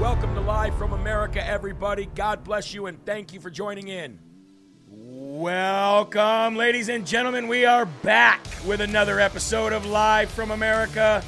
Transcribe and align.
Welcome 0.00 0.34
to 0.34 0.40
Live 0.40 0.76
from 0.76 0.92
America, 0.92 1.46
everybody. 1.46 2.06
God 2.14 2.42
bless 2.42 2.74
you 2.74 2.86
and 2.86 3.02
thank 3.06 3.32
you 3.32 3.40
for 3.40 3.48
joining 3.48 3.88
in. 3.88 4.18
Welcome, 4.88 6.56
ladies 6.56 6.88
and 6.88 7.06
gentlemen. 7.06 7.46
We 7.46 7.64
are 7.64 7.86
back 7.86 8.44
with 8.66 8.80
another 8.80 9.20
episode 9.20 9.72
of 9.72 9.86
Live 9.86 10.30
from 10.30 10.50
America. 10.50 11.22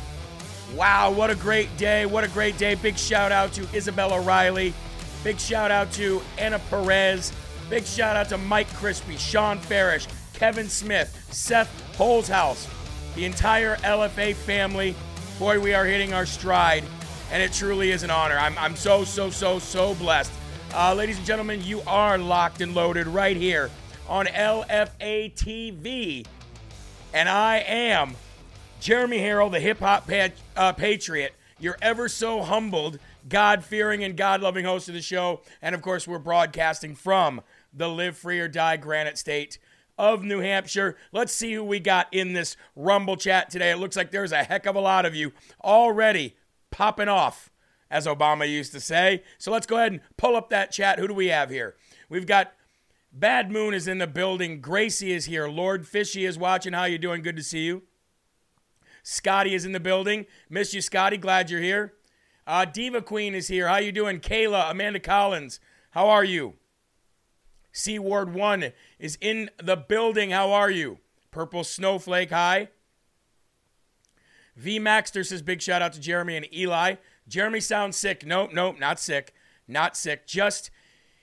Wow, 0.75 1.13
what 1.13 1.31
a 1.31 1.37
great 1.37 1.75
day. 1.77 2.07
What 2.07 2.25
a 2.25 2.29
great 2.29 2.59
day. 2.59 2.75
Big 2.75 2.99
shout 2.99 3.31
out 3.31 3.53
to 3.53 3.63
Isabella 3.75 4.21
Riley. 4.21 4.75
Big 5.23 5.39
shout 5.39 5.71
out 5.71 5.91
to 5.93 6.21
Anna 6.37 6.59
Perez. 6.69 7.33
Big 7.71 7.85
shout 7.85 8.17
out 8.17 8.29
to 8.31 8.37
Mike 8.37 8.69
Crispi, 8.71 9.17
Shawn 9.19 9.59
Farash, 9.59 10.09
Kevin 10.35 10.69
Smith, 10.69 11.27
Seth 11.31 11.71
Holehouse, 11.97 12.69
the 13.15 13.25
entire 13.25 13.77
LFA 13.77 14.35
family. 14.35 14.95
Boy, 15.39 15.61
we 15.61 15.73
are 15.73 15.85
hitting 15.85 16.13
our 16.13 16.27
stride, 16.27 16.85
and 17.31 17.43
it 17.43 17.53
truly 17.53 17.91
is 17.91 18.03
an 18.03 18.11
honor. 18.11 18.37
I'm, 18.39 18.57
I'm 18.59 18.77
so, 18.77 19.05
so, 19.05 19.31
so, 19.31 19.59
so 19.59 19.95
blessed. 19.95 20.33
Uh, 20.75 20.95
ladies 20.95 21.17
and 21.17 21.27
gentlemen, 21.27 21.63
you 21.65 21.81
are 21.87 22.19
locked 22.19 22.61
and 22.61 22.75
loaded 22.75 23.07
right 23.07 23.37
here 23.37 23.71
on 24.09 24.27
LFA 24.27 25.35
TV. 25.35 26.27
And 27.13 27.29
I 27.29 27.59
am 27.59 28.15
Jeremy 28.81 29.19
Herrell, 29.19 29.51
the 29.51 29.61
hip 29.61 29.79
hop 29.79 30.07
pat, 30.07 30.35
uh, 30.57 30.73
patriot, 30.73 31.35
your 31.59 31.77
ever 31.81 32.09
so 32.09 32.43
humbled, 32.43 32.99
God 33.29 33.65
fearing, 33.65 34.05
and 34.05 34.17
God 34.17 34.43
loving 34.43 34.65
host 34.65 34.89
of 34.89 34.95
the 34.95 35.03
show. 35.03 35.41
And 35.63 35.75
of 35.75 35.83
course, 35.83 36.07
we're 36.07 36.19
broadcasting 36.19 36.95
from 36.95 37.41
the 37.73 37.89
Live 37.89 38.17
Free 38.17 38.39
or 38.39 38.49
Die 38.49 38.77
Granite 38.77 39.19
State 39.19 39.59
of 39.99 40.23
New 40.23 40.41
Hampshire. 40.41 40.97
Let's 41.11 41.33
see 41.33 41.55
who 41.55 41.65
we 41.65 41.81
got 41.81 42.13
in 42.13 42.35
this 42.35 42.57
Rumble 42.77 43.17
chat 43.17 43.51
today. 43.51 43.71
It 43.71 43.79
looks 43.79 43.97
like 43.97 44.11
there's 44.11 44.33
a 44.33 44.45
heck 44.45 44.67
of 44.67 44.77
a 44.77 44.81
lot 44.81 45.07
of 45.07 45.15
you 45.15 45.33
already 45.65 46.37
popping 46.77 47.09
off, 47.09 47.51
as 47.91 48.07
Obama 48.07 48.47
used 48.47 48.71
to 48.73 48.81
say. 48.81 49.23
So 49.39 49.51
let's 49.51 49.67
go 49.67 49.79
ahead 49.79 49.93
and 49.93 50.03
pull 50.19 50.37
up 50.37 50.51
that 50.51 50.71
chat. 50.71 50.99
Who 50.99 51.09
do 51.09 51.15
we 51.15 51.29
have 51.29 51.49
here? 51.49 51.75
We've 52.11 52.27
got 52.27 52.53
Bad 53.11 53.51
Moon 53.51 53.73
is 53.73 53.89
in 53.89 53.97
the 53.97 54.07
building. 54.07 54.61
Gracie 54.61 55.13
is 55.13 55.25
here. 55.25 55.49
Lord 55.49 55.87
Fishy 55.87 56.27
is 56.27 56.37
watching. 56.37 56.75
How 56.75 56.85
you 56.85 56.99
doing? 56.99 57.23
Good 57.23 57.37
to 57.37 57.43
see 57.43 57.65
you. 57.65 57.85
Scotty 59.03 59.55
is 59.55 59.65
in 59.65 59.73
the 59.73 59.81
building. 59.81 60.27
Miss 60.51 60.75
you, 60.75 60.83
Scotty. 60.83 61.17
Glad 61.17 61.49
you're 61.49 61.63
here. 61.63 61.95
Uh, 62.47 62.67
Diva 62.67 63.01
Queen 63.01 63.35
is 63.35 63.49
here. 63.49 63.69
How 63.69 63.79
you 63.79 63.91
doing? 63.91 64.21
Kayla, 64.21 64.71
Amanda 64.71 65.01
Collins. 65.01 65.59
How 65.93 66.11
are 66.11 66.25
you? 66.25 66.55
C 67.73 67.99
Ward 67.99 68.35
1 68.35 68.73
is 68.99 69.17
in 69.23 69.49
the 69.63 69.77
building. 69.77 70.31
How 70.31 70.53
are 70.53 70.71
you? 70.71 70.99
Purple 71.31 71.65
Snowflake, 71.65 72.31
hi. 72.31 72.69
V 74.57 74.81
Maxter 74.81 75.25
says 75.25 75.43
big 75.43 75.61
shout 75.61 75.83
out 75.83 75.93
to 75.93 76.01
Jeremy 76.01 76.37
and 76.37 76.55
Eli. 76.55 76.97
Jeremy 77.29 77.61
sounds 77.61 77.97
sick. 77.97 78.25
Nope, 78.25 78.51
nope, 78.53 78.79
not 78.79 78.99
sick. 78.99 79.35
Not 79.69 79.97
sick. 79.97 80.27
Just 80.27 80.71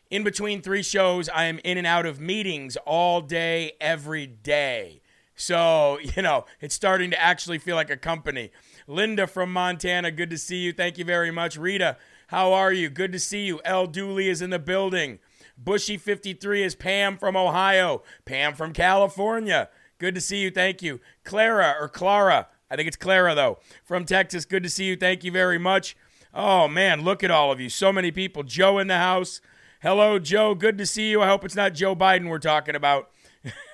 in 0.09 0.23
between 0.23 0.61
three 0.61 0.83
shows, 0.83 1.29
I 1.29 1.45
am 1.45 1.59
in 1.63 1.77
and 1.77 1.87
out 1.87 2.05
of 2.05 2.19
meetings 2.19 2.77
all 2.85 3.21
day, 3.21 3.73
every 3.81 4.27
day. 4.27 5.01
So, 5.35 5.99
you 6.15 6.21
know, 6.21 6.45
it's 6.61 6.75
starting 6.75 7.09
to 7.11 7.21
actually 7.21 7.57
feel 7.57 7.75
like 7.75 7.89
a 7.89 7.97
company. 7.97 8.51
Linda 8.87 9.27
from 9.27 9.51
Montana, 9.51 10.11
good 10.11 10.29
to 10.29 10.37
see 10.37 10.57
you. 10.57 10.73
Thank 10.73 10.97
you 10.97 11.05
very 11.05 11.31
much. 11.31 11.57
Rita, 11.57 11.97
how 12.27 12.53
are 12.53 12.71
you? 12.71 12.89
Good 12.89 13.11
to 13.13 13.19
see 13.19 13.45
you. 13.45 13.61
L. 13.65 13.87
Dooley 13.87 14.29
is 14.29 14.41
in 14.41 14.49
the 14.49 14.59
building. 14.59 15.19
Bushy53 15.61 16.65
is 16.65 16.75
Pam 16.75 17.17
from 17.17 17.35
Ohio. 17.35 18.03
Pam 18.25 18.53
from 18.53 18.73
California. 18.73 19.69
Good 19.97 20.15
to 20.15 20.21
see 20.21 20.41
you. 20.41 20.51
Thank 20.51 20.81
you. 20.81 20.99
Clara 21.23 21.75
or 21.79 21.87
Clara, 21.87 22.47
I 22.73 22.75
think 22.75 22.87
it's 22.87 22.97
Clara 22.97 23.35
though, 23.35 23.59
from 23.83 24.03
Texas. 24.03 24.45
Good 24.45 24.63
to 24.63 24.69
see 24.69 24.85
you. 24.85 24.95
Thank 24.95 25.23
you 25.23 25.31
very 25.31 25.59
much. 25.59 25.95
Oh 26.33 26.67
man, 26.67 27.03
look 27.03 27.23
at 27.23 27.29
all 27.29 27.51
of 27.51 27.59
you. 27.59 27.69
So 27.69 27.93
many 27.93 28.09
people. 28.09 28.41
Joe 28.41 28.79
in 28.79 28.87
the 28.87 28.97
house. 28.97 29.41
Hello, 29.83 30.17
Joe. 30.17 30.55
Good 30.55 30.79
to 30.79 30.87
see 30.87 31.11
you. 31.11 31.21
I 31.21 31.27
hope 31.27 31.45
it's 31.45 31.55
not 31.55 31.75
Joe 31.75 31.95
Biden 31.95 32.29
we're 32.29 32.39
talking 32.39 32.75
about. 32.75 33.11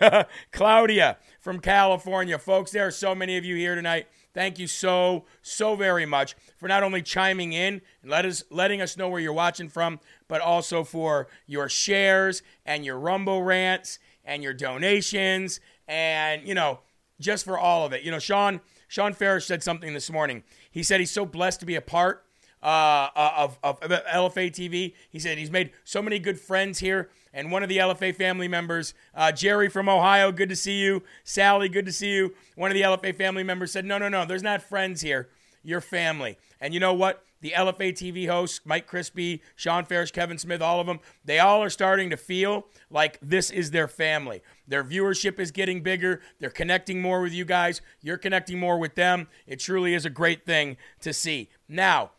Claudia 0.52 1.18
from 1.40 1.62
California. 1.62 2.38
Folks, 2.38 2.72
there 2.72 2.88
are 2.88 2.92
so 2.92 3.16
many 3.16 3.38
of 3.38 3.46
you 3.46 3.56
here 3.56 3.74
tonight. 3.74 4.08
Thank 4.34 4.60
you 4.60 4.68
so, 4.68 5.24
so 5.42 5.78
very 5.78 6.06
much 6.06 6.36
for 6.58 6.68
not 6.68 6.84
only 6.84 7.02
chiming 7.02 7.54
in 7.54 7.80
and 8.02 8.12
let 8.12 8.26
us, 8.26 8.44
letting 8.50 8.82
us 8.82 8.98
know 8.98 9.08
where 9.08 9.22
you're 9.22 9.32
watching 9.32 9.70
from, 9.70 10.02
but 10.28 10.42
also 10.42 10.84
for 10.84 11.30
your 11.48 11.70
shares 11.70 12.44
and 12.66 12.84
your 12.84 13.00
Rumble 13.00 13.44
rants 13.44 13.98
and 14.26 14.44
your 14.44 14.54
donations 14.54 15.62
and, 15.88 16.46
you 16.46 16.54
know, 16.54 16.80
just 17.20 17.46
for 17.46 17.58
all 17.58 17.86
of 17.86 17.94
it. 17.94 18.04
You 18.04 18.12
know, 18.12 18.20
Shawn, 18.20 18.62
Shawn 18.90 19.14
Farash 19.14 19.44
said 19.44 19.64
something 19.64 19.94
this 19.94 20.12
morning. 20.12 20.44
He 20.72 20.84
said 20.84 21.00
he's 21.00 21.12
so 21.12 21.26
blessed 21.26 21.60
to 21.62 21.66
be 21.68 21.76
a 21.76 21.82
part 21.82 22.26
uh, 22.62 23.10
of, 23.16 23.58
of, 23.64 23.80
of 23.84 23.92
LFA 23.92 24.52
TV. 24.52 24.94
He 25.10 25.20
said 25.20 25.38
he's 25.38 25.52
made 25.52 25.72
so 25.84 26.02
many 26.02 26.18
good 26.18 26.40
friends 26.40 26.80
here. 26.80 27.10
And 27.32 27.52
one 27.52 27.62
of 27.62 27.70
the 27.70 27.78
LFA 27.78 28.16
family 28.16 28.48
members, 28.48 28.96
uh, 29.14 29.32
Jerry 29.32 29.70
from 29.70 29.88
Ohio, 29.88 30.32
good 30.32 30.50
to 30.50 30.56
see 30.56 30.80
you. 30.80 31.04
Sally, 31.24 31.70
good 31.70 31.86
to 31.86 31.94
see 31.94 32.12
you. 32.12 32.34
One 32.56 32.72
of 32.72 32.76
the 32.76 32.82
LFA 32.82 33.16
family 33.16 33.44
members 33.44 33.72
said, 33.72 33.86
No, 33.86 34.00
no, 34.00 34.10
no, 34.10 34.26
there's 34.26 34.44
not 34.44 34.64
friends 34.64 35.02
here. 35.02 35.30
You're 35.64 35.82
family. 35.82 36.40
And 36.60 36.74
you 36.74 36.80
know 36.80 36.94
what? 36.94 37.24
The 37.42 37.52
LFA 37.52 37.94
TV 37.94 38.28
hosts, 38.28 38.62
Mike 38.66 38.90
Crispi, 38.90 39.40
Shawn 39.56 39.86
Farash, 39.86 40.12
Kevin 40.12 40.38
Smith, 40.38 40.62
all 40.62 40.80
of 40.80 40.88
them, 40.88 41.00
they 41.24 41.40
all 41.40 41.64
are 41.64 41.70
starting 41.70 42.10
to 42.10 42.18
feel 42.18 42.68
like 42.90 43.18
this 43.22 43.50
is 43.50 43.72
their 43.72 43.88
family. 43.88 44.42
Their 44.68 44.84
viewership 44.84 45.40
is 45.40 45.52
getting 45.52 45.82
bigger. 45.82 46.22
They're 46.40 46.50
connecting 46.50 47.02
more 47.02 47.22
with 47.22 47.34
you 47.34 47.46
guys. 47.46 47.82
You're 48.02 48.18
connecting 48.18 48.60
more 48.60 48.78
with 48.78 48.96
them. 48.96 49.28
It 49.48 49.60
truly 49.60 49.94
is 49.94 50.06
a 50.06 50.10
great 50.10 50.46
thing 50.46 50.78
to 51.02 51.14
see. 51.14 51.50
Now, 51.68 52.12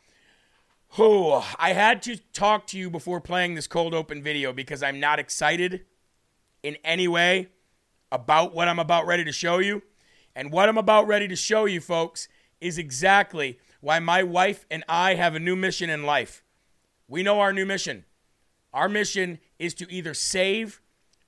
Oh, 0.99 1.49
I 1.57 1.73
had 1.73 2.03
to 2.03 2.17
talk 2.33 2.67
to 2.69 2.79
you 2.79 2.91
before 2.91 3.21
playing 3.21 3.55
this 3.55 3.69
cold 3.69 3.95
open 3.95 4.25
video 4.25 4.53
because 4.53 4.83
I'm 4.83 4.99
not 4.99 5.21
excited 5.21 5.85
in 6.65 6.77
any 6.85 7.07
way 7.07 7.49
about 8.11 8.55
what 8.55 8.67
I'm 8.67 8.81
about 8.81 9.07
ready 9.07 9.25
to 9.25 9.31
show 9.31 9.59
you. 9.59 9.83
And 10.35 10.51
what 10.51 10.69
I'm 10.69 10.79
about 10.79 11.07
ready 11.07 11.29
to 11.29 11.37
show 11.37 11.65
you, 11.67 11.81
folks, 11.81 12.29
is 12.61 12.77
exactly 12.77 13.59
why 13.81 13.99
my 13.99 14.23
wife 14.23 14.67
and 14.71 14.85
I 14.89 15.15
have 15.15 15.35
a 15.35 15.41
new 15.41 15.57
mission 15.57 15.91
in 15.91 16.05
life. 16.05 16.43
We 17.09 17.23
know 17.23 17.41
our 17.41 17.53
new 17.53 17.67
mission. 17.67 18.05
Our 18.73 18.89
mission 18.89 19.41
is 19.59 19.75
to 19.75 19.93
either 19.93 20.15
save 20.15 20.81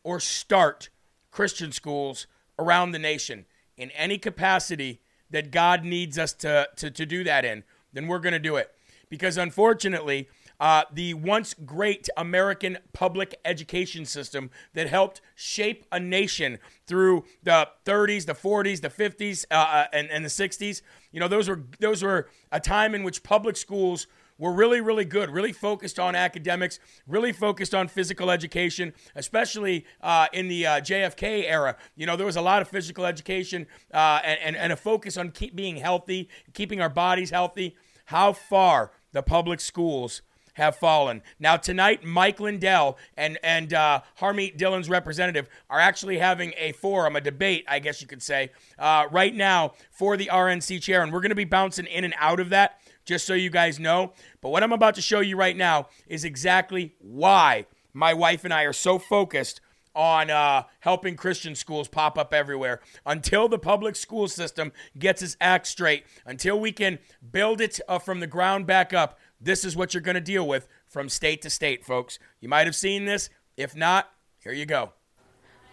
or 0.04 0.20
start 0.20 0.90
Christian 1.30 1.72
schools 1.72 2.26
around 2.58 2.92
the 2.92 2.98
nation 2.98 3.46
in 3.76 3.90
any 3.92 4.18
capacity 4.18 5.00
that 5.30 5.50
God 5.50 5.84
needs 5.84 6.18
us 6.18 6.32
to, 6.34 6.68
to, 6.76 6.90
to 6.90 7.06
do 7.06 7.24
that 7.24 7.44
in, 7.44 7.64
then 7.92 8.06
we're 8.06 8.18
going 8.18 8.32
to 8.32 8.38
do 8.38 8.56
it 8.56 8.70
because 9.08 9.36
unfortunately, 9.36 10.28
uh, 10.62 10.84
the 10.92 11.12
once 11.12 11.56
great 11.66 12.08
American 12.16 12.78
public 12.92 13.34
education 13.44 14.04
system 14.04 14.48
that 14.74 14.88
helped 14.88 15.20
shape 15.34 15.84
a 15.90 15.98
nation 15.98 16.56
through 16.86 17.24
the 17.42 17.68
30s, 17.84 18.26
the 18.26 18.32
40s, 18.32 18.80
the 18.80 18.88
50s, 18.88 19.44
uh, 19.50 19.54
uh, 19.54 19.86
and, 19.92 20.08
and 20.08 20.24
the 20.24 20.28
60s, 20.28 20.82
you 21.10 21.18
know, 21.18 21.26
those 21.26 21.48
were 21.48 21.64
those 21.80 22.00
were 22.00 22.28
a 22.52 22.60
time 22.60 22.94
in 22.94 23.02
which 23.02 23.24
public 23.24 23.56
schools 23.56 24.06
were 24.38 24.52
really, 24.52 24.80
really 24.80 25.04
good, 25.04 25.30
really 25.30 25.52
focused 25.52 25.98
on 25.98 26.14
academics, 26.14 26.78
really 27.08 27.32
focused 27.32 27.74
on 27.74 27.88
physical 27.88 28.30
education, 28.30 28.92
especially 29.16 29.84
uh, 30.00 30.28
in 30.32 30.46
the 30.46 30.64
uh, 30.64 30.80
JFK 30.80 31.42
era. 31.44 31.76
You 31.96 32.06
know, 32.06 32.14
there 32.14 32.26
was 32.26 32.36
a 32.36 32.40
lot 32.40 32.62
of 32.62 32.68
physical 32.68 33.04
education 33.04 33.66
uh, 33.92 34.20
and, 34.22 34.38
and, 34.40 34.56
and 34.56 34.72
a 34.72 34.76
focus 34.76 35.16
on 35.16 35.32
keep 35.32 35.56
being 35.56 35.78
healthy, 35.78 36.28
keeping 36.54 36.80
our 36.80 36.88
bodies 36.88 37.30
healthy. 37.30 37.74
How 38.06 38.32
far 38.32 38.92
the 39.10 39.22
public 39.22 39.60
schools 39.60 40.22
have 40.54 40.76
fallen. 40.76 41.22
Now 41.38 41.56
tonight, 41.56 42.04
Mike 42.04 42.40
Lindell 42.40 42.98
and 43.16 43.38
and 43.42 43.72
uh, 43.72 44.00
Harmeet 44.20 44.56
Dillon's 44.56 44.88
representative 44.88 45.48
are 45.70 45.80
actually 45.80 46.18
having 46.18 46.52
a 46.56 46.72
forum, 46.72 47.16
a 47.16 47.20
debate, 47.20 47.64
I 47.68 47.78
guess 47.78 48.00
you 48.00 48.06
could 48.06 48.22
say, 48.22 48.50
uh, 48.78 49.06
right 49.10 49.34
now 49.34 49.72
for 49.90 50.16
the 50.16 50.26
RNC 50.26 50.82
chair, 50.82 51.02
and 51.02 51.12
we're 51.12 51.20
going 51.20 51.30
to 51.30 51.34
be 51.34 51.44
bouncing 51.44 51.86
in 51.86 52.04
and 52.04 52.14
out 52.18 52.40
of 52.40 52.50
that, 52.50 52.80
just 53.04 53.26
so 53.26 53.34
you 53.34 53.50
guys 53.50 53.78
know. 53.78 54.12
But 54.40 54.50
what 54.50 54.62
I'm 54.62 54.72
about 54.72 54.94
to 54.96 55.02
show 55.02 55.20
you 55.20 55.36
right 55.36 55.56
now 55.56 55.88
is 56.06 56.24
exactly 56.24 56.94
why 56.98 57.66
my 57.92 58.14
wife 58.14 58.44
and 58.44 58.52
I 58.52 58.62
are 58.62 58.72
so 58.72 58.98
focused 58.98 59.60
on 59.94 60.30
uh, 60.30 60.64
helping 60.80 61.16
Christian 61.16 61.54
schools 61.54 61.88
pop 61.88 62.16
up 62.18 62.32
everywhere 62.32 62.80
until 63.04 63.48
the 63.48 63.58
public 63.58 63.96
school 63.96 64.28
system 64.28 64.72
gets 64.98 65.22
its 65.22 65.36
act 65.40 65.66
straight, 65.66 66.04
until 66.24 66.58
we 66.58 66.72
can 66.72 66.98
build 67.30 67.60
it 67.60 67.80
uh, 67.88 67.98
from 67.98 68.20
the 68.20 68.26
ground 68.26 68.66
back 68.66 68.92
up. 68.92 69.18
This 69.44 69.64
is 69.64 69.74
what 69.74 69.92
you're 69.92 70.00
going 70.00 70.14
to 70.14 70.20
deal 70.20 70.46
with 70.46 70.68
from 70.86 71.08
state 71.08 71.42
to 71.42 71.50
state, 71.50 71.84
folks. 71.84 72.20
You 72.40 72.48
might 72.48 72.68
have 72.68 72.76
seen 72.76 73.06
this. 73.06 73.28
If 73.56 73.74
not, 73.74 74.08
here 74.38 74.52
you 74.52 74.66
go. 74.66 74.92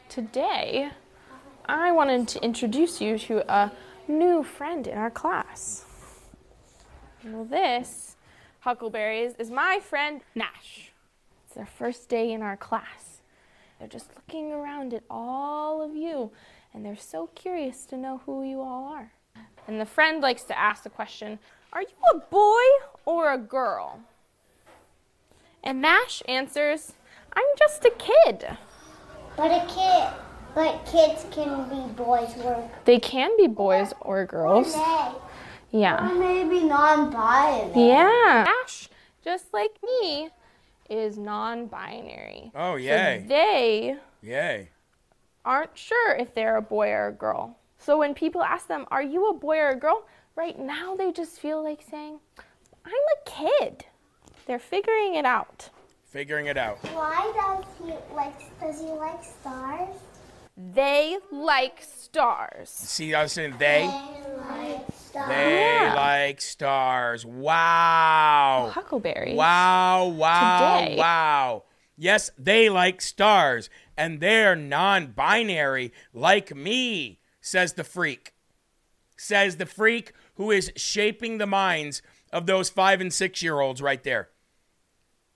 Today, 0.10 0.90
I 1.68 1.92
wanted 1.92 2.28
to 2.30 2.44
introduce 2.44 3.00
you 3.00 3.20
to 3.20 3.54
a 3.54 3.72
new 4.08 4.42
friend 4.42 4.88
in 4.88 4.98
our 4.98 5.12
class. 5.12 5.86
Well, 7.24 7.46
this, 7.46 8.16
Huckleberries, 8.62 9.36
is 9.38 9.52
my 9.52 9.80
friend 9.80 10.22
Nash. 10.34 10.92
It's 11.46 11.54
their 11.54 11.68
first 11.68 12.10
day 12.10 12.32
in 12.32 12.42
our 12.42 12.58
class. 12.58 13.22
They're 13.78 13.88
just 13.88 14.10
looking 14.16 14.52
around 14.52 14.96
at 14.96 15.04
all 15.12 15.84
of 15.84 15.96
you, 15.96 16.32
and 16.74 16.84
they're 16.84 16.98
so 16.98 17.28
curious 17.36 17.86
to 17.86 17.98
know 17.98 18.22
who 18.26 18.44
you 18.44 18.62
all 18.62 18.86
are. 18.86 19.12
And 19.68 19.80
the 19.80 19.86
friend 19.86 20.22
likes 20.22 20.44
to 20.46 20.58
ask 20.58 20.82
the 20.82 20.90
question 20.90 21.38
Are 21.72 21.82
you 21.82 21.88
a 22.14 22.18
boy 22.20 22.64
or 23.06 23.32
a 23.32 23.38
girl? 23.38 24.02
And 25.64 25.82
Nash 25.82 26.24
answers, 26.28 26.94
I'm 27.34 27.46
just 27.58 27.86
a 27.86 27.92
kid. 27.92 28.58
But 29.36 29.52
a 29.52 29.66
kid, 29.68 30.08
but 30.56 30.86
kids 30.86 31.26
can 31.32 31.70
be 31.70 31.94
boys 31.94 32.36
or 32.38 32.44
girls. 32.44 32.72
They 32.86 33.00
can 33.00 33.36
be 33.38 33.48
boys 33.48 33.94
or 34.02 34.26
girls. 34.26 34.74
they, 34.74 35.12
Yeah. 35.72 36.10
or 36.12 36.16
maybe 36.16 36.64
non-binary. 36.64 37.88
Yeah. 37.88 38.48
Ash, 38.64 38.90
just 39.24 39.54
like 39.54 39.78
me, 39.84 40.30
is 40.90 41.18
non 41.18 41.68
binary. 41.68 42.52
Oh, 42.56 42.76
yay. 42.76 43.26
They 43.28 43.98
Yay. 44.24 44.70
aren't 45.46 45.78
sure 45.78 46.16
if 46.16 46.34
they're 46.34 46.56
a 46.58 46.62
boy 46.64 46.90
or 46.90 47.08
a 47.10 47.12
girl. 47.14 47.58
So 47.78 47.98
when 48.00 48.14
people 48.16 48.42
ask 48.42 48.68
them, 48.68 48.86
Are 48.90 49.04
you 49.04 49.30
a 49.30 49.34
boy 49.34 49.58
or 49.60 49.70
a 49.70 49.76
girl? 49.76 50.06
Right 50.40 50.58
now 50.58 50.96
they 50.96 51.12
just 51.12 51.38
feel 51.42 51.62
like 51.62 51.82
saying, 51.92 52.18
I'm 52.86 52.94
a 52.94 53.30
kid. 53.30 53.84
They're 54.48 54.58
figuring 54.58 55.16
it 55.16 55.26
out. 55.26 55.70
Figuring 56.12 56.46
it 56.46 56.56
out. 56.58 56.78
Why 56.94 57.30
does 57.36 57.66
he 57.78 58.16
like? 58.16 58.58
Does 58.62 58.80
he 58.80 58.88
like 58.88 59.22
stars? 59.22 59.94
They 60.56 61.18
like 61.30 61.82
stars. 61.82 62.70
See, 62.70 63.14
I 63.14 63.24
was 63.24 63.34
saying 63.34 63.56
they. 63.60 63.84
like 64.48 64.86
stars. 64.98 65.28
They 65.28 65.60
Yeah. 65.60 65.94
like 65.94 66.40
stars. 66.40 67.26
Wow. 67.26 68.72
Huckleberry. 68.74 69.34
Wow, 69.36 70.06
wow, 70.08 70.80
Today- 70.80 70.96
wow. 70.96 71.64
Yes, 71.98 72.32
they 72.38 72.70
like 72.70 73.02
stars, 73.02 73.70
and 73.98 74.22
they're 74.22 74.56
non 74.56 75.08
binary 75.08 75.92
like 76.14 76.56
me, 76.56 77.20
says 77.42 77.74
the 77.74 77.84
freak. 77.84 78.34
Says 79.18 79.58
the 79.58 79.66
freak 79.66 80.14
who 80.40 80.52
is 80.52 80.72
shaping 80.78 81.38
the 81.38 81.46
minds 81.46 82.02
of 82.32 82.46
those 82.46 82.70
five 82.70 83.02
and 83.02 83.14
six 83.14 83.44
year 83.44 83.60
olds 83.60 83.82
right 83.82 84.06
there. 84.06 84.30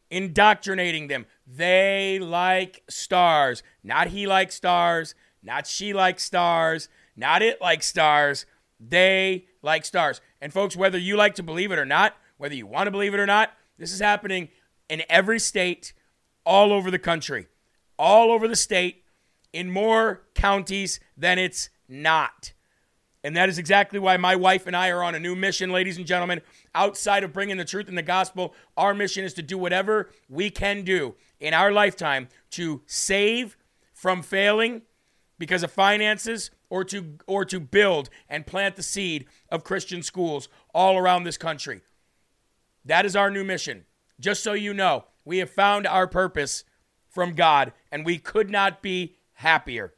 Indoctrinating 0.10 1.10
them. 1.10 1.26
They 1.46 2.20
like 2.20 2.84
stars. 2.90 3.64
Not 3.84 4.08
he 4.08 4.26
likes 4.26 4.56
stars. 4.56 5.14
Not 5.44 5.68
she 5.68 5.92
likes 5.92 6.24
stars. 6.24 6.88
Not 7.18 7.42
it 7.42 7.60
likes 7.60 7.86
stars. 7.86 8.46
They 8.80 9.48
like 9.62 9.84
stars. 9.84 10.22
And 10.40 10.54
folks, 10.54 10.78
whether 10.78 10.98
you 10.98 11.18
like 11.18 11.36
to 11.36 11.44
believe 11.44 11.74
it 11.74 11.80
or 11.80 11.86
not, 11.86 12.16
whether 12.38 12.56
you 12.56 12.66
want 12.66 12.88
to 12.88 12.92
believe 12.92 13.14
it 13.14 13.20
or 13.20 13.26
not, 13.26 13.52
this 13.78 13.92
is 13.92 14.00
happening 14.00 14.48
in 14.88 15.04
every 15.10 15.38
state, 15.38 15.92
all 16.46 16.72
over 16.72 16.90
the 16.90 16.98
country, 16.98 17.48
all 18.00 18.32
over 18.32 18.48
the 18.48 18.56
state, 18.56 19.04
in 19.52 19.70
more 19.70 20.24
counties 20.34 21.02
than 21.18 21.38
it's 21.38 21.70
not. 21.90 22.54
And 23.24 23.38
that 23.38 23.48
is 23.48 23.58
exactly 23.58 24.00
why 24.00 24.18
my 24.18 24.36
wife 24.36 24.68
and 24.68 24.76
I 24.76 24.90
are 24.90 25.02
on 25.02 25.16
a 25.16 25.20
new 25.20 25.36
mission, 25.36 25.72
ladies 25.72 25.98
and 25.98 26.06
gentlemen. 26.06 26.42
Outside 26.76 27.24
of 27.24 27.32
bringing 27.32 27.58
the 27.58 27.64
truth 27.64 27.88
and 27.88 27.98
the 27.98 28.02
gospel, 28.02 28.54
our 28.76 28.94
mission 28.94 29.24
is 29.24 29.34
to 29.36 29.42
do 29.42 29.58
whatever 29.58 30.10
we 30.28 30.50
can 30.50 30.84
do 30.84 31.16
in 31.40 31.54
our 31.54 31.72
lifetime 31.72 32.28
to 32.52 32.82
save 32.86 33.56
from 33.94 34.22
failing 34.22 34.82
because 35.40 35.64
of 35.64 35.72
finances 35.72 36.52
or 36.70 36.84
to 36.84 37.18
or 37.28 37.46
to 37.46 37.60
build 37.60 38.10
and 38.28 38.46
plant 38.46 38.76
the 38.76 38.84
seed 38.84 39.26
of 39.50 39.64
Christian 39.64 40.04
schools 40.04 40.50
all 40.74 40.98
around 40.98 41.24
this 41.24 41.38
country. 41.38 41.82
That 42.84 43.06
is 43.06 43.16
our 43.16 43.32
new 43.32 43.44
mission. 43.44 43.86
Just 44.20 44.44
so 44.44 44.54
you 44.54 44.74
know, 44.74 45.06
we 45.24 45.38
have 45.38 45.50
found 45.50 45.88
our 45.88 46.08
purpose 46.08 46.64
from 47.10 47.34
God 47.34 47.72
and 47.92 48.06
we 48.06 48.18
could 48.18 48.50
not 48.50 48.82
be 48.82 49.16
happier. 49.34 49.94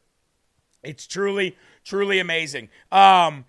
It's 0.84 1.08
truly, 1.08 1.58
truly 1.86 2.20
amazing. 2.20 2.70
Um, 2.92 3.46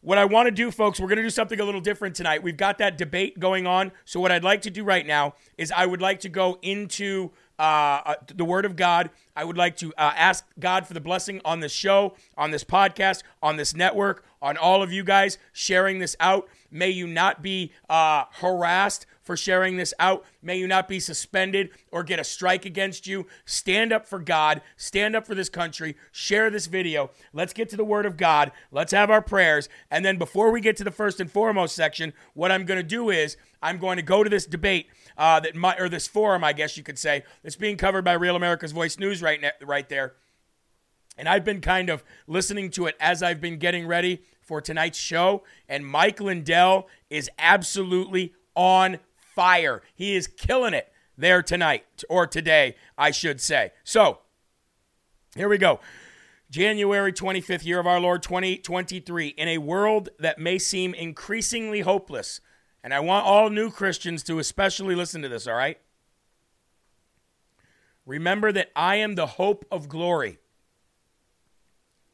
what 0.00 0.18
I 0.18 0.24
want 0.24 0.46
to 0.46 0.50
do, 0.50 0.70
folks, 0.70 0.98
we're 0.98 1.06
going 1.08 1.18
to 1.18 1.22
do 1.22 1.30
something 1.30 1.60
a 1.60 1.64
little 1.64 1.80
different 1.80 2.16
tonight. 2.16 2.42
We've 2.42 2.56
got 2.56 2.78
that 2.78 2.98
debate 2.98 3.38
going 3.38 3.66
on. 3.66 3.92
So, 4.04 4.18
what 4.18 4.32
I'd 4.32 4.42
like 4.42 4.62
to 4.62 4.70
do 4.70 4.82
right 4.82 5.06
now 5.06 5.34
is 5.56 5.70
I 5.70 5.86
would 5.86 6.00
like 6.02 6.20
to 6.20 6.28
go 6.28 6.58
into 6.60 7.30
uh, 7.58 8.02
uh, 8.04 8.14
the 8.34 8.44
Word 8.44 8.64
of 8.64 8.74
God. 8.74 9.10
I 9.36 9.44
would 9.44 9.56
like 9.56 9.76
to 9.76 9.92
uh, 9.96 10.12
ask 10.16 10.44
God 10.58 10.88
for 10.88 10.94
the 10.94 11.00
blessing 11.00 11.40
on 11.44 11.60
this 11.60 11.70
show, 11.70 12.16
on 12.36 12.50
this 12.50 12.64
podcast, 12.64 13.22
on 13.40 13.56
this 13.56 13.76
network, 13.76 14.24
on 14.40 14.56
all 14.56 14.82
of 14.82 14.92
you 14.92 15.04
guys 15.04 15.38
sharing 15.52 16.00
this 16.00 16.16
out. 16.18 16.48
May 16.68 16.90
you 16.90 17.06
not 17.06 17.40
be 17.40 17.70
uh, 17.88 18.24
harassed 18.32 19.06
for 19.22 19.36
sharing 19.36 19.76
this 19.76 19.94
out. 19.98 20.24
May 20.42 20.58
you 20.58 20.66
not 20.66 20.88
be 20.88 21.00
suspended 21.00 21.70
or 21.90 22.02
get 22.02 22.18
a 22.18 22.24
strike 22.24 22.64
against 22.64 23.06
you. 23.06 23.26
Stand 23.44 23.92
up 23.92 24.06
for 24.06 24.18
God. 24.18 24.62
Stand 24.76 25.16
up 25.16 25.26
for 25.26 25.34
this 25.34 25.48
country. 25.48 25.96
Share 26.10 26.50
this 26.50 26.66
video. 26.66 27.10
Let's 27.32 27.52
get 27.52 27.68
to 27.70 27.76
the 27.76 27.84
Word 27.84 28.06
of 28.06 28.16
God. 28.16 28.52
Let's 28.70 28.92
have 28.92 29.10
our 29.10 29.22
prayers. 29.22 29.68
And 29.90 30.04
then 30.04 30.18
before 30.18 30.50
we 30.50 30.60
get 30.60 30.76
to 30.78 30.84
the 30.84 30.90
first 30.90 31.20
and 31.20 31.30
foremost 31.30 31.74
section, 31.74 32.12
what 32.34 32.52
I'm 32.52 32.64
going 32.64 32.80
to 32.80 32.82
do 32.82 33.10
is 33.10 33.36
I'm 33.62 33.78
going 33.78 33.96
to 33.96 34.02
go 34.02 34.24
to 34.24 34.30
this 34.30 34.46
debate 34.46 34.88
uh, 35.16 35.40
that 35.40 35.54
my, 35.54 35.76
or 35.78 35.88
this 35.88 36.08
forum, 36.08 36.42
I 36.42 36.52
guess 36.52 36.76
you 36.76 36.82
could 36.82 36.98
say, 36.98 37.22
that's 37.42 37.56
being 37.56 37.76
covered 37.76 38.04
by 38.04 38.14
Real 38.14 38.36
America's 38.36 38.72
Voice 38.72 38.98
News 38.98 39.22
right, 39.22 39.40
right 39.62 39.88
there. 39.88 40.14
And 41.16 41.28
I've 41.28 41.44
been 41.44 41.60
kind 41.60 41.90
of 41.90 42.02
listening 42.26 42.70
to 42.72 42.86
it 42.86 42.96
as 42.98 43.22
I've 43.22 43.40
been 43.40 43.58
getting 43.58 43.86
ready 43.86 44.22
for 44.40 44.60
tonight's 44.60 44.98
show. 44.98 45.44
And 45.68 45.86
Mike 45.86 46.20
Lindell 46.20 46.88
is 47.10 47.30
absolutely 47.38 48.32
on 48.54 48.98
fire. 49.34 49.82
He 49.94 50.14
is 50.14 50.26
killing 50.26 50.74
it 50.74 50.92
there 51.16 51.42
tonight, 51.42 51.84
or 52.08 52.26
today, 52.26 52.74
I 52.96 53.10
should 53.10 53.40
say. 53.40 53.72
So, 53.84 54.18
here 55.34 55.48
we 55.48 55.58
go. 55.58 55.80
January 56.50 57.12
25th, 57.12 57.64
year 57.64 57.80
of 57.80 57.86
our 57.86 58.00
Lord 58.00 58.22
2023, 58.22 59.28
in 59.28 59.48
a 59.48 59.58
world 59.58 60.10
that 60.18 60.38
may 60.38 60.58
seem 60.58 60.92
increasingly 60.94 61.80
hopeless. 61.80 62.40
And 62.84 62.92
I 62.92 63.00
want 63.00 63.24
all 63.24 63.48
new 63.48 63.70
Christians 63.70 64.22
to 64.24 64.38
especially 64.38 64.94
listen 64.94 65.22
to 65.22 65.28
this, 65.28 65.46
all 65.46 65.54
right? 65.54 65.78
Remember 68.04 68.52
that 68.52 68.70
I 68.74 68.96
am 68.96 69.14
the 69.14 69.26
hope 69.26 69.64
of 69.70 69.88
glory. 69.88 70.38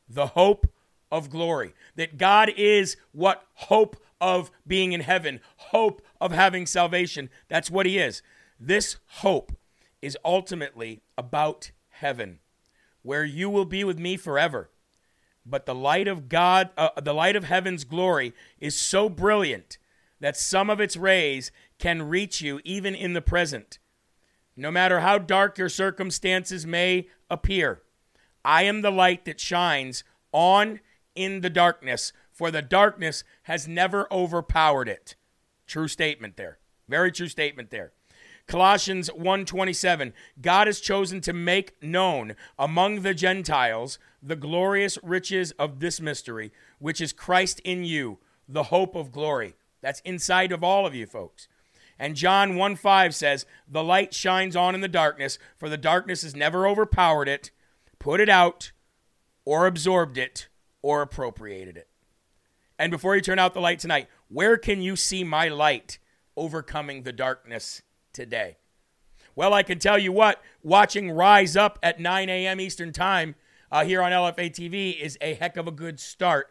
The 0.08 0.28
hope 0.28 0.66
of 1.10 1.30
glory. 1.30 1.74
That 1.96 2.18
God 2.18 2.50
is 2.56 2.96
what 3.12 3.44
hope 3.54 3.96
of 4.20 4.50
being 4.66 4.92
in 4.92 5.00
heaven, 5.00 5.40
hope 5.56 6.02
of 6.20 6.32
having 6.32 6.66
salvation. 6.66 7.30
That's 7.48 7.70
what 7.70 7.86
He 7.86 7.98
is. 7.98 8.22
This 8.58 8.96
hope 9.06 9.52
is 10.02 10.16
ultimately 10.24 11.02
about 11.16 11.70
heaven, 11.90 12.38
where 13.02 13.24
you 13.24 13.50
will 13.50 13.64
be 13.64 13.84
with 13.84 13.98
me 13.98 14.16
forever. 14.16 14.70
But 15.44 15.66
the 15.66 15.74
light 15.74 16.08
of 16.08 16.28
God, 16.28 16.70
uh, 16.76 16.90
the 17.00 17.14
light 17.14 17.36
of 17.36 17.44
heaven's 17.44 17.84
glory 17.84 18.34
is 18.60 18.76
so 18.76 19.08
brilliant 19.08 19.78
that 20.20 20.36
some 20.36 20.68
of 20.68 20.80
its 20.80 20.96
rays 20.96 21.50
can 21.78 22.02
reach 22.02 22.40
you 22.40 22.60
even 22.64 22.94
in 22.94 23.12
the 23.12 23.22
present. 23.22 23.78
No 24.56 24.70
matter 24.70 25.00
how 25.00 25.18
dark 25.18 25.56
your 25.56 25.68
circumstances 25.68 26.66
may 26.66 27.08
appear, 27.30 27.82
I 28.44 28.64
am 28.64 28.82
the 28.82 28.90
light 28.90 29.24
that 29.24 29.40
shines 29.40 30.04
on 30.32 30.80
in 31.14 31.40
the 31.40 31.50
darkness, 31.50 32.12
for 32.32 32.50
the 32.50 32.62
darkness 32.62 33.24
has 33.44 33.66
never 33.66 34.12
overpowered 34.12 34.88
it. 34.88 35.16
True 35.68 35.86
statement 35.86 36.36
there. 36.36 36.58
Very 36.88 37.12
true 37.12 37.28
statement 37.28 37.70
there. 37.70 37.92
Colossians 38.48 39.10
1:27 39.10 40.14
God 40.40 40.66
has 40.66 40.80
chosen 40.80 41.20
to 41.20 41.34
make 41.34 41.80
known 41.82 42.34
among 42.58 43.02
the 43.02 43.12
Gentiles 43.12 43.98
the 44.22 44.34
glorious 44.34 44.98
riches 45.02 45.52
of 45.52 45.80
this 45.80 46.00
mystery 46.00 46.50
which 46.78 47.00
is 47.02 47.12
Christ 47.12 47.60
in 47.60 47.84
you 47.84 48.18
the 48.48 48.64
hope 48.64 48.96
of 48.96 49.12
glory 49.12 49.54
that's 49.82 50.00
inside 50.00 50.50
of 50.50 50.64
all 50.64 50.86
of 50.86 50.94
you 50.94 51.06
folks 51.06 51.46
And 51.98 52.16
John 52.16 52.56
1 52.56 52.76
5 52.76 53.14
says, 53.14 53.44
The 53.68 53.84
light 53.84 54.14
shines 54.14 54.56
on 54.56 54.74
in 54.74 54.80
the 54.80 54.88
darkness, 54.88 55.38
for 55.58 55.68
the 55.68 55.76
darkness 55.76 56.22
has 56.22 56.34
never 56.34 56.66
overpowered 56.66 57.28
it, 57.28 57.50
put 57.98 58.20
it 58.20 58.30
out, 58.30 58.72
or 59.44 59.66
absorbed 59.66 60.16
it, 60.16 60.48
or 60.80 61.02
appropriated 61.02 61.76
it. 61.76 61.88
And 62.78 62.92
before 62.92 63.16
you 63.16 63.20
turn 63.20 63.40
out 63.40 63.52
the 63.52 63.60
light 63.60 63.80
tonight, 63.80 64.08
where 64.28 64.56
can 64.56 64.80
you 64.82 64.96
see 64.96 65.24
my 65.24 65.48
light 65.48 65.98
overcoming 66.36 67.02
the 67.02 67.12
darkness 67.12 67.82
today? 68.12 68.58
Well, 69.34 69.54
I 69.54 69.62
can 69.62 69.78
tell 69.78 69.98
you 69.98 70.12
what, 70.12 70.42
watching 70.62 71.10
Rise 71.10 71.56
Up 71.56 71.78
at 71.82 72.00
9 72.00 72.28
a.m. 72.28 72.60
Eastern 72.60 72.92
Time 72.92 73.36
uh, 73.70 73.84
here 73.84 74.02
on 74.02 74.12
LFA 74.12 74.50
TV 74.50 75.00
is 75.00 75.16
a 75.20 75.34
heck 75.34 75.56
of 75.56 75.68
a 75.68 75.72
good 75.72 76.00
start. 76.00 76.48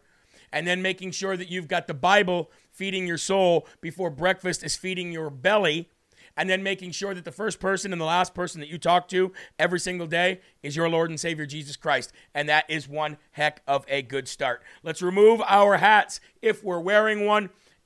And 0.51 0.65
then 0.65 0.81
making 0.81 1.11
sure 1.11 1.35
that 1.35 1.51
you've 1.51 1.67
got 1.67 1.87
the 1.87 1.93
Bible 1.93 2.49
feeding 2.71 3.05
your 3.05 3.17
soul 3.17 3.67
before 3.81 4.09
breakfast 4.09 4.63
is 4.63 4.75
feeding 4.75 5.11
your 5.11 5.29
belly. 5.29 5.89
And 6.37 6.49
then 6.49 6.61
making 6.61 6.91
sure 6.91 7.13
that 7.13 7.25
the 7.25 7.31
first 7.31 7.59
person 7.59 7.91
and 7.91 7.99
the 7.99 8.05
last 8.05 8.33
person 8.35 8.61
that 8.61 8.69
you 8.69 8.77
talk 8.77 9.07
to 9.09 9.33
every 9.57 9.79
single 9.79 10.07
day 10.07 10.39
is 10.61 10.75
your 10.75 10.87
Lord 10.87 11.09
and 11.09 11.19
Savior 11.19 11.47
Jesus 11.47 11.75
Christ. 11.75 12.13
And 12.33 12.47
that 12.47 12.69
is 12.69 12.87
one 12.87 13.17
heck 13.31 13.61
of 13.67 13.85
a 13.87 14.03
good 14.03 14.27
start. 14.27 14.61
Let's 14.83 15.01
remove 15.01 15.41
our 15.47 15.77
hats 15.77 16.19
if 16.41 16.63
we're 16.63 16.79
wearing 16.79 17.25
one. 17.25 17.49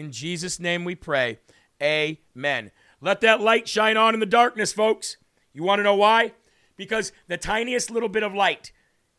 In 0.00 0.12
Jesus' 0.12 0.58
name 0.58 0.86
we 0.86 0.94
pray. 0.94 1.40
Amen. 1.82 2.70
Let 3.02 3.20
that 3.20 3.42
light 3.42 3.68
shine 3.68 3.98
on 3.98 4.14
in 4.14 4.20
the 4.20 4.24
darkness, 4.24 4.72
folks. 4.72 5.18
You 5.52 5.62
want 5.62 5.78
to 5.78 5.82
know 5.82 5.94
why? 5.94 6.32
Because 6.74 7.12
the 7.28 7.36
tiniest 7.36 7.90
little 7.90 8.08
bit 8.08 8.22
of 8.22 8.32
light 8.32 8.72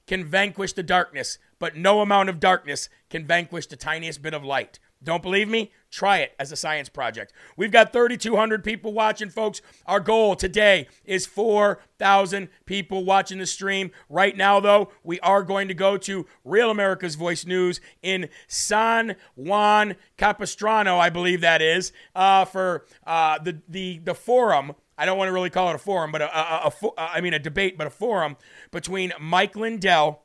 can 0.07 0.25
vanquish 0.25 0.73
the 0.73 0.81
darkness, 0.81 1.37
but 1.59 1.77
no 1.77 2.01
amount 2.01 2.29
of 2.29 2.39
darkness 2.39 2.89
can 3.11 3.27
vanquish 3.27 3.67
the 3.67 3.75
tiniest 3.75 4.23
bit 4.23 4.33
of 4.33 4.43
light. 4.43 4.79
Don't 5.03 5.23
believe 5.23 5.49
me? 5.49 5.71
Try 5.89 6.19
it 6.19 6.33
as 6.39 6.51
a 6.51 6.55
science 6.55 6.89
project. 6.89 7.33
We've 7.57 7.71
got 7.71 7.91
3,200 7.91 8.63
people 8.63 8.93
watching, 8.93 9.29
folks. 9.29 9.61
Our 9.85 9.99
goal 9.99 10.35
today 10.35 10.87
is 11.03 11.25
4,000 11.25 12.49
people 12.65 13.03
watching 13.03 13.39
the 13.39 13.45
stream. 13.45 13.91
Right 14.09 14.37
now, 14.37 14.59
though, 14.59 14.91
we 15.03 15.19
are 15.19 15.43
going 15.43 15.67
to 15.67 15.73
go 15.73 15.97
to 15.97 16.25
Real 16.45 16.69
America's 16.69 17.15
Voice 17.15 17.45
News 17.45 17.81
in 18.01 18.29
San 18.47 19.15
Juan 19.35 19.95
Capistrano, 20.17 20.97
I 20.97 21.09
believe 21.09 21.41
that 21.41 21.61
is, 21.61 21.91
uh, 22.15 22.45
for 22.45 22.85
uh, 23.05 23.39
the, 23.39 23.61
the, 23.67 23.99
the 24.03 24.15
forum. 24.15 24.73
I 24.97 25.05
don't 25.05 25.17
want 25.17 25.29
to 25.29 25.33
really 25.33 25.49
call 25.49 25.69
it 25.69 25.75
a 25.75 25.79
forum, 25.79 26.11
but 26.11 26.21
a, 26.21 26.37
a, 26.37 26.67
a, 26.67 26.87
a 26.87 26.91
I 27.01 27.21
mean 27.21 27.33
a 27.33 27.39
debate, 27.39 27.75
but 27.75 27.87
a 27.87 27.89
forum 27.89 28.37
between 28.69 29.13
Mike 29.19 29.55
Lindell 29.55 30.21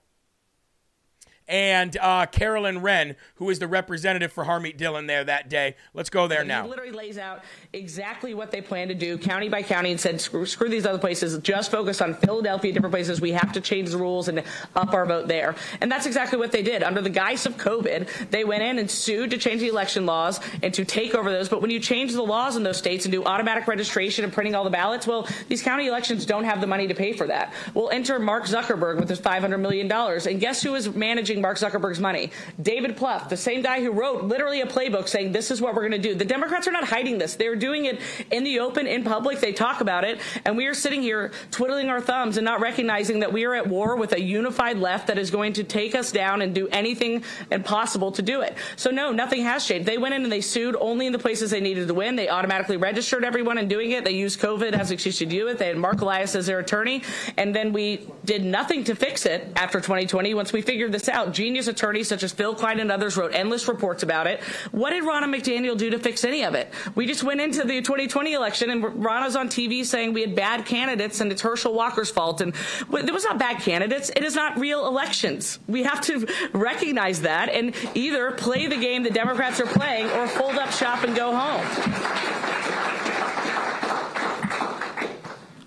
and 1.48 1.96
uh, 1.98 2.26
Caroline 2.26 2.78
Wren, 2.78 3.16
who 3.36 3.50
is 3.50 3.58
the 3.58 3.68
representative 3.68 4.32
for 4.32 4.44
Harmeet 4.44 4.76
Dillon 4.76 5.06
there 5.06 5.24
that 5.24 5.48
day. 5.48 5.76
Let's 5.94 6.10
go 6.10 6.26
there 6.26 6.44
now. 6.44 6.64
He 6.64 6.70
literally 6.70 6.92
lays 6.92 7.18
out 7.18 7.44
exactly 7.72 8.34
what 8.34 8.50
they 8.50 8.60
plan 8.60 8.88
to 8.88 8.94
do, 8.94 9.16
county 9.18 9.48
by 9.48 9.62
county, 9.62 9.90
and 9.90 10.00
said, 10.00 10.20
screw, 10.20 10.46
screw 10.46 10.68
these 10.68 10.86
other 10.86 10.98
places, 10.98 11.38
just 11.38 11.70
focus 11.70 12.00
on 12.00 12.14
Philadelphia, 12.14 12.72
different 12.72 12.92
places. 12.92 13.20
We 13.20 13.32
have 13.32 13.52
to 13.52 13.60
change 13.60 13.90
the 13.90 13.98
rules 13.98 14.28
and 14.28 14.42
up 14.74 14.92
our 14.92 15.06
vote 15.06 15.28
there. 15.28 15.54
And 15.80 15.90
that's 15.90 16.06
exactly 16.06 16.38
what 16.38 16.52
they 16.52 16.62
did. 16.62 16.82
Under 16.82 17.00
the 17.00 17.10
guise 17.10 17.46
of 17.46 17.56
COVID, 17.56 18.30
they 18.30 18.44
went 18.44 18.62
in 18.62 18.78
and 18.78 18.90
sued 18.90 19.30
to 19.30 19.38
change 19.38 19.60
the 19.60 19.68
election 19.68 20.06
laws 20.06 20.40
and 20.62 20.74
to 20.74 20.84
take 20.84 21.14
over 21.14 21.30
those. 21.30 21.48
But 21.48 21.62
when 21.62 21.70
you 21.70 21.78
change 21.78 22.12
the 22.12 22.22
laws 22.22 22.56
in 22.56 22.62
those 22.62 22.78
states 22.78 23.04
and 23.04 23.12
do 23.12 23.24
automatic 23.24 23.68
registration 23.68 24.24
and 24.24 24.32
printing 24.32 24.54
all 24.54 24.64
the 24.64 24.70
ballots, 24.70 25.06
well, 25.06 25.28
these 25.48 25.62
county 25.62 25.86
elections 25.86 26.26
don't 26.26 26.44
have 26.44 26.60
the 26.60 26.66
money 26.66 26.88
to 26.88 26.94
pay 26.94 27.12
for 27.12 27.26
that. 27.26 27.52
We'll 27.74 27.90
enter 27.90 28.18
Mark 28.18 28.44
Zuckerberg 28.44 28.98
with 28.98 29.08
his 29.08 29.20
$500 29.20 29.60
million. 29.60 29.90
And 29.90 30.40
guess 30.40 30.62
who 30.62 30.74
is 30.74 30.94
managing 30.94 31.35
Mark 31.40 31.58
Zuckerberg's 31.58 32.00
money. 32.00 32.30
David 32.60 32.96
Plouffe, 32.96 33.28
the 33.28 33.36
same 33.36 33.62
guy 33.62 33.80
who 33.80 33.90
wrote 33.90 34.24
literally 34.24 34.60
a 34.60 34.66
playbook 34.66 35.08
saying 35.08 35.32
this 35.32 35.50
is 35.50 35.60
what 35.60 35.74
we're 35.74 35.88
going 35.88 36.00
to 36.00 36.08
do. 36.08 36.14
The 36.14 36.24
Democrats 36.24 36.66
are 36.68 36.72
not 36.72 36.84
hiding 36.84 37.18
this. 37.18 37.34
They're 37.34 37.56
doing 37.56 37.86
it 37.86 38.00
in 38.30 38.44
the 38.44 38.60
open, 38.60 38.86
in 38.86 39.04
public. 39.04 39.40
They 39.40 39.52
talk 39.52 39.80
about 39.80 40.04
it. 40.04 40.20
And 40.44 40.56
we 40.56 40.66
are 40.66 40.74
sitting 40.74 41.02
here 41.02 41.32
twiddling 41.50 41.88
our 41.88 42.00
thumbs 42.00 42.36
and 42.36 42.44
not 42.44 42.60
recognizing 42.60 43.20
that 43.20 43.32
we 43.32 43.44
are 43.44 43.54
at 43.54 43.66
war 43.66 43.96
with 43.96 44.12
a 44.12 44.20
unified 44.20 44.78
left 44.78 45.06
that 45.08 45.18
is 45.18 45.30
going 45.30 45.52
to 45.54 45.64
take 45.64 45.94
us 45.94 46.12
down 46.12 46.42
and 46.42 46.54
do 46.54 46.68
anything 46.68 47.22
impossible 47.50 48.12
to 48.12 48.22
do 48.22 48.40
it. 48.40 48.56
So 48.76 48.90
no, 48.90 49.12
nothing 49.12 49.42
has 49.42 49.66
changed. 49.66 49.86
They 49.86 49.98
went 49.98 50.14
in 50.14 50.22
and 50.22 50.32
they 50.32 50.40
sued 50.40 50.76
only 50.80 51.06
in 51.06 51.12
the 51.12 51.18
places 51.18 51.50
they 51.50 51.60
needed 51.60 51.88
to 51.88 51.94
win. 51.94 52.16
They 52.16 52.28
automatically 52.28 52.76
registered 52.76 53.24
everyone 53.24 53.58
in 53.58 53.68
doing 53.68 53.92
it. 53.92 54.04
They 54.04 54.12
used 54.12 54.40
COVID 54.40 54.72
as 54.72 54.90
an 54.90 54.94
excuse 54.94 55.18
to 55.18 55.26
do 55.26 55.48
it. 55.48 55.58
They 55.58 55.68
had 55.68 55.76
Marc 55.76 56.00
Elias 56.00 56.34
as 56.34 56.46
their 56.46 56.58
attorney. 56.58 57.02
And 57.36 57.54
then 57.54 57.72
we 57.72 58.08
did 58.24 58.44
nothing 58.44 58.84
to 58.84 58.94
fix 58.94 59.26
it 59.26 59.52
after 59.56 59.80
2020. 59.80 60.34
Once 60.34 60.52
we 60.52 60.62
figured 60.62 60.92
this 60.92 61.08
out, 61.08 61.25
genius 61.32 61.68
attorneys 61.68 62.08
such 62.08 62.22
as 62.22 62.32
Phill 62.32 62.54
Kline 62.54 62.80
and 62.80 62.90
others 62.90 63.16
wrote 63.16 63.34
endless 63.34 63.68
reports 63.68 64.02
about 64.02 64.26
it. 64.26 64.42
What 64.72 64.90
did 64.90 65.04
Ronna 65.04 65.24
McDaniel 65.24 65.76
do 65.76 65.90
to 65.90 65.98
fix 65.98 66.24
any 66.24 66.44
of 66.44 66.54
it? 66.54 66.72
We 66.94 67.06
just 67.06 67.22
went 67.22 67.40
into 67.40 67.64
the 67.64 67.82
2020 67.82 68.32
election 68.32 68.70
and 68.70 68.82
Ronna's 68.82 69.36
on 69.36 69.48
TV 69.48 69.84
saying 69.84 70.12
we 70.12 70.22
had 70.22 70.34
bad 70.34 70.66
candidates 70.66 71.20
and 71.20 71.30
it's 71.30 71.42
Herschel 71.42 71.74
Walker's 71.74 72.10
fault. 72.10 72.40
And 72.40 72.54
there 72.90 73.14
was 73.14 73.24
not 73.24 73.38
bad 73.38 73.60
candidates. 73.60 74.10
It 74.10 74.24
is 74.24 74.34
not 74.34 74.58
real 74.58 74.86
elections. 74.86 75.58
We 75.66 75.82
have 75.84 76.00
to 76.02 76.26
recognize 76.52 77.22
that 77.22 77.48
and 77.48 77.74
either 77.94 78.32
play 78.32 78.66
the 78.66 78.76
game 78.76 79.02
the 79.02 79.10
Democrats 79.10 79.60
are 79.60 79.66
playing 79.66 80.10
or 80.10 80.26
fold 80.26 80.56
up 80.56 80.72
shop 80.72 81.04
and 81.04 81.16
go 81.16 81.34
home. 81.34 83.05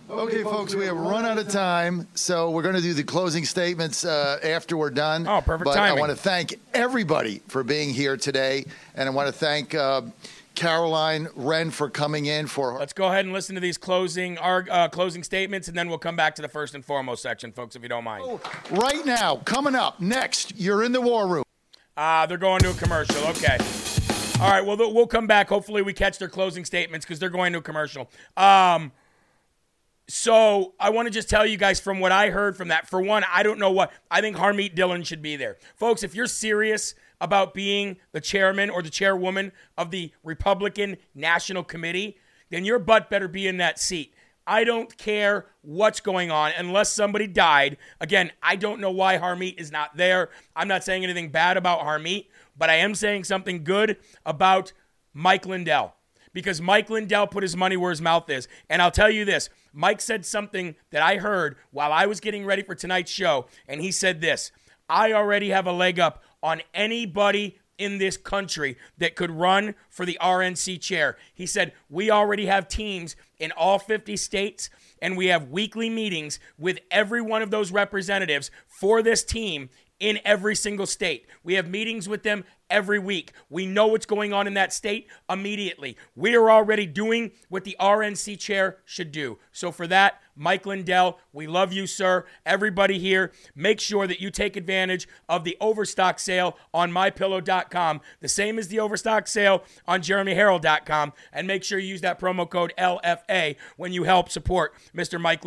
Okay, 0.10 0.42
folks, 0.42 0.74
we 0.74 0.86
have 0.86 0.98
run 0.98 1.24
out 1.24 1.38
of 1.38 1.48
time, 1.50 2.08
so 2.16 2.50
we're 2.50 2.64
going 2.64 2.74
to 2.74 2.82
do 2.82 2.96
the 2.96 3.04
closing 3.04 3.46
statements 3.46 4.04
uh, 4.04 4.40
after 4.44 4.76
we're 4.76 4.90
done. 4.90 5.28
Oh, 5.28 5.40
perfect 5.40 5.66
but 5.66 5.76
timing. 5.76 5.98
I 5.98 6.00
want 6.00 6.10
to 6.10 6.16
thank 6.16 6.56
everybody 6.74 7.44
for 7.48 7.64
being 7.64 7.92
here 7.92 8.18
today, 8.18 8.66
and 8.96 9.08
I 9.08 9.12
want 9.12 9.28
to 9.28 9.32
thank 9.32 9.76
uh, 9.76 10.02
Caroline 10.56 11.28
Wren 11.36 11.70
for 11.70 11.92
coming 11.92 12.26
in 12.26 12.48
for 12.48 12.72
her. 12.72 12.80
Let's 12.80 12.92
go 12.92 13.08
ahead 13.08 13.26
and 13.26 13.34
listen 13.36 13.54
to 13.54 13.62
these 13.62 13.78
closing 13.78 14.40
our 14.40 14.66
uh, 14.72 14.88
closing 14.88 15.22
statements, 15.22 15.68
and 15.68 15.78
then 15.78 15.90
we'll 15.90 16.00
come 16.00 16.16
back 16.16 16.34
to 16.36 16.42
the 16.42 16.50
first 16.50 16.74
and 16.74 16.84
foremost 16.84 17.22
section, 17.22 17.52
folks, 17.52 17.76
if 17.76 17.84
you 17.84 17.90
don't 17.90 18.04
mind. 18.04 18.40
Right 18.72 19.06
now, 19.06 19.36
coming 19.38 19.76
up 19.76 20.02
next, 20.02 20.58
you're 20.58 20.84
in 20.84 20.92
the 20.92 21.02
war 21.02 21.28
room. 21.28 21.44
Ah, 21.98 22.26
they're 22.26 22.40
going 22.40 22.62
to 22.62 22.72
a 22.72 22.74
commercial. 22.74 23.28
Okay. 23.28 23.58
All 24.42 24.50
right. 24.50 24.66
Well, 24.66 24.76
we'll 24.78 25.06
come 25.06 25.28
back. 25.28 25.50
Hopefully, 25.50 25.84
we 25.84 25.94
catch 25.94 26.18
their 26.18 26.30
closing 26.30 26.66
statements 26.66 27.06
because 27.06 27.20
they're 27.20 27.30
going 27.30 27.54
to 27.54 27.60
a 27.60 27.62
commercial. 27.62 28.10
Um, 28.38 28.92
so 30.10 30.74
I 30.80 30.90
want 30.90 31.08
to 31.08 31.12
just 31.12 31.30
tell 31.30 31.46
you 31.46 31.58
guys 31.58 31.80
from 31.80 32.00
what 32.00 32.12
I 32.12 32.30
heard 32.30 32.58
from 32.58 32.70
that. 32.70 32.90
For 32.90 33.02
one, 33.02 33.24
I 33.32 33.44
don't 33.44 33.60
know 33.60 33.72
what 33.72 33.92
I 34.10 34.22
think 34.22 34.38
Harmeet 34.38 34.76
Dillon 34.76 35.04
should 35.04 35.22
be 35.22 35.36
there, 35.36 35.58
folks. 35.76 36.04
If 36.04 36.16
you're 36.16 36.28
serious 36.28 36.96
about 37.22 37.54
being 37.54 37.98
the 38.12 38.22
chairman 38.22 38.70
or 38.70 38.82
the 38.82 38.90
chairwoman 38.90 39.52
of 39.78 39.92
the 39.92 40.12
Republican 40.24 40.98
National 41.14 41.64
Committee, 41.64 42.18
then 42.50 42.66
your 42.66 42.80
butt 42.80 43.10
better 43.10 43.28
be 43.28 43.48
in 43.48 43.58
that 43.58 43.80
seat. 43.80 44.14
I 44.48 44.64
don't 44.64 44.98
care 44.98 45.46
what's 45.62 46.00
going 46.00 46.32
on 46.32 46.54
unless 46.58 46.92
somebody 46.92 47.28
died. 47.28 47.78
Again, 48.02 48.32
I 48.42 48.56
don't 48.56 48.82
know 48.82 48.90
why 48.90 49.20
Harmeet 49.20 49.60
is 49.60 49.72
not 49.72 49.96
there. 49.96 50.30
I'm 50.56 50.68
not 50.68 50.84
saying 50.84 51.04
anything 51.04 51.30
bad 51.30 51.56
about 51.56 51.82
Harmeet, 51.82 52.28
but 52.58 52.70
I 52.72 52.76
am 52.76 52.96
saying 52.96 53.26
something 53.26 53.64
good 53.64 53.98
about 54.26 54.74
Mike 55.14 55.46
Lindell 55.46 55.94
because 56.34 56.62
Mike 56.62 56.90
Lindell 56.90 57.28
put 57.28 57.44
his 57.44 57.56
money 57.56 57.78
where 57.78 57.90
his 57.92 58.02
mouth 58.02 58.30
is. 58.30 58.48
And 58.70 58.82
I'll 58.82 58.92
tell 58.92 59.10
you 59.10 59.26
this 59.26 59.50
Mike 59.74 60.02
said 60.02 60.26
something 60.26 60.76
that 60.92 61.02
I 61.02 61.18
heard 61.18 61.58
while 61.72 61.92
I 61.92 62.06
was 62.06 62.20
getting 62.20 62.46
ready 62.46 62.62
for 62.62 62.76
tonight's 62.76 63.12
show, 63.12 63.48
and 63.68 63.82
he 63.82 63.92
said 63.92 64.22
this 64.22 64.52
I 64.90 65.14
already 65.14 65.50
have 65.50 65.68
a 65.68 65.72
leg 65.72 66.00
up 66.00 66.24
on 66.42 66.62
anybody 66.74 67.58
in 67.78 67.98
this 67.98 68.18
country 68.18 68.78
that 68.98 69.16
could 69.16 69.32
run 69.32 69.74
for 69.90 70.06
the 70.06 70.18
RNC 70.22 70.82
chair. 70.82 71.18
He 71.34 71.46
said, 71.46 71.74
We 71.90 72.12
already 72.12 72.46
have 72.48 72.68
teams 72.68 73.16
in 73.40 73.52
all 73.54 73.80
50 73.80 74.18
states, 74.18 74.70
and 75.02 75.18
we 75.18 75.28
have 75.28 75.50
weekly 75.50 75.90
meetings 75.90 76.40
with 76.58 76.80
every 76.92 77.22
one 77.22 77.42
of 77.42 77.52
those 77.52 77.72
representatives 77.72 78.52
for 78.68 79.02
this 79.02 79.24
team 79.24 79.70
in 80.00 80.20
every 80.24 80.56
single 80.56 80.86
state. 80.86 81.26
We 81.44 81.56
have 81.56 81.70
meetings 81.70 82.08
with 82.08 82.24
them 82.24 82.44
every 82.70 83.00
week. 83.00 83.32
We 83.50 83.66
know 83.66 83.88
what's 83.88 84.06
going 84.06 84.34
on 84.34 84.48
in 84.48 84.54
that 84.56 84.74
state 84.74 85.08
immediately. 85.30 85.98
We 86.16 86.36
are 86.36 86.52
already 86.52 86.86
doing 86.86 87.32
what 87.50 87.64
the 87.64 87.76
RNC 87.80 88.40
chair 88.40 88.78
should 88.86 89.12
do. 89.12 89.38
So 89.52 89.72
for 89.72 89.88
that, 89.88 90.22
Mike 90.40 90.66
Lindell, 90.66 91.20
we 91.34 91.48
love 91.48 91.74
you, 91.74 91.86
sir. 91.86 92.26
Everybody 92.46 92.98
here, 92.98 93.34
make 93.56 93.82
sure 93.82 94.08
that 94.08 94.22
you 94.22 94.32
take 94.32 94.56
advantage 94.56 95.06
of 95.28 95.44
the 95.44 95.58
overstock 95.60 96.18
sale 96.18 96.58
on 96.74 96.92
mypillow.com, 96.92 98.00
the 98.22 98.30
same 98.30 98.58
as 98.58 98.70
the 98.70 98.80
overstock 98.80 99.28
sale 99.28 99.64
on 99.86 100.02
jeremyherrell.com, 100.02 101.12
and 101.34 101.46
make 101.46 101.66
sure 101.66 101.78
you 101.78 101.90
use 101.90 102.02
that 102.02 102.20
promo 102.20 102.50
code 102.50 102.74
LFA 102.78 103.58
when 103.76 103.92
you 103.92 104.04
help 104.04 104.30
support 104.30 104.74
Mr. 104.96 105.20
Mike, 105.20 105.44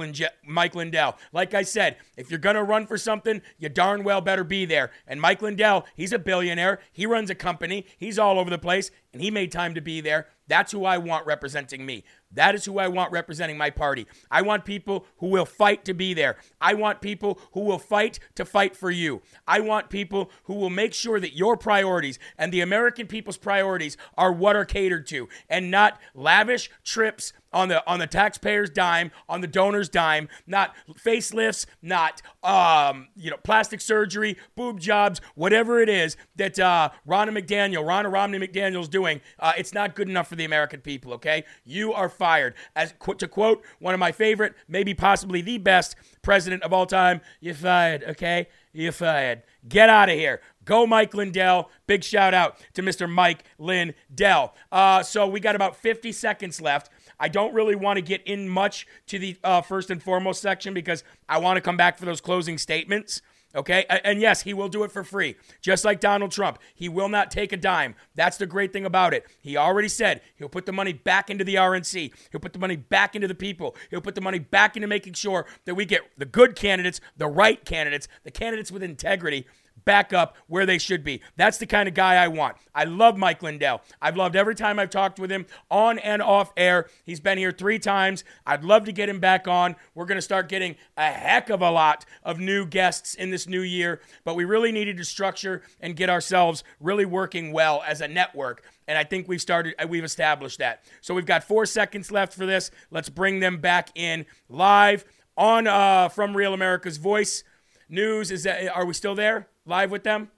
Mike 0.46 0.74
Lindell. 0.74 1.16
Like 1.32 1.54
I 1.54 1.62
said, 1.62 1.96
if 2.18 2.30
you're 2.30 2.38
going 2.38 2.56
to 2.56 2.62
run 2.62 2.86
for 2.86 2.98
something, 2.98 3.40
you 3.58 3.70
darn 3.70 4.04
well 4.04 4.20
better 4.20 4.44
be 4.44 4.66
there. 4.66 4.90
And 5.06 5.22
Mike 5.22 5.40
Lindell, 5.40 5.86
he's 5.96 6.12
a 6.12 6.18
billionaire. 6.18 6.80
He 6.92 7.06
runs 7.06 7.30
a 7.30 7.34
company. 7.34 7.86
He's 7.96 8.18
all 8.18 8.38
over 8.38 8.50
the 8.50 8.58
place, 8.58 8.90
and 9.12 9.22
he 9.22 9.30
made 9.30 9.52
time 9.52 9.74
to 9.74 9.80
be 9.80 10.00
there. 10.00 10.26
That's 10.48 10.72
who 10.72 10.84
I 10.84 10.98
want 10.98 11.26
representing 11.26 11.86
me. 11.86 12.04
That 12.32 12.54
is 12.54 12.64
who 12.64 12.78
I 12.78 12.88
want 12.88 13.12
representing 13.12 13.56
my 13.56 13.70
party. 13.70 14.06
I 14.30 14.42
want 14.42 14.64
people 14.64 15.06
who 15.18 15.28
will 15.28 15.44
fight 15.44 15.84
to 15.84 15.94
be 15.94 16.14
there. 16.14 16.36
I 16.60 16.74
want 16.74 17.00
people 17.00 17.38
who 17.52 17.60
will 17.60 17.78
fight 17.78 18.18
to 18.34 18.44
fight 18.44 18.76
for 18.76 18.90
you. 18.90 19.22
I 19.46 19.60
want 19.60 19.90
people 19.90 20.30
who 20.44 20.54
will 20.54 20.70
make 20.70 20.94
sure 20.94 21.20
that 21.20 21.36
your 21.36 21.56
priorities 21.56 22.18
and 22.36 22.52
the 22.52 22.60
American 22.60 23.06
people's 23.06 23.36
priorities 23.36 23.96
are 24.16 24.32
what 24.32 24.56
are 24.56 24.64
catered 24.64 25.06
to 25.08 25.28
and 25.48 25.70
not 25.70 26.00
lavish 26.14 26.70
trips 26.84 27.32
on 27.52 27.68
the 27.68 27.86
on 27.88 27.98
the 27.98 28.06
taxpayer's 28.06 28.70
dime, 28.70 29.10
on 29.28 29.40
the 29.40 29.46
donor's 29.46 29.88
dime, 29.88 30.28
not 30.46 30.74
facelifts, 30.92 31.66
not 31.80 32.22
um, 32.42 33.08
you 33.16 33.30
know 33.30 33.36
plastic 33.42 33.80
surgery, 33.80 34.36
boob 34.56 34.80
jobs, 34.80 35.20
whatever 35.34 35.80
it 35.80 35.88
is 35.88 36.16
that 36.36 36.58
uh, 36.58 36.90
Ronna 37.08 37.30
McDaniel, 37.30 37.84
Ronna 37.84 38.12
Romney 38.12 38.38
McDaniel's 38.38 38.88
doing. 38.88 39.20
Uh, 39.38 39.52
it's 39.56 39.74
not 39.74 39.94
good 39.94 40.08
enough 40.08 40.28
for 40.28 40.36
the 40.36 40.44
American 40.44 40.80
people. 40.80 41.12
Okay, 41.14 41.44
you 41.64 41.92
are 41.92 42.08
fired. 42.08 42.54
As 42.76 42.94
to 43.18 43.28
quote 43.28 43.62
one 43.78 43.94
of 43.94 44.00
my 44.00 44.12
favorite, 44.12 44.54
maybe 44.68 44.94
possibly 44.94 45.42
the 45.42 45.58
best 45.58 45.96
president 46.22 46.62
of 46.62 46.72
all 46.72 46.86
time, 46.86 47.20
you're 47.40 47.54
fired. 47.54 48.04
Okay, 48.04 48.48
you're 48.72 48.92
fired. 48.92 49.42
Get 49.68 49.88
out 49.88 50.08
of 50.08 50.16
here. 50.16 50.40
Go, 50.64 50.86
Mike 50.86 51.14
Lindell. 51.14 51.70
Big 51.86 52.04
shout 52.04 52.34
out 52.34 52.56
to 52.74 52.82
Mr. 52.82 53.10
Mike 53.10 53.44
Lindell. 53.58 54.54
Uh, 54.70 55.02
so 55.02 55.26
we 55.26 55.40
got 55.40 55.56
about 55.56 55.76
50 55.76 56.12
seconds 56.12 56.60
left. 56.60 56.90
I 57.22 57.28
don't 57.28 57.54
really 57.54 57.76
want 57.76 57.98
to 57.98 58.02
get 58.02 58.20
in 58.26 58.48
much 58.48 58.84
to 59.06 59.16
the 59.16 59.36
uh, 59.44 59.62
first 59.62 59.90
and 59.90 60.02
foremost 60.02 60.42
section 60.42 60.74
because 60.74 61.04
I 61.28 61.38
want 61.38 61.56
to 61.56 61.60
come 61.60 61.76
back 61.76 61.96
for 61.96 62.04
those 62.04 62.20
closing 62.20 62.58
statements. 62.58 63.22
Okay. 63.54 63.84
And 63.88 64.20
yes, 64.20 64.42
he 64.42 64.54
will 64.54 64.68
do 64.68 64.82
it 64.82 64.90
for 64.90 65.04
free, 65.04 65.36
just 65.60 65.84
like 65.84 66.00
Donald 66.00 66.32
Trump. 66.32 66.58
He 66.74 66.88
will 66.88 67.08
not 67.08 67.30
take 67.30 67.52
a 67.52 67.56
dime. 67.56 67.94
That's 68.16 68.38
the 68.38 68.46
great 68.46 68.72
thing 68.72 68.84
about 68.84 69.14
it. 69.14 69.26
He 69.40 69.56
already 69.56 69.88
said 69.88 70.22
he'll 70.34 70.48
put 70.48 70.66
the 70.66 70.72
money 70.72 70.92
back 70.94 71.30
into 71.30 71.44
the 71.44 71.54
RNC, 71.56 72.12
he'll 72.32 72.40
put 72.40 72.54
the 72.54 72.58
money 72.58 72.76
back 72.76 73.14
into 73.14 73.28
the 73.28 73.34
people, 73.34 73.76
he'll 73.90 74.00
put 74.00 74.16
the 74.16 74.20
money 74.20 74.40
back 74.40 74.74
into 74.76 74.88
making 74.88 75.12
sure 75.12 75.46
that 75.66 75.76
we 75.76 75.84
get 75.84 76.02
the 76.18 76.24
good 76.24 76.56
candidates, 76.56 77.00
the 77.16 77.28
right 77.28 77.64
candidates, 77.64 78.08
the 78.24 78.30
candidates 78.32 78.72
with 78.72 78.82
integrity 78.82 79.46
back 79.84 80.12
up 80.12 80.36
where 80.46 80.66
they 80.66 80.78
should 80.78 81.04
be. 81.04 81.20
That's 81.36 81.58
the 81.58 81.66
kind 81.66 81.88
of 81.88 81.94
guy 81.94 82.14
I 82.14 82.28
want. 82.28 82.56
I 82.74 82.84
love 82.84 83.16
Mike 83.16 83.42
Lindell. 83.42 83.82
I've 84.00 84.16
loved 84.16 84.36
every 84.36 84.54
time 84.54 84.78
I've 84.78 84.90
talked 84.90 85.18
with 85.18 85.30
him 85.30 85.46
on 85.70 85.98
and 85.98 86.22
off 86.22 86.52
air. 86.56 86.88
He's 87.04 87.20
been 87.20 87.38
here 87.38 87.52
three 87.52 87.78
times. 87.78 88.24
I'd 88.46 88.64
love 88.64 88.84
to 88.84 88.92
get 88.92 89.08
him 89.08 89.20
back 89.20 89.46
on. 89.46 89.76
We're 89.94 90.06
going 90.06 90.16
to 90.18 90.22
start 90.22 90.48
getting 90.48 90.76
a 90.96 91.10
heck 91.10 91.50
of 91.50 91.62
a 91.62 91.70
lot 91.70 92.04
of 92.22 92.38
new 92.38 92.66
guests 92.66 93.14
in 93.14 93.30
this 93.30 93.46
new 93.46 93.62
year, 93.62 94.00
but 94.24 94.36
we 94.36 94.44
really 94.44 94.72
needed 94.72 94.96
to 94.98 95.04
structure 95.04 95.62
and 95.80 95.96
get 95.96 96.10
ourselves 96.10 96.64
really 96.80 97.04
working 97.04 97.52
well 97.52 97.82
as 97.86 98.00
a 98.00 98.08
network. 98.08 98.62
And 98.88 98.98
I 98.98 99.04
think 99.04 99.28
we've 99.28 99.40
started, 99.40 99.74
uh, 99.78 99.86
we've 99.86 100.04
established 100.04 100.58
that. 100.58 100.84
So 101.00 101.14
we've 101.14 101.26
got 101.26 101.44
four 101.44 101.66
seconds 101.66 102.10
left 102.10 102.34
for 102.34 102.46
this. 102.46 102.70
Let's 102.90 103.08
bring 103.08 103.40
them 103.40 103.58
back 103.58 103.90
in 103.94 104.26
live 104.48 105.04
on 105.36 105.66
uh, 105.66 106.08
from 106.08 106.36
Real 106.36 106.54
America's 106.54 106.98
Voice 106.98 107.44
News. 107.92 108.30
Is 108.30 108.44
that 108.44 108.74
are 108.74 108.86
we 108.86 108.94
still 108.94 109.14
there? 109.14 109.48
live 109.66 109.90
with 109.90 110.02
them? 110.02 110.30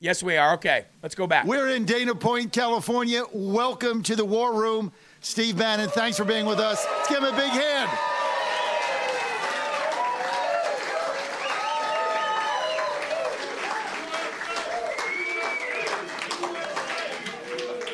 Yes, 0.00 0.22
we 0.22 0.36
are. 0.36 0.54
Okay, 0.54 0.86
let's 1.02 1.14
go 1.14 1.26
back. 1.26 1.46
We're 1.46 1.68
in 1.68 1.84
Dana 1.84 2.14
Point, 2.14 2.52
California. 2.52 3.22
Welcome 3.32 4.02
to 4.04 4.16
the 4.16 4.24
War 4.24 4.52
Room. 4.52 4.92
Steve 5.20 5.56
Bannon, 5.56 5.88
thanks 5.90 6.16
for 6.16 6.24
being 6.24 6.46
with 6.46 6.58
us. 6.58 6.84
Let's 6.90 7.08
give 7.08 7.18
him 7.18 7.32
a 7.32 7.36
big 7.36 7.50
hand. 7.50 7.90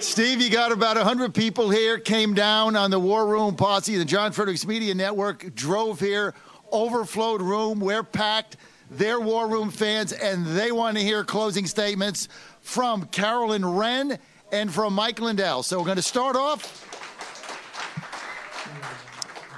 Steve, 0.01 0.41
you 0.41 0.49
got 0.49 0.73
about 0.73 0.97
100 0.97 1.35
people 1.35 1.69
here, 1.69 1.99
came 1.99 2.33
down 2.33 2.75
on 2.75 2.91
the 2.91 2.99
War 2.99 3.27
Room 3.27 3.55
posse, 3.57 3.99
the 3.99 4.05
John 4.05 4.33
Fredericks 4.33 4.67
Media 4.67 4.95
Network, 4.95 5.55
drove 5.55 6.01
here, 6.01 6.33
overflowed 6.73 7.43
room. 7.43 7.81
We're 7.81 8.03
packed. 8.03 8.57
They're 8.91 9.21
War 9.21 9.49
Room 9.49 9.71
fans, 9.71 10.13
and 10.13 10.47
they 10.47 10.71
want 10.71 10.97
to 10.97 11.03
hear 11.03 11.25
closing 11.25 11.67
statements 11.67 12.29
from 12.61 13.07
Caroline 13.07 13.65
Wren 13.65 14.19
and 14.53 14.73
from 14.73 14.95
Mike 14.95 15.21
Lindell. 15.21 15.63
So 15.63 15.79
we're 15.79 15.85
going 15.85 15.97
to 15.97 16.03
start 16.03 16.37
off. 16.37 16.85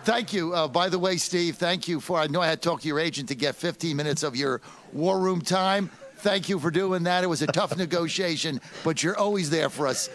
Thank 0.05 0.33
you. 0.33 0.55
Uh, 0.55 0.69
by 0.69 0.88
the 0.88 0.99
way, 0.99 1.19
Steve, 1.19 1.57
thank 1.57 1.87
you 1.87 2.01
for. 2.01 2.19
I 2.19 2.29
know 2.29 2.41
I 2.41 2.47
had 2.47 2.62
to 2.62 2.69
talk 2.69 2.81
to 2.81 2.88
your 2.88 2.99
agent 2.99 3.29
to 3.29 3.35
get 3.35 3.55
15 3.57 3.95
minutes 3.95 4.23
of 4.23 4.35
your 4.35 4.62
War 4.95 5.19
Room 5.19 5.43
time. 5.43 5.91
Thank 6.17 6.49
you 6.49 6.59
for 6.59 6.71
doing 6.71 7.03
that. 7.03 7.23
It 7.23 7.27
was 7.27 7.43
a 7.43 7.47
tough 7.47 7.77
negotiation, 7.77 8.62
but 8.85 9.03
you're 9.03 9.19
always 9.19 9.51
there 9.51 9.69
for 9.69 9.87
us, 9.87 10.09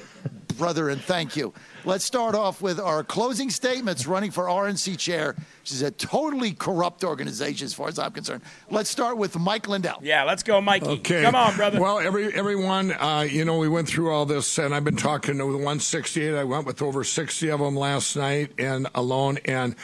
brother, 0.58 0.90
and 0.90 1.02
thank 1.02 1.36
you. 1.36 1.54
Let's 1.86 2.06
start 2.06 2.36
off 2.36 2.62
with 2.62 2.80
our 2.80 3.04
closing 3.04 3.50
statements 3.50 4.08
running 4.08 4.32
for 4.32 4.46
RNC 4.46 4.98
chair. 4.98 5.36
She's 5.64 5.82
a 5.82 5.92
totally 5.92 6.54
corrupt 6.54 7.04
organization 7.04 7.66
as 7.66 7.74
far 7.74 7.90
as 7.90 8.00
I'm 8.00 8.12
concerned. 8.12 8.44
Let's 8.70 8.90
start 8.90 9.18
with 9.18 9.38
Mike 9.38 9.68
Lindell. 9.68 10.00
Yeah, 10.02 10.24
let's 10.24 10.44
go, 10.44 10.62
Mikey. 10.62 10.88
Okay. 10.88 11.22
Come 11.24 11.36
on, 11.36 11.56
brother. 11.56 11.82
Well, 11.82 12.00
every 12.00 12.34
everyone, 12.34 12.92
uh, 12.94 13.28
you 13.30 13.44
know, 13.44 13.58
we 13.58 13.68
went 13.68 13.88
through 13.88 14.12
all 14.14 14.26
this, 14.26 14.58
and 14.58 14.74
I've 14.74 14.86
been 14.86 14.96
talking 14.96 15.38
to 15.38 15.44
the 15.44 15.58
168. 15.58 16.36
I 16.36 16.44
went 16.44 16.66
with 16.66 16.82
over 16.82 17.04
60 17.04 17.50
of 17.50 17.60
them 17.60 17.76
last 17.76 18.16
night 18.16 18.52
and 18.58 18.88
alone, 18.96 19.40
and 19.46 19.76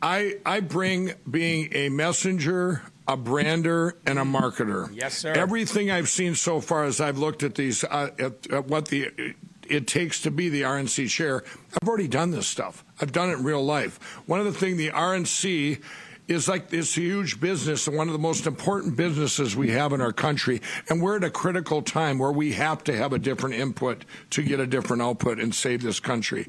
I 0.00 0.36
I 0.46 0.60
bring 0.60 1.12
being 1.30 1.68
a 1.74 1.88
messenger 1.90 2.82
a 3.08 3.16
brander 3.16 3.96
and 4.06 4.18
a 4.18 4.22
marketer. 4.22 4.88
Yes, 4.94 5.18
sir. 5.18 5.32
Everything 5.32 5.90
I've 5.90 6.08
seen 6.08 6.34
so 6.34 6.60
far 6.60 6.84
as 6.84 7.00
I've 7.00 7.18
looked 7.18 7.42
at 7.42 7.56
these, 7.56 7.82
uh, 7.84 8.10
at, 8.18 8.50
at 8.50 8.66
what 8.66 8.88
the 8.88 9.34
it 9.72 9.86
takes 9.86 10.20
to 10.22 10.30
be 10.30 10.48
the 10.50 10.62
RNC 10.62 11.08
chair, 11.08 11.42
I've 11.72 11.88
already 11.88 12.08
done 12.08 12.30
this 12.30 12.46
stuff. 12.46 12.84
I've 13.00 13.12
done 13.12 13.30
it 13.30 13.38
in 13.38 13.44
real 13.44 13.64
life. 13.64 13.98
One 14.26 14.38
of 14.38 14.44
the 14.44 14.52
things 14.52 14.76
the 14.76 14.90
RNC 14.90 15.82
is 16.28 16.48
like 16.48 16.68
this 16.70 16.94
huge 16.94 17.40
business 17.40 17.86
and 17.86 17.96
one 17.96 18.08
of 18.08 18.12
the 18.12 18.18
most 18.18 18.46
important 18.46 18.96
businesses 18.96 19.56
we 19.56 19.70
have 19.70 19.92
in 19.92 20.00
our 20.00 20.12
country. 20.12 20.62
And 20.88 21.02
we're 21.02 21.16
at 21.16 21.24
a 21.24 21.30
critical 21.30 21.82
time 21.82 22.18
where 22.18 22.32
we 22.32 22.52
have 22.52 22.84
to 22.84 22.96
have 22.96 23.12
a 23.12 23.18
different 23.18 23.56
input 23.56 24.04
to 24.30 24.42
get 24.42 24.60
a 24.60 24.66
different 24.66 25.02
output 25.02 25.40
and 25.40 25.54
save 25.54 25.82
this 25.82 26.00
country. 26.00 26.46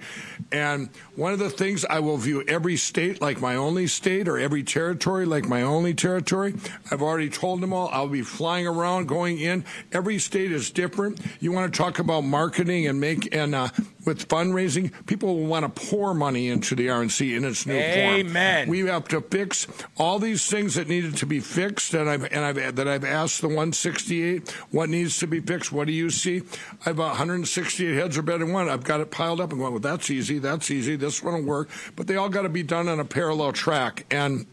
And 0.51 0.89
one 1.15 1.33
of 1.33 1.39
the 1.39 1.49
things 1.49 1.85
I 1.85 1.99
will 1.99 2.17
view 2.17 2.43
every 2.47 2.77
state 2.77 3.21
like 3.21 3.41
my 3.41 3.55
only 3.55 3.87
state 3.87 4.27
or 4.27 4.37
every 4.37 4.63
territory 4.63 5.25
like 5.25 5.47
my 5.47 5.63
only 5.63 5.93
territory. 5.93 6.53
I've 6.91 7.01
already 7.01 7.29
told 7.29 7.61
them 7.61 7.73
all 7.73 7.89
I'll 7.91 8.07
be 8.07 8.21
flying 8.21 8.67
around, 8.67 9.07
going 9.07 9.39
in. 9.39 9.65
Every 9.91 10.19
state 10.19 10.51
is 10.51 10.69
different. 10.69 11.19
You 11.39 11.51
want 11.51 11.73
to 11.73 11.77
talk 11.77 11.99
about 11.99 12.21
marketing 12.21 12.87
and 12.87 12.99
make 12.99 13.33
and 13.35 13.55
uh, 13.55 13.69
with 14.05 14.27
fundraising, 14.27 14.91
people 15.05 15.35
will 15.35 15.47
want 15.47 15.63
to 15.75 15.89
pour 15.89 16.13
money 16.13 16.49
into 16.49 16.75
the 16.75 16.87
RNC 16.87 17.37
in 17.37 17.45
its 17.45 17.65
new 17.65 17.75
Amen. 17.75 18.65
form. 18.65 18.69
We 18.69 18.79
have 18.87 19.07
to 19.09 19.21
fix 19.21 19.67
all 19.97 20.19
these 20.19 20.49
things 20.49 20.75
that 20.75 20.87
needed 20.87 21.17
to 21.17 21.25
be 21.25 21.39
fixed, 21.39 21.93
and 21.93 22.09
I've 22.09 22.23
and 22.25 22.45
I've 22.45 22.75
that 22.75 22.87
I've 22.87 23.05
asked 23.05 23.41
the 23.41 23.47
168 23.47 24.49
what 24.71 24.89
needs 24.89 25.19
to 25.19 25.27
be 25.27 25.39
fixed. 25.39 25.71
What 25.71 25.87
do 25.87 25.93
you 25.93 26.09
see? 26.09 26.43
I 26.85 26.89
have 26.89 26.99
168 26.99 27.95
heads 27.95 28.17
or 28.17 28.21
better 28.21 28.39
than 28.39 28.53
one. 28.53 28.69
I've 28.69 28.83
got 28.83 29.01
it 29.01 29.11
piled 29.11 29.39
up 29.39 29.51
and 29.51 29.59
going. 29.59 29.73
Well, 29.73 29.79
that's 29.79 30.09
easy. 30.09 30.39
That's 30.39 30.69
easy. 30.71 30.95
This 30.95 31.23
one 31.23 31.33
will 31.33 31.43
work. 31.43 31.69
But 31.95 32.07
they 32.07 32.15
all 32.15 32.29
got 32.29 32.43
to 32.43 32.49
be 32.49 32.63
done 32.63 32.87
on 32.87 32.99
a 32.99 33.05
parallel 33.05 33.53
track 33.53 34.05
and. 34.11 34.45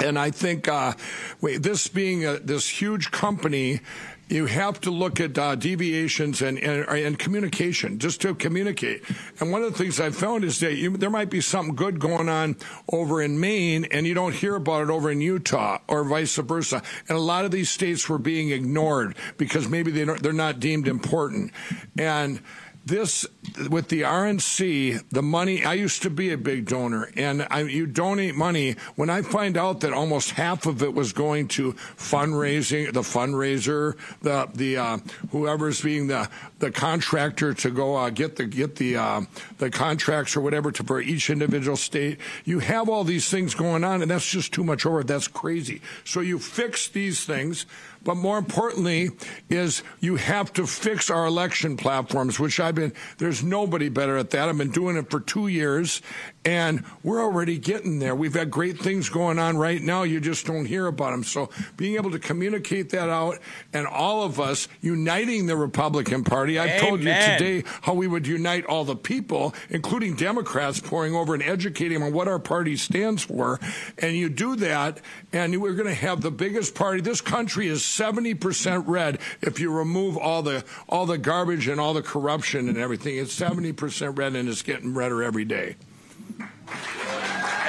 And 0.00 0.16
I 0.16 0.30
think 0.30 0.68
uh, 0.68 0.92
wait, 1.40 1.64
this 1.64 1.88
being 1.88 2.24
a, 2.24 2.38
this 2.38 2.68
huge 2.68 3.10
company, 3.10 3.80
you 4.28 4.46
have 4.46 4.80
to 4.82 4.90
look 4.90 5.20
at 5.20 5.38
uh, 5.38 5.54
deviations 5.54 6.42
and, 6.42 6.58
and, 6.58 6.88
and 6.88 7.18
communication, 7.18 7.98
just 7.98 8.20
to 8.22 8.34
communicate. 8.34 9.02
And 9.40 9.50
one 9.50 9.62
of 9.62 9.72
the 9.72 9.78
things 9.78 10.00
I've 10.00 10.16
found 10.16 10.44
is 10.44 10.60
that 10.60 10.74
you, 10.74 10.96
there 10.96 11.10
might 11.10 11.30
be 11.30 11.40
something 11.40 11.74
good 11.74 11.98
going 11.98 12.28
on 12.28 12.56
over 12.92 13.22
in 13.22 13.40
Maine, 13.40 13.86
and 13.86 14.06
you 14.06 14.14
don't 14.14 14.34
hear 14.34 14.56
about 14.56 14.82
it 14.82 14.90
over 14.90 15.10
in 15.10 15.20
Utah, 15.20 15.78
or 15.88 16.04
vice 16.04 16.36
versa. 16.36 16.82
And 17.08 17.16
a 17.16 17.20
lot 17.20 17.44
of 17.44 17.50
these 17.50 17.70
states 17.70 18.08
were 18.08 18.18
being 18.18 18.50
ignored 18.50 19.16
because 19.36 19.68
maybe 19.68 19.90
they 19.90 20.04
they're 20.04 20.32
not 20.32 20.60
deemed 20.60 20.88
important. 20.88 21.52
And 21.96 22.40
this 22.88 23.26
with 23.70 23.88
the 23.88 24.02
RNC, 24.02 25.10
the 25.10 25.22
money. 25.22 25.64
I 25.64 25.74
used 25.74 26.02
to 26.02 26.10
be 26.10 26.32
a 26.32 26.38
big 26.38 26.66
donor, 26.66 27.10
and 27.16 27.46
I, 27.50 27.62
you 27.62 27.86
donate 27.86 28.34
money. 28.34 28.76
When 28.96 29.10
I 29.10 29.22
find 29.22 29.56
out 29.56 29.80
that 29.80 29.92
almost 29.92 30.32
half 30.32 30.66
of 30.66 30.82
it 30.82 30.94
was 30.94 31.12
going 31.12 31.48
to 31.48 31.74
fundraising, 31.96 32.92
the 32.92 33.02
fundraiser, 33.02 33.96
the 34.22 34.48
the 34.54 34.76
uh, 34.76 34.98
whoever's 35.30 35.80
being 35.82 36.06
the 36.08 36.28
the 36.58 36.70
contractor 36.70 37.54
to 37.54 37.70
go 37.70 37.96
uh, 37.96 38.10
get 38.10 38.36
the 38.36 38.46
get 38.46 38.76
the 38.76 38.96
uh, 38.96 39.20
the 39.58 39.70
contracts 39.70 40.36
or 40.36 40.40
whatever 40.40 40.72
to 40.72 40.82
for 40.82 41.00
each 41.00 41.30
individual 41.30 41.76
state. 41.76 42.18
You 42.44 42.60
have 42.60 42.88
all 42.88 43.04
these 43.04 43.28
things 43.28 43.54
going 43.54 43.84
on, 43.84 44.02
and 44.02 44.10
that's 44.10 44.28
just 44.28 44.52
too 44.52 44.64
much 44.64 44.86
over. 44.86 45.04
That's 45.04 45.28
crazy. 45.28 45.80
So 46.04 46.20
you 46.20 46.38
fix 46.38 46.88
these 46.88 47.24
things. 47.24 47.66
But 48.04 48.16
more 48.16 48.38
importantly, 48.38 49.10
is 49.48 49.82
you 50.00 50.16
have 50.16 50.52
to 50.54 50.66
fix 50.66 51.10
our 51.10 51.26
election 51.26 51.76
platforms, 51.76 52.38
which 52.38 52.60
I've 52.60 52.74
been, 52.74 52.92
there's 53.18 53.42
nobody 53.42 53.88
better 53.88 54.16
at 54.16 54.30
that. 54.30 54.48
I've 54.48 54.58
been 54.58 54.70
doing 54.70 54.96
it 54.96 55.10
for 55.10 55.20
two 55.20 55.48
years, 55.48 56.00
and 56.44 56.84
we're 57.02 57.22
already 57.22 57.58
getting 57.58 57.98
there. 57.98 58.14
We've 58.14 58.34
had 58.34 58.50
great 58.50 58.78
things 58.78 59.08
going 59.08 59.38
on 59.38 59.58
right 59.58 59.82
now. 59.82 60.04
You 60.04 60.20
just 60.20 60.46
don't 60.46 60.64
hear 60.64 60.86
about 60.86 61.10
them. 61.10 61.24
So 61.24 61.50
being 61.76 61.96
able 61.96 62.10
to 62.12 62.18
communicate 62.18 62.90
that 62.90 63.10
out 63.10 63.38
and 63.72 63.86
all 63.86 64.22
of 64.22 64.40
us 64.40 64.68
uniting 64.80 65.46
the 65.46 65.56
Republican 65.56 66.24
Party. 66.24 66.58
I've 66.58 66.80
told 66.80 67.00
you 67.00 67.06
today 67.06 67.64
how 67.82 67.94
we 67.94 68.06
would 68.06 68.26
unite 68.26 68.64
all 68.66 68.84
the 68.84 68.96
people, 68.96 69.54
including 69.68 70.16
Democrats, 70.16 70.80
pouring 70.80 71.14
over 71.14 71.34
and 71.34 71.42
educating 71.42 71.98
them 71.98 72.08
on 72.08 72.12
what 72.12 72.28
our 72.28 72.38
party 72.38 72.76
stands 72.76 73.22
for. 73.22 73.60
And 73.98 74.16
you 74.16 74.28
do 74.28 74.56
that, 74.56 75.00
and 75.32 75.60
we're 75.60 75.74
going 75.74 75.88
to 75.88 75.94
have 75.94 76.20
the 76.20 76.30
biggest 76.30 76.74
party. 76.74 77.00
This 77.00 77.20
country 77.20 77.66
is 77.66 77.82
70% 77.82 78.84
red 78.86 79.18
if 79.42 79.60
you 79.60 79.70
remove 79.72 80.16
all 80.16 80.42
the 80.42 80.64
all 80.88 81.06
the 81.06 81.18
garbage 81.18 81.68
and 81.68 81.80
all 81.80 81.94
the 81.94 82.02
corruption 82.02 82.68
and 82.68 82.78
everything. 82.78 83.16
It's 83.16 83.38
70% 83.38 84.16
red, 84.16 84.34
and 84.34 84.48
it's 84.48 84.62
getting 84.62 84.94
redder 84.94 85.22
every 85.22 85.44
day. 85.44 85.76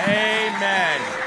Amen. 0.07 1.19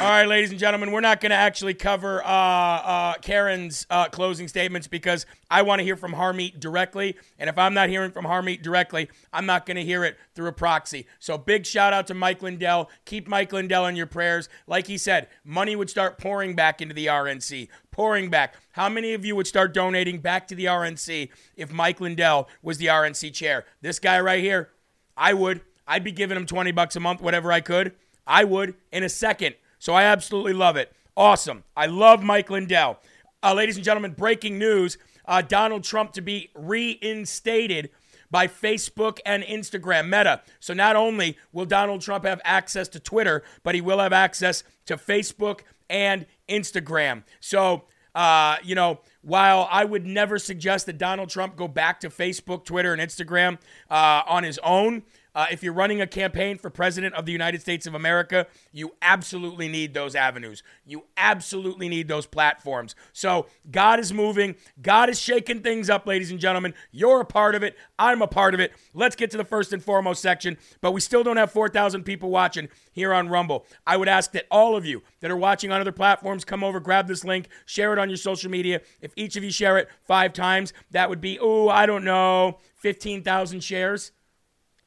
All 0.00 0.08
right, 0.08 0.26
ladies 0.26 0.48
and 0.48 0.58
gentlemen, 0.58 0.92
we're 0.92 1.02
not 1.02 1.20
going 1.20 1.28
to 1.28 1.36
actually 1.36 1.74
cover 1.74 2.24
uh, 2.24 2.26
uh, 2.26 3.14
Karen's 3.20 3.86
uh, 3.90 4.08
closing 4.08 4.48
statements 4.48 4.86
because 4.88 5.26
I 5.50 5.60
want 5.60 5.80
to 5.80 5.84
hear 5.84 5.94
from 5.94 6.14
Harmeet 6.14 6.58
directly. 6.58 7.18
And 7.38 7.50
if 7.50 7.58
I'm 7.58 7.74
not 7.74 7.90
hearing 7.90 8.10
from 8.10 8.24
Harmeet 8.24 8.62
directly, 8.62 9.10
I'm 9.30 9.44
not 9.44 9.66
going 9.66 9.76
to 9.76 9.84
hear 9.84 10.02
it 10.04 10.16
through 10.34 10.46
a 10.46 10.52
proxy. 10.54 11.06
So 11.18 11.36
big 11.36 11.66
shout 11.66 11.92
out 11.92 12.06
to 12.06 12.14
Mike 12.14 12.40
Lindell. 12.40 12.88
Keep 13.04 13.28
Mike 13.28 13.52
Lindell 13.52 13.84
in 13.88 13.94
your 13.94 14.06
prayers. 14.06 14.48
Like 14.66 14.86
he 14.86 14.96
said, 14.96 15.28
money 15.44 15.76
would 15.76 15.90
start 15.90 16.16
pouring 16.16 16.54
back 16.54 16.80
into 16.80 16.94
the 16.94 17.04
RNC, 17.04 17.68
pouring 17.90 18.30
back. 18.30 18.54
How 18.72 18.88
many 18.88 19.12
of 19.12 19.26
you 19.26 19.36
would 19.36 19.46
start 19.46 19.74
donating 19.74 20.20
back 20.20 20.48
to 20.48 20.54
the 20.54 20.64
RNC 20.64 21.28
if 21.56 21.70
Mike 21.74 22.00
Lindell 22.00 22.48
was 22.62 22.78
the 22.78 22.86
RNC 22.86 23.34
chair? 23.34 23.66
This 23.82 23.98
guy 23.98 24.18
right 24.18 24.42
here, 24.42 24.70
I 25.14 25.34
would. 25.34 25.60
I'd 25.90 26.04
be 26.04 26.12
giving 26.12 26.36
him 26.36 26.46
20 26.46 26.70
bucks 26.70 26.94
a 26.94 27.00
month, 27.00 27.20
whatever 27.20 27.50
I 27.50 27.60
could. 27.60 27.92
I 28.24 28.44
would 28.44 28.74
in 28.92 29.02
a 29.02 29.08
second. 29.08 29.56
So 29.80 29.92
I 29.92 30.04
absolutely 30.04 30.52
love 30.52 30.76
it. 30.76 30.92
Awesome. 31.16 31.64
I 31.76 31.86
love 31.86 32.22
Mike 32.22 32.48
Lindell. 32.48 33.00
Uh, 33.42 33.54
ladies 33.54 33.74
and 33.74 33.84
gentlemen, 33.84 34.12
breaking 34.12 34.56
news 34.56 34.98
uh, 35.26 35.42
Donald 35.42 35.82
Trump 35.82 36.12
to 36.12 36.20
be 36.20 36.50
reinstated 36.54 37.90
by 38.30 38.46
Facebook 38.46 39.18
and 39.26 39.42
Instagram, 39.42 40.04
Meta. 40.04 40.42
So 40.60 40.74
not 40.74 40.94
only 40.94 41.36
will 41.52 41.66
Donald 41.66 42.02
Trump 42.02 42.24
have 42.24 42.40
access 42.44 42.86
to 42.88 43.00
Twitter, 43.00 43.42
but 43.64 43.74
he 43.74 43.80
will 43.80 43.98
have 43.98 44.12
access 44.12 44.62
to 44.86 44.96
Facebook 44.96 45.62
and 45.88 46.24
Instagram. 46.48 47.24
So, 47.40 47.82
uh, 48.14 48.58
you 48.62 48.76
know, 48.76 49.00
while 49.22 49.68
I 49.70 49.84
would 49.84 50.06
never 50.06 50.38
suggest 50.38 50.86
that 50.86 50.98
Donald 50.98 51.30
Trump 51.30 51.56
go 51.56 51.66
back 51.66 51.98
to 52.00 52.10
Facebook, 52.10 52.64
Twitter, 52.64 52.92
and 52.92 53.02
Instagram 53.02 53.58
uh, 53.90 54.22
on 54.26 54.44
his 54.44 54.58
own, 54.62 55.02
uh, 55.34 55.46
if 55.50 55.62
you're 55.62 55.72
running 55.72 56.00
a 56.00 56.06
campaign 56.06 56.58
for 56.58 56.70
president 56.70 57.14
of 57.14 57.26
the 57.26 57.32
United 57.32 57.60
States 57.60 57.86
of 57.86 57.94
America, 57.94 58.46
you 58.72 58.92
absolutely 59.02 59.68
need 59.68 59.94
those 59.94 60.14
avenues. 60.14 60.62
You 60.84 61.04
absolutely 61.16 61.88
need 61.88 62.08
those 62.08 62.26
platforms. 62.26 62.94
So 63.12 63.46
God 63.70 64.00
is 64.00 64.12
moving. 64.12 64.56
God 64.80 65.08
is 65.08 65.20
shaking 65.20 65.62
things 65.62 65.88
up, 65.88 66.06
ladies 66.06 66.30
and 66.30 66.40
gentlemen. 66.40 66.74
You're 66.90 67.20
a 67.20 67.24
part 67.24 67.54
of 67.54 67.62
it. 67.62 67.76
I'm 67.98 68.22
a 68.22 68.26
part 68.26 68.54
of 68.54 68.60
it. 68.60 68.72
Let's 68.94 69.16
get 69.16 69.30
to 69.32 69.36
the 69.36 69.44
first 69.44 69.72
and 69.72 69.82
foremost 69.82 70.22
section. 70.22 70.56
But 70.80 70.92
we 70.92 71.00
still 71.00 71.22
don't 71.22 71.36
have 71.36 71.52
4,000 71.52 72.04
people 72.04 72.30
watching 72.30 72.68
here 72.92 73.12
on 73.12 73.28
Rumble. 73.28 73.66
I 73.86 73.96
would 73.96 74.08
ask 74.08 74.32
that 74.32 74.46
all 74.50 74.76
of 74.76 74.84
you 74.84 75.02
that 75.20 75.30
are 75.30 75.36
watching 75.36 75.72
on 75.72 75.80
other 75.80 75.92
platforms 75.92 76.44
come 76.44 76.64
over, 76.64 76.80
grab 76.80 77.06
this 77.06 77.24
link, 77.24 77.48
share 77.66 77.92
it 77.92 77.98
on 77.98 78.10
your 78.10 78.16
social 78.16 78.50
media. 78.50 78.80
If 79.00 79.12
each 79.16 79.36
of 79.36 79.44
you 79.44 79.50
share 79.50 79.78
it 79.78 79.88
five 80.02 80.32
times, 80.32 80.72
that 80.90 81.08
would 81.08 81.20
be, 81.20 81.38
oh, 81.40 81.68
I 81.68 81.86
don't 81.86 82.04
know, 82.04 82.58
15,000 82.76 83.62
shares. 83.62 84.12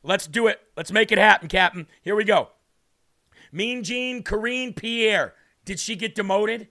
Let's 0.04 0.28
do 0.28 0.48
it. 0.48 0.60
Let's 0.76 0.92
make 0.92 1.12
it 1.12 1.18
happen, 1.18 1.48
Captain. 1.48 1.88
Here 2.02 2.16
we 2.16 2.26
go. 2.26 2.50
Mean 3.52 3.84
Jean 3.84 4.24
Karine 4.24 4.76
Pierre. 4.76 5.34
Did 5.66 5.80
she 5.80 5.96
get 5.96 6.16
demoted? 6.16 6.68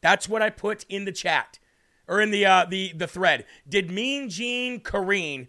That's 0.00 0.28
what 0.28 0.42
I 0.42 0.50
put 0.50 0.84
in 0.88 1.06
the 1.06 1.12
chat 1.12 1.58
or 2.06 2.20
in 2.20 2.30
the 2.30 2.44
uh, 2.44 2.66
the 2.66 2.92
the 2.92 3.06
thread. 3.06 3.46
Did 3.66 3.90
Mean 3.90 4.28
Jean 4.28 4.80
Karine 4.80 5.48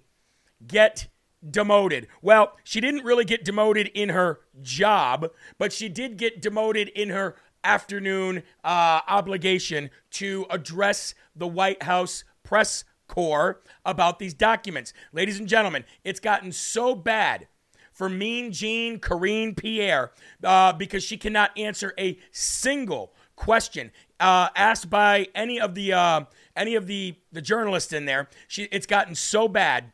get 0.65 1.07
demoted? 1.47 2.07
Well, 2.21 2.55
she 2.63 2.79
didn't 2.79 3.03
really 3.03 3.25
get 3.25 3.43
demoted 3.43 3.87
in 3.93 4.09
her 4.09 4.39
job, 4.61 5.29
but 5.57 5.73
she 5.73 5.89
did 5.89 6.17
get 6.17 6.41
demoted 6.41 6.89
in 6.89 7.09
her 7.09 7.35
afternoon 7.63 8.43
uh, 8.63 9.01
obligation 9.07 9.89
to 10.11 10.45
address 10.49 11.15
the 11.35 11.47
White 11.47 11.83
House 11.83 12.23
press 12.43 12.85
corps 13.07 13.61
about 13.85 14.19
these 14.19 14.33
documents. 14.33 14.93
Ladies 15.13 15.39
and 15.39 15.47
gentlemen, 15.47 15.85
it's 16.03 16.19
gotten 16.19 16.51
so 16.51 16.95
bad 16.95 17.47
for 17.91 18.09
Mean 18.09 18.51
Jean 18.51 18.99
Karine 18.99 19.55
Pierre 19.55 20.11
uh, 20.43 20.73
because 20.73 21.03
she 21.03 21.17
cannot 21.17 21.57
answer 21.57 21.93
a 21.97 22.19
single 22.31 23.13
question 23.35 23.91
uh, 24.19 24.49
asked 24.55 24.89
by 24.89 25.27
any 25.33 25.59
of 25.59 25.75
the 25.75 25.93
uh, 25.93 26.21
any 26.55 26.75
of 26.75 26.87
the 26.87 27.15
the 27.31 27.41
journalists 27.41 27.93
in 27.93 28.05
there. 28.05 28.29
She 28.47 28.63
it's 28.63 28.85
gotten 28.85 29.15
so 29.15 29.47
bad 29.47 29.91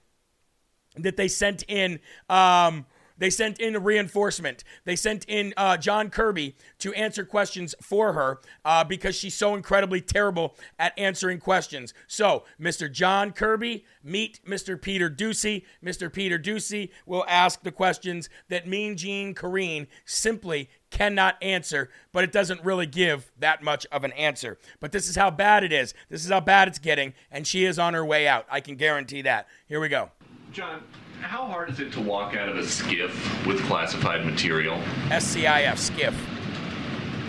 that 0.97 1.17
they 1.17 1.27
sent 1.27 1.63
in. 1.67 1.99
Um, 2.29 2.85
they 3.21 3.29
sent 3.29 3.59
in 3.59 3.75
a 3.75 3.79
reinforcement. 3.79 4.63
They 4.83 4.95
sent 4.95 5.25
in 5.27 5.53
uh, 5.55 5.77
John 5.77 6.09
Kirby 6.09 6.55
to 6.79 6.91
answer 6.95 7.23
questions 7.23 7.75
for 7.79 8.13
her 8.13 8.41
uh, 8.65 8.83
because 8.83 9.15
she's 9.15 9.35
so 9.35 9.53
incredibly 9.53 10.01
terrible 10.01 10.55
at 10.79 10.97
answering 10.97 11.37
questions. 11.37 11.93
So, 12.07 12.45
Mr. 12.59 12.91
John 12.91 13.31
Kirby, 13.31 13.85
meet 14.03 14.39
Mr. 14.43 14.81
Peter 14.81 15.07
Doocy. 15.07 15.65
Mr. 15.85 16.11
Peter 16.11 16.39
Doocy 16.39 16.89
will 17.05 17.23
ask 17.27 17.61
the 17.61 17.71
questions 17.71 18.27
that 18.49 18.67
Mean 18.67 18.97
Jean 18.97 19.35
Karine 19.35 19.85
simply 20.03 20.71
cannot 20.89 21.37
answer, 21.43 21.91
but 22.11 22.23
it 22.23 22.31
doesn't 22.31 22.63
really 22.63 22.87
give 22.87 23.31
that 23.37 23.61
much 23.61 23.85
of 23.91 24.03
an 24.03 24.13
answer. 24.13 24.57
But 24.79 24.93
this 24.93 25.07
is 25.07 25.15
how 25.15 25.29
bad 25.29 25.63
it 25.63 25.71
is. 25.71 25.93
This 26.09 26.25
is 26.25 26.31
how 26.31 26.39
bad 26.39 26.67
it's 26.67 26.79
getting, 26.79 27.13
and 27.29 27.45
she 27.45 27.65
is 27.65 27.77
on 27.77 27.93
her 27.93 28.03
way 28.03 28.27
out. 28.27 28.47
I 28.49 28.61
can 28.61 28.77
guarantee 28.77 29.21
that. 29.21 29.47
Here 29.67 29.79
we 29.79 29.89
go. 29.89 30.09
John, 30.51 30.81
how 31.21 31.45
hard 31.45 31.69
is 31.69 31.79
it 31.79 31.93
to 31.93 32.01
walk 32.01 32.35
out 32.35 32.49
of 32.49 32.57
a 32.57 32.61
SCIF 32.61 33.45
with 33.45 33.61
classified 33.63 34.25
material? 34.25 34.81
SCIF, 35.09 35.77
skiff. 35.77 36.15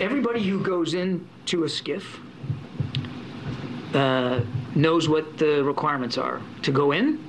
Everybody 0.01 0.41
who 0.41 0.61
goes 0.63 0.95
into 0.95 1.63
a 1.63 1.67
SCIF 1.67 2.03
uh, 3.93 4.41
knows 4.73 5.07
what 5.07 5.37
the 5.37 5.63
requirements 5.63 6.17
are 6.17 6.41
to 6.63 6.71
go 6.71 6.91
in 6.91 7.23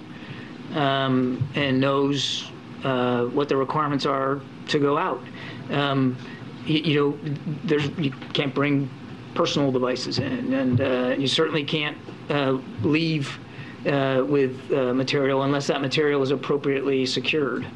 um, 0.74 1.46
and 1.54 1.78
knows 1.78 2.50
uh, 2.82 3.24
what 3.26 3.48
the 3.48 3.56
requirements 3.56 4.06
are 4.06 4.40
to 4.68 4.78
go 4.78 4.96
out. 4.96 5.22
Um, 5.70 6.16
you, 6.64 6.78
you 6.80 6.94
know, 6.94 7.18
there's 7.64 7.88
you 7.98 8.10
can't 8.32 8.54
bring 8.54 8.88
personal 9.34 9.70
devices 9.70 10.18
in, 10.18 10.54
and 10.54 10.80
uh, 10.80 11.14
you 11.18 11.26
certainly 11.26 11.64
can't 11.64 11.98
uh, 12.30 12.58
leave 12.82 13.38
uh, 13.86 14.24
with 14.24 14.72
uh, 14.72 14.94
material 14.94 15.42
unless 15.42 15.66
that 15.66 15.80
material 15.80 16.22
is 16.22 16.30
appropriately 16.30 17.06
secured. 17.06 17.66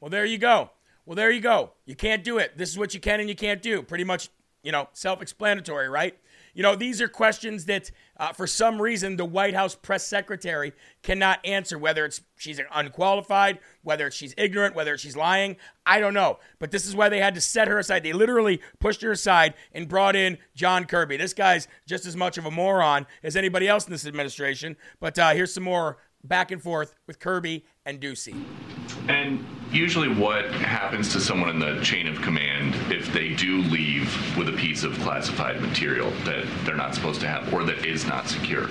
Well, 0.00 0.10
there 0.10 0.24
you 0.24 0.38
go. 0.38 0.70
Well, 1.04 1.16
there 1.16 1.30
you 1.30 1.40
go. 1.40 1.72
You 1.84 1.94
can't 1.94 2.24
do 2.24 2.38
it. 2.38 2.58
This 2.58 2.70
is 2.70 2.78
what 2.78 2.94
you 2.94 3.00
can 3.00 3.20
and 3.20 3.28
you 3.28 3.36
can't 3.36 3.62
do. 3.62 3.82
Pretty 3.82 4.04
much, 4.04 4.28
you 4.62 4.72
know, 4.72 4.88
self 4.92 5.22
explanatory, 5.22 5.88
right? 5.88 6.18
You 6.56 6.62
know, 6.62 6.74
these 6.74 7.02
are 7.02 7.08
questions 7.08 7.66
that, 7.66 7.90
uh, 8.16 8.32
for 8.32 8.46
some 8.46 8.80
reason, 8.80 9.16
the 9.16 9.26
White 9.26 9.52
House 9.52 9.74
press 9.74 10.06
secretary 10.06 10.72
cannot 11.02 11.38
answer. 11.44 11.78
Whether 11.78 12.06
it's 12.06 12.22
she's 12.38 12.58
unqualified, 12.72 13.58
whether 13.82 14.10
she's 14.10 14.32
ignorant, 14.38 14.74
whether 14.74 14.96
she's 14.96 15.18
lying, 15.18 15.56
I 15.84 16.00
don't 16.00 16.14
know. 16.14 16.38
But 16.58 16.70
this 16.70 16.86
is 16.86 16.96
why 16.96 17.10
they 17.10 17.20
had 17.20 17.34
to 17.34 17.42
set 17.42 17.68
her 17.68 17.78
aside. 17.78 18.04
They 18.04 18.14
literally 18.14 18.62
pushed 18.78 19.02
her 19.02 19.12
aside 19.12 19.52
and 19.74 19.86
brought 19.86 20.16
in 20.16 20.38
John 20.54 20.86
Kirby. 20.86 21.18
This 21.18 21.34
guy's 21.34 21.68
just 21.86 22.06
as 22.06 22.16
much 22.16 22.38
of 22.38 22.46
a 22.46 22.50
moron 22.50 23.06
as 23.22 23.36
anybody 23.36 23.68
else 23.68 23.84
in 23.84 23.92
this 23.92 24.06
administration. 24.06 24.78
But 24.98 25.18
uh, 25.18 25.34
here's 25.34 25.52
some 25.52 25.64
more 25.64 25.98
back 26.24 26.50
and 26.50 26.62
forth 26.62 26.94
with 27.06 27.18
Kirby 27.18 27.64
and 27.84 28.00
Doocy. 28.00 28.34
And 29.08 29.44
usually, 29.70 30.08
what 30.08 30.46
happens 30.50 31.12
to 31.12 31.20
someone 31.20 31.48
in 31.50 31.58
the 31.58 31.80
chain 31.82 32.06
of 32.06 32.20
command 32.22 32.74
if 32.92 33.12
they 33.12 33.34
do 33.34 33.58
leave 33.62 34.36
with 34.36 34.48
a 34.48 34.52
piece 34.52 34.82
of 34.82 34.94
classified 35.00 35.60
material 35.60 36.10
that 36.24 36.44
they're 36.64 36.76
not 36.76 36.94
supposed 36.94 37.20
to 37.20 37.28
have 37.28 37.52
or 37.52 37.64
that 37.64 37.84
is 37.84 38.06
not 38.06 38.28
secured? 38.28 38.70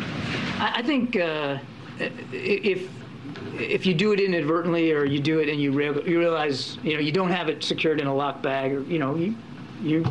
I, 0.60 0.74
I 0.78 0.82
think 0.82 1.16
uh, 1.16 1.60
if 2.00 2.90
if 3.58 3.86
you 3.86 3.94
do 3.94 4.12
it 4.12 4.20
inadvertently 4.20 4.92
or 4.92 5.06
you 5.06 5.20
do 5.20 5.40
it 5.40 5.50
and 5.50 5.62
you, 5.62 5.72
re- 5.72 6.04
you 6.06 6.20
realize 6.20 6.78
you 6.84 6.94
know 6.94 7.00
you 7.00 7.12
don't 7.12 7.32
have 7.32 7.50
it 7.50 7.64
secured 7.64 8.02
in 8.02 8.08
a 8.08 8.14
locked 8.14 8.42
bag 8.42 8.74
or 8.74 8.82
you 8.84 9.00
know 9.00 9.16
you 9.16 9.36
you 9.82 10.06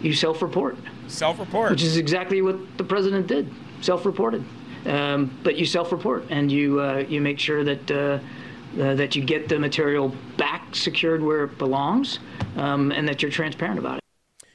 you 0.00 0.12
self-report 0.12 0.76
self-report 1.08 1.70
which 1.70 1.82
is 1.82 1.96
exactly 1.96 2.42
what 2.42 2.56
the 2.78 2.84
president 2.84 3.26
did 3.26 3.52
self-reported 3.80 4.44
um, 4.86 5.36
but 5.42 5.56
you 5.56 5.66
self-report 5.66 6.26
and 6.30 6.50
you 6.50 6.80
uh, 6.80 7.04
you 7.08 7.20
make 7.20 7.38
sure 7.38 7.64
that 7.64 7.90
uh, 7.90 8.18
uh, 8.80 8.94
that 8.94 9.16
you 9.16 9.24
get 9.24 9.48
the 9.48 9.58
material 9.58 10.14
back 10.36 10.74
secured 10.74 11.22
where 11.22 11.44
it 11.44 11.58
belongs 11.58 12.18
um, 12.56 12.92
and 12.92 13.08
that 13.08 13.22
you're 13.22 13.30
transparent 13.30 13.78
about 13.78 13.98
it. 13.98 14.04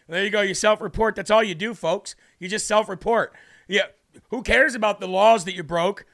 There 0.07 0.23
you 0.23 0.29
go. 0.29 0.41
You 0.41 0.53
self-report. 0.53 1.15
That's 1.15 1.31
all 1.31 1.43
you 1.43 1.55
do 1.55 1.73
folks. 1.73 2.15
You 2.39 2.47
just 2.47 2.67
self-report. 2.67 3.33
Yeah. 3.67 3.87
Who 4.29 4.43
cares 4.43 4.75
about 4.75 4.99
the 4.99 5.07
laws 5.07 5.45
that 5.45 5.55
you 5.55 5.63
broke? 5.63 6.05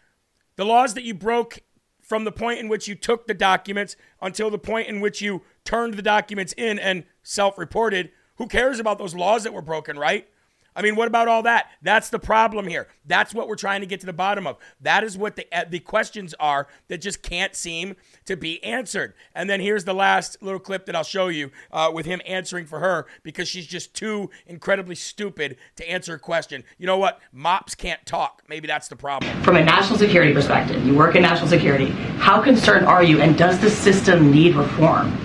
The 0.56 0.66
laws 0.66 0.94
that 0.96 1.04
you 1.04 1.14
broke 1.14 1.60
from 2.02 2.24
the 2.24 2.32
point 2.32 2.60
in 2.60 2.68
which 2.68 2.88
you 2.88 2.96
took 2.96 3.28
the 3.28 3.34
documents 3.34 3.96
until 4.22 4.50
the 4.50 4.58
point 4.58 4.88
in 4.88 5.00
which 5.00 5.22
you 5.22 5.44
turned 5.64 5.94
the 5.94 6.02
documents 6.02 6.54
in 6.58 6.80
and 6.80 7.04
self 7.24 7.58
reported. 7.58 8.12
Who 8.36 8.48
cares 8.48 8.80
about 8.80 8.98
those 8.98 9.14
laws 9.14 9.44
that 9.44 9.54
were 9.54 9.62
broken, 9.62 9.98
right? 9.98 10.28
I 10.76 10.82
mean, 10.82 10.96
what 10.96 11.08
about 11.08 11.28
all 11.28 11.44
that? 11.44 11.72
That's 11.82 12.10
the 12.10 12.20
problem 12.20 12.68
here. 12.68 12.88
That's 13.06 13.34
what 13.34 13.48
we're 13.48 13.56
trying 13.56 13.82
to 13.82 13.88
get 13.88 14.00
to 14.02 14.06
the 14.06 14.14
bottom 14.14 14.48
of. 14.48 14.58
That 14.80 15.04
is 15.04 15.18
what 15.18 15.36
the 15.36 15.46
uh, 15.52 15.66
the 15.70 15.80
questions 15.80 16.34
are 16.40 16.68
that 16.88 17.00
just 17.00 17.22
can't 17.22 17.56
seem 17.56 17.96
to 18.26 18.38
be 18.38 18.64
answered. 18.64 19.14
And 19.36 19.50
then 19.50 19.60
here's 19.60 19.84
the 19.84 19.94
last 19.94 20.42
little 20.42 20.60
clip 20.60 20.86
that 20.86 20.96
I'll 20.96 21.04
show 21.04 21.28
you 21.28 21.52
uh, 21.72 21.92
with 21.94 22.06
him 22.06 22.22
answering 22.26 22.66
for 22.66 22.80
her 22.80 23.08
because 23.24 23.50
she's 23.50 23.68
just 23.68 23.94
too 23.94 24.30
incredibly 24.46 24.96
stupid 24.96 25.58
to 25.76 25.90
answer 25.90 26.14
a 26.14 26.20
question. 26.20 26.64
You 26.78 26.88
know 26.88 26.98
what? 26.98 27.20
Mops 27.34 27.76
can't 27.76 28.06
talk. 28.06 28.44
Maybe 28.48 28.68
that's 28.68 28.88
the 28.88 28.96
problem. 28.96 29.44
From 29.44 29.58
a 29.58 29.64
national 29.64 30.00
security 30.00 30.34
perspective, 30.34 30.86
you 30.86 30.96
work 30.96 31.16
in 31.16 31.24
national 31.24 31.50
security. 31.50 31.90
How 32.18 32.42
concerned 32.42 32.86
are 32.86 33.04
you, 33.04 33.22
and 33.22 33.38
does 33.38 33.60
the 33.60 33.70
system 33.70 34.32
need 34.32 34.56
reform? 34.56 35.18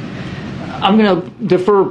I'm 0.82 0.98
going 0.98 1.22
to 1.22 1.46
defer 1.46 1.84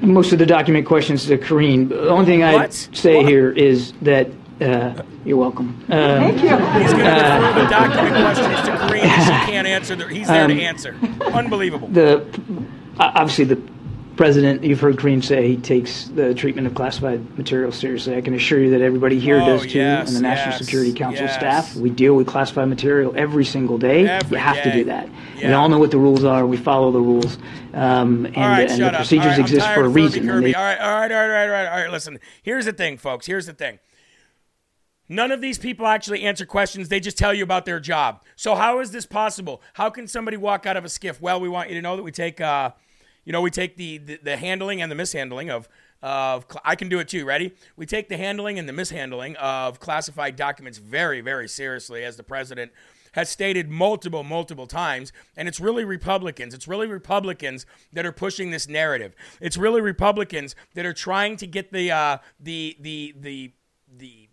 most 0.00 0.32
of 0.32 0.38
the 0.38 0.46
document 0.46 0.86
questions 0.86 1.26
to 1.26 1.38
Karine. 1.38 1.88
The 1.88 2.08
only 2.08 2.26
thing 2.26 2.42
I'd 2.42 2.72
say 2.72 3.16
what? 3.16 3.26
here 3.26 3.50
is 3.50 3.92
that 4.02 4.28
uh, 4.60 5.02
you're 5.24 5.36
welcome. 5.36 5.84
Uh, 5.88 6.18
Thank 6.18 6.42
you. 6.42 6.48
He's 6.48 6.92
going 6.92 7.04
to 7.04 7.14
defer 7.14 7.62
the 7.62 7.68
document 7.68 8.16
questions 8.16 8.66
to 8.66 8.76
Karine. 8.76 9.02
She 9.02 9.50
can't 9.50 9.66
answer. 9.66 9.96
The, 9.96 10.08
he's 10.08 10.28
there 10.28 10.44
um, 10.50 10.50
to 10.50 10.62
answer. 10.62 10.96
Unbelievable. 11.32 11.88
The 11.88 12.24
obviously 12.98 13.44
the 13.44 13.75
president, 14.16 14.64
you've 14.64 14.80
heard 14.80 14.96
Karine 14.96 15.22
say 15.22 15.48
he 15.48 15.56
takes 15.56 16.04
the 16.08 16.34
treatment 16.34 16.66
of 16.66 16.74
classified 16.74 17.36
material 17.38 17.70
seriously. 17.70 18.16
I 18.16 18.20
can 18.20 18.34
assure 18.34 18.58
you 18.58 18.70
that 18.70 18.80
everybody 18.80 19.20
here 19.20 19.40
oh, 19.40 19.46
does 19.46 19.62
too, 19.62 19.78
yes, 19.78 20.08
and 20.08 20.16
the 20.16 20.22
National 20.22 20.54
yes, 20.54 20.64
Security 20.64 20.92
Council 20.92 21.26
yes. 21.26 21.34
staff. 21.34 21.76
We 21.76 21.90
deal 21.90 22.14
with 22.14 22.26
classified 22.26 22.68
material 22.68 23.12
every 23.16 23.44
single 23.44 23.78
day. 23.78 24.08
Every 24.08 24.38
you 24.38 24.42
have 24.42 24.56
day. 24.56 24.62
to 24.64 24.72
do 24.72 24.84
that. 24.84 25.08
Yeah. 25.36 25.48
We 25.48 25.52
all 25.54 25.68
know 25.68 25.78
what 25.78 25.90
the 25.90 25.98
rules 25.98 26.24
are. 26.24 26.46
We 26.46 26.56
follow 26.56 26.90
the 26.90 27.00
rules, 27.00 27.36
um, 27.74 28.26
and, 28.26 28.36
right, 28.36 28.70
and 28.70 28.82
the 28.82 28.90
procedures 28.90 29.32
right, 29.32 29.38
exist 29.38 29.68
for 29.68 29.84
a 29.84 29.88
reason. 29.88 30.26
Kirby, 30.26 30.46
they- 30.46 30.54
All 30.54 30.64
right, 30.64 30.80
all 30.80 31.00
right, 31.00 31.12
all 31.12 31.28
right, 31.28 31.44
all 31.44 31.50
right, 31.50 31.66
all 31.66 31.78
right. 31.82 31.90
Listen, 31.90 32.18
here's 32.42 32.64
the 32.64 32.72
thing, 32.72 32.96
folks. 32.96 33.26
Here's 33.26 33.46
the 33.46 33.52
thing. 33.52 33.78
None 35.08 35.30
of 35.30 35.40
these 35.40 35.58
people 35.58 35.86
actually 35.86 36.22
answer 36.22 36.44
questions. 36.44 36.88
They 36.88 36.98
just 36.98 37.16
tell 37.16 37.32
you 37.32 37.44
about 37.44 37.64
their 37.64 37.78
job. 37.78 38.24
So 38.34 38.56
how 38.56 38.80
is 38.80 38.90
this 38.90 39.06
possible? 39.06 39.62
How 39.74 39.88
can 39.88 40.08
somebody 40.08 40.36
walk 40.36 40.66
out 40.66 40.76
of 40.76 40.84
a 40.84 40.88
SCIF? 40.88 41.20
Well, 41.20 41.40
we 41.40 41.48
want 41.48 41.68
you 41.68 41.76
to 41.76 41.82
know 41.82 41.94
that 41.96 42.02
we 42.02 42.10
take, 42.10 42.40
uh, 42.40 42.70
you 43.26 43.32
know, 43.32 43.42
we 43.42 43.50
take 43.50 43.76
the, 43.76 43.98
the, 43.98 44.18
the 44.22 44.36
handling 44.38 44.80
and 44.80 44.90
the 44.90 44.96
mishandling 44.96 45.50
of 45.50 45.68
of 46.02 46.46
I 46.64 46.76
can 46.76 46.88
do 46.88 46.98
it 46.98 47.08
too. 47.08 47.24
Ready? 47.24 47.52
We 47.76 47.84
take 47.86 48.08
the 48.08 48.16
handling 48.16 48.58
and 48.58 48.68
the 48.68 48.72
mishandling 48.72 49.36
of 49.36 49.80
classified 49.80 50.36
documents 50.36 50.78
very, 50.78 51.20
very 51.20 51.48
seriously, 51.48 52.04
as 52.04 52.16
the 52.16 52.22
president 52.22 52.70
has 53.12 53.30
stated 53.30 53.70
multiple, 53.70 54.22
multiple 54.22 54.66
times. 54.66 55.10
And 55.36 55.48
it's 55.48 55.58
really 55.58 55.84
Republicans. 55.84 56.52
It's 56.52 56.68
really 56.68 56.86
Republicans 56.86 57.64
that 57.94 58.04
are 58.04 58.12
pushing 58.12 58.50
this 58.50 58.68
narrative. 58.68 59.14
It's 59.40 59.56
really 59.56 59.80
Republicans 59.80 60.54
that 60.74 60.84
are 60.84 60.92
trying 60.92 61.36
to 61.38 61.46
get 61.46 61.72
the 61.72 61.90
uh, 61.90 62.18
the 62.38 62.76
the 62.78 63.14
the 63.18 63.52
the 63.96 64.28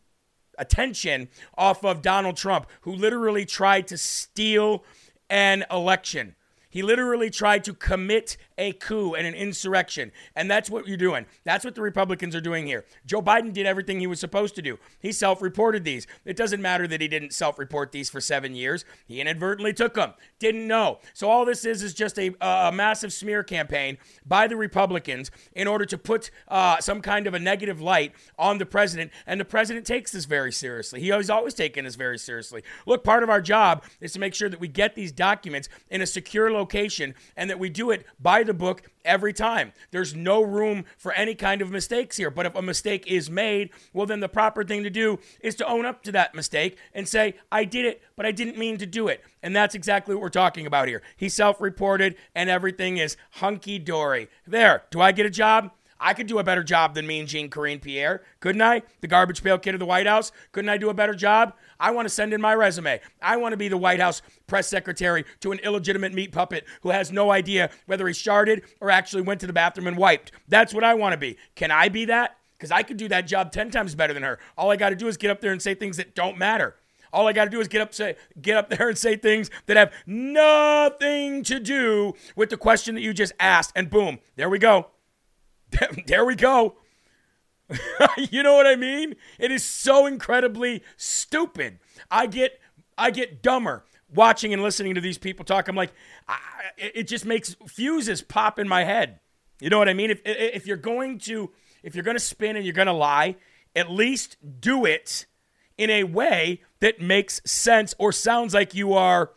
attention 0.58 1.29
off 1.58 1.84
of 1.84 2.01
Donald 2.01 2.38
Trump, 2.38 2.67
who 2.82 2.93
literally 2.93 3.45
tried 3.45 3.88
to 3.88 3.97
steal 3.97 4.84
an 5.29 5.65
election. 5.71 6.36
He 6.69 6.82
literally 6.82 7.29
tried 7.29 7.63
to 7.65 7.73
commit 7.75 8.36
a 8.57 8.73
coup 8.73 9.13
and 9.13 9.25
an 9.25 9.33
insurrection. 9.33 10.11
And 10.35 10.49
that's 10.49 10.69
what 10.69 10.87
you're 10.87 10.97
doing. 10.97 11.25
That's 11.43 11.65
what 11.65 11.75
the 11.75 11.81
Republicans 11.81 12.35
are 12.35 12.41
doing 12.41 12.65
here. 12.65 12.85
Joe 13.05 13.21
Biden 13.21 13.53
did 13.53 13.65
everything 13.65 13.99
he 13.99 14.07
was 14.07 14.19
supposed 14.19 14.55
to 14.55 14.61
do. 14.61 14.79
He 14.99 15.11
self 15.11 15.41
reported 15.41 15.83
these. 15.83 16.07
It 16.25 16.35
doesn't 16.35 16.61
matter 16.61 16.87
that 16.87 17.01
he 17.01 17.07
didn't 17.07 17.33
self 17.33 17.59
report 17.59 17.91
these 17.91 18.09
for 18.09 18.21
seven 18.21 18.55
years. 18.55 18.85
He 19.05 19.21
inadvertently 19.21 19.73
took 19.73 19.95
them, 19.95 20.13
didn't 20.39 20.67
know. 20.67 20.99
So 21.13 21.29
all 21.29 21.45
this 21.45 21.65
is 21.65 21.83
is 21.83 21.93
just 21.93 22.17
a, 22.19 22.33
a 22.41 22.71
massive 22.71 23.13
smear 23.13 23.43
campaign 23.43 23.97
by 24.25 24.47
the 24.47 24.55
Republicans 24.55 25.31
in 25.53 25.67
order 25.67 25.85
to 25.85 25.97
put 25.97 26.31
uh, 26.47 26.79
some 26.79 27.01
kind 27.01 27.27
of 27.27 27.33
a 27.33 27.39
negative 27.39 27.81
light 27.81 28.13
on 28.37 28.57
the 28.57 28.65
president. 28.65 29.11
And 29.25 29.39
the 29.39 29.45
president 29.45 29.85
takes 29.85 30.11
this 30.11 30.25
very 30.25 30.51
seriously. 30.51 30.99
He 30.99 31.09
has 31.09 31.29
always 31.29 31.53
taken 31.53 31.85
this 31.85 31.95
very 31.95 32.17
seriously. 32.17 32.63
Look, 32.85 33.03
part 33.03 33.23
of 33.23 33.29
our 33.29 33.41
job 33.41 33.83
is 34.01 34.13
to 34.13 34.19
make 34.19 34.33
sure 34.33 34.49
that 34.49 34.59
we 34.59 34.67
get 34.67 34.95
these 34.95 35.11
documents 35.11 35.69
in 35.89 36.01
a 36.01 36.05
secure 36.05 36.51
location 36.51 37.15
and 37.35 37.49
that 37.49 37.59
we 37.59 37.69
do 37.69 37.91
it 37.91 38.05
by 38.19 38.42
the 38.43 38.53
book 38.53 38.84
every 39.06 39.34
time. 39.34 39.73
There's 39.91 40.15
no 40.15 40.41
room 40.41 40.86
for 40.97 41.12
any 41.13 41.36
kind 41.36 41.62
of 41.62 41.71
mistakes 41.71 42.17
here. 42.17 42.29
But 42.29 42.45
if 42.45 42.56
a 42.56 42.62
mistake 42.62 43.06
is 43.08 43.29
made, 43.29 43.71
well, 43.93 44.06
then 44.06 44.19
the 44.19 44.29
proper 44.29 44.63
thing 44.63 44.84
to 44.84 44.89
do 44.89 45.19
is 45.41 45.56
to 45.56 45.67
own 45.67 45.86
up 45.86 46.03
to 46.03 46.12
that 46.13 46.36
mistake 46.36 46.77
and 46.93 47.08
say, 47.08 47.36
I 47.51 47.65
did 47.65 47.86
it, 47.86 48.01
but 48.15 48.25
I 48.25 48.32
didn't 48.32 48.58
mean 48.58 48.77
to 48.77 48.86
do 48.86 49.08
it. 49.08 49.23
And 49.41 49.56
that's 49.56 49.75
exactly 49.75 50.15
what 50.15 50.21
we're 50.21 50.29
talking 50.29 50.65
about 50.65 50.88
here. 50.88 51.01
He 51.17 51.29
self 51.29 51.60
reported, 51.60 52.15
and 52.36 52.49
everything 52.49 52.97
is 52.97 53.17
hunky 53.32 53.79
dory. 53.79 54.29
There, 54.47 54.84
do 54.91 55.01
I 55.01 55.12
get 55.12 55.25
a 55.25 55.29
job? 55.29 55.71
I 56.03 56.13
could 56.13 56.27
do 56.27 56.38
a 56.38 56.43
better 56.43 56.63
job 56.63 56.95
than 56.95 57.08
Mean 57.08 57.27
Jean 57.27 57.49
Karine 57.49 57.82
Pierre, 57.82 58.23
couldn't 58.41 58.62
I? 58.62 58.82
The 58.99 59.08
garbage 59.08 59.41
pail 59.41 59.58
kid 59.58 59.73
of 59.73 59.79
the 59.79 59.86
White 59.86 60.06
House. 60.06 60.34
Couldn't 60.51 60.69
I 60.69 60.77
do 60.77 60.89
a 60.89 60.93
better 60.93 61.13
job? 61.13 61.53
I 61.83 61.91
want 61.91 62.05
to 62.07 62.13
send 62.13 62.33
in 62.33 62.39
my 62.39 62.55
resume. 62.55 63.01
I 63.21 63.35
want 63.35 63.51
to 63.51 63.57
be 63.57 63.67
the 63.67 63.75
White 63.75 63.99
House 63.99 64.21
press 64.47 64.69
secretary 64.69 65.25
to 65.41 65.51
an 65.51 65.59
illegitimate 65.59 66.13
meat 66.13 66.31
puppet 66.31 66.63
who 66.81 66.91
has 66.91 67.11
no 67.11 67.29
idea 67.29 67.71
whether 67.87 68.07
he 68.07 68.13
started 68.13 68.63
or 68.79 68.89
actually 68.89 69.23
went 69.23 69.41
to 69.41 69.47
the 69.47 69.53
bathroom 69.53 69.87
and 69.87 69.97
wiped. 69.97 70.31
That's 70.47 70.73
what 70.73 70.85
I 70.85 70.93
want 70.93 71.11
to 71.11 71.17
be. 71.17 71.35
Can 71.55 71.71
I 71.71 71.89
be 71.89 72.05
that? 72.05 72.37
Because 72.57 72.71
I 72.71 72.83
could 72.83 72.95
do 72.95 73.09
that 73.09 73.27
job 73.27 73.51
10 73.51 73.69
times 73.69 73.95
better 73.95 74.13
than 74.13 74.23
her. 74.23 74.39
All 74.57 74.71
I 74.71 74.77
got 74.77 74.91
to 74.91 74.95
do 74.95 75.09
is 75.09 75.17
get 75.17 75.29
up 75.29 75.41
there 75.41 75.51
and 75.51 75.61
say 75.61 75.75
things 75.75 75.97
that 75.97 76.15
don't 76.15 76.37
matter. 76.37 76.77
All 77.11 77.27
I 77.27 77.33
got 77.33 77.43
to 77.43 77.49
do 77.49 77.59
is 77.59 77.67
get 77.67 77.81
up, 77.81 77.93
say, 77.93 78.15
get 78.41 78.55
up 78.55 78.69
there 78.69 78.87
and 78.87 78.97
say 78.97 79.17
things 79.17 79.51
that 79.65 79.75
have 79.75 79.91
nothing 80.05 81.43
to 81.43 81.59
do 81.59 82.13
with 82.37 82.49
the 82.49 82.55
question 82.55 82.95
that 82.95 83.01
you 83.01 83.13
just 83.13 83.33
asked, 83.41 83.73
and 83.75 83.89
boom, 83.89 84.19
there 84.37 84.49
we 84.49 84.57
go. 84.57 84.87
there 86.07 86.23
we 86.23 86.35
go. 86.35 86.77
you 88.32 88.43
know 88.43 88.56
what 88.56 88.67
I 88.67 88.76
mean? 88.76 89.15
It 89.39 89.52
is 89.52 89.63
so 89.63 90.06
incredibly 90.06 90.84
stupid. 90.97 91.80
I 92.12 92.28
get 92.28 92.60
I 92.97 93.12
get 93.12 93.41
dumber 93.41 93.84
watching 94.13 94.54
and 94.54 94.62
listening 94.62 94.95
to 94.95 95.02
these 95.02 95.17
people 95.17 95.45
talk. 95.45 95.67
I'm 95.67 95.76
like, 95.76 95.93
I, 96.28 96.38
it 96.78 97.08
just 97.08 97.26
makes 97.26 97.56
fuses 97.67 98.21
pop 98.21 98.60
in 98.60 98.67
my 98.67 98.84
head. 98.84 99.19
You 99.60 99.69
know 99.69 99.78
what 99.78 99.89
I 99.89 99.93
mean? 99.93 100.12
If 100.12 100.21
if 100.26 100.67
you're 100.67 100.78
going 100.78 101.19
to 101.19 101.52
if 101.84 101.95
you're 101.95 102.04
going 102.04 102.17
to 102.17 102.23
spin 102.23 102.56
and 102.56 102.65
you're 102.65 102.73
going 102.73 102.88
to 102.88 102.93
lie, 102.93 103.36
at 103.76 103.89
least 103.89 104.38
do 104.60 104.86
it 104.86 105.26
in 105.78 105.89
a 105.89 106.04
way 106.04 106.62
that 106.80 107.02
makes 107.02 107.41
sense 107.45 107.95
or 107.97 108.12
sounds 108.12 108.54
like 108.54 108.76
you 108.76 108.93
are 108.93 109.32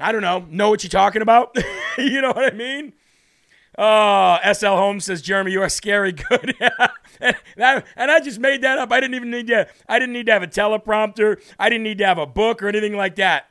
I 0.00 0.10
don't 0.10 0.22
know, 0.22 0.44
know 0.50 0.70
what 0.70 0.82
you're 0.82 0.90
talking 0.90 1.22
about. 1.22 1.56
you 1.98 2.20
know 2.20 2.32
what 2.32 2.52
I 2.52 2.56
mean? 2.56 2.94
Oh, 3.76 4.38
SL 4.52 4.66
Holmes 4.66 5.04
says, 5.04 5.20
Jeremy, 5.20 5.52
you 5.52 5.62
are 5.62 5.68
scary 5.68 6.12
good. 6.12 6.54
and, 7.20 7.36
I, 7.58 7.82
and 7.96 8.10
I 8.10 8.20
just 8.20 8.38
made 8.38 8.62
that 8.62 8.78
up. 8.78 8.92
I 8.92 9.00
didn't 9.00 9.14
even 9.14 9.30
need 9.30 9.48
to. 9.48 9.68
I 9.88 9.98
didn't 9.98 10.12
need 10.12 10.26
to 10.26 10.32
have 10.32 10.42
a 10.42 10.46
teleprompter. 10.46 11.40
I 11.58 11.68
didn't 11.68 11.84
need 11.84 11.98
to 11.98 12.06
have 12.06 12.18
a 12.18 12.26
book 12.26 12.62
or 12.62 12.68
anything 12.68 12.96
like 12.96 13.16
that. 13.16 13.48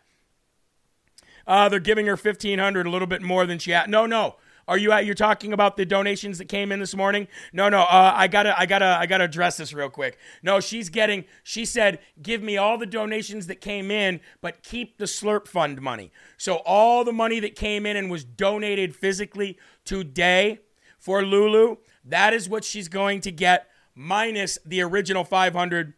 Uh, 1.46 1.68
they're 1.68 1.82
giving 1.82 2.06
her 2.08 2.16
fifteen 2.16 2.60
hundred, 2.60 2.88
a 2.88 2.90
little 2.90 3.08
bit 3.08 3.22
more 3.22 3.46
than 3.46 3.60
she 3.60 3.72
had. 3.72 3.90
No, 3.90 4.06
no. 4.06 4.38
Are 4.68 4.78
you 4.78 4.92
at? 4.92 5.06
You're 5.06 5.16
talking 5.16 5.52
about 5.54 5.76
the 5.76 5.86
donations 5.86 6.38
that 6.38 6.46
came 6.46 6.72
in 6.72 6.80
this 6.80 6.96
morning? 6.96 7.28
No, 7.52 7.70
no. 7.70 7.82
Uh, 7.82 8.14
I 8.16 8.28
gotta, 8.28 8.58
I 8.58 8.66
gotta, 8.66 8.98
I 9.00 9.06
gotta 9.06 9.26
address 9.26 9.58
this 9.58 9.74
real 9.74 9.90
quick. 9.90 10.18
No, 10.42 10.60
she's 10.60 10.90
getting. 10.90 11.26
She 11.44 11.66
said, 11.66 12.00
"Give 12.22 12.42
me 12.42 12.58
all 12.58 12.78
the 12.78 12.86
donations 12.86 13.48
that 13.48 13.60
came 13.62 13.92
in, 13.92 14.22
but 14.42 14.64
keep 14.64 14.98
the 14.98 15.06
Slurp 15.06 15.48
Fund 15.48 15.82
money." 15.82 16.12
So 16.38 16.58
all 16.66 17.04
the 17.04 17.14
money 17.14 17.40
that 17.42 17.56
came 17.56 17.86
in 17.86 17.98
and 17.98 18.10
was 18.10 18.24
donated 18.24 18.96
physically 18.96 19.58
today 19.84 20.60
for 20.98 21.24
Lulu, 21.24 21.78
that 22.06 22.34
is 22.34 22.48
what 22.48 22.64
she's 22.64 22.88
going 22.88 23.20
to 23.22 23.32
get, 23.32 23.68
minus 23.94 24.58
the 24.66 24.82
original 24.82 25.26
500 25.26 25.94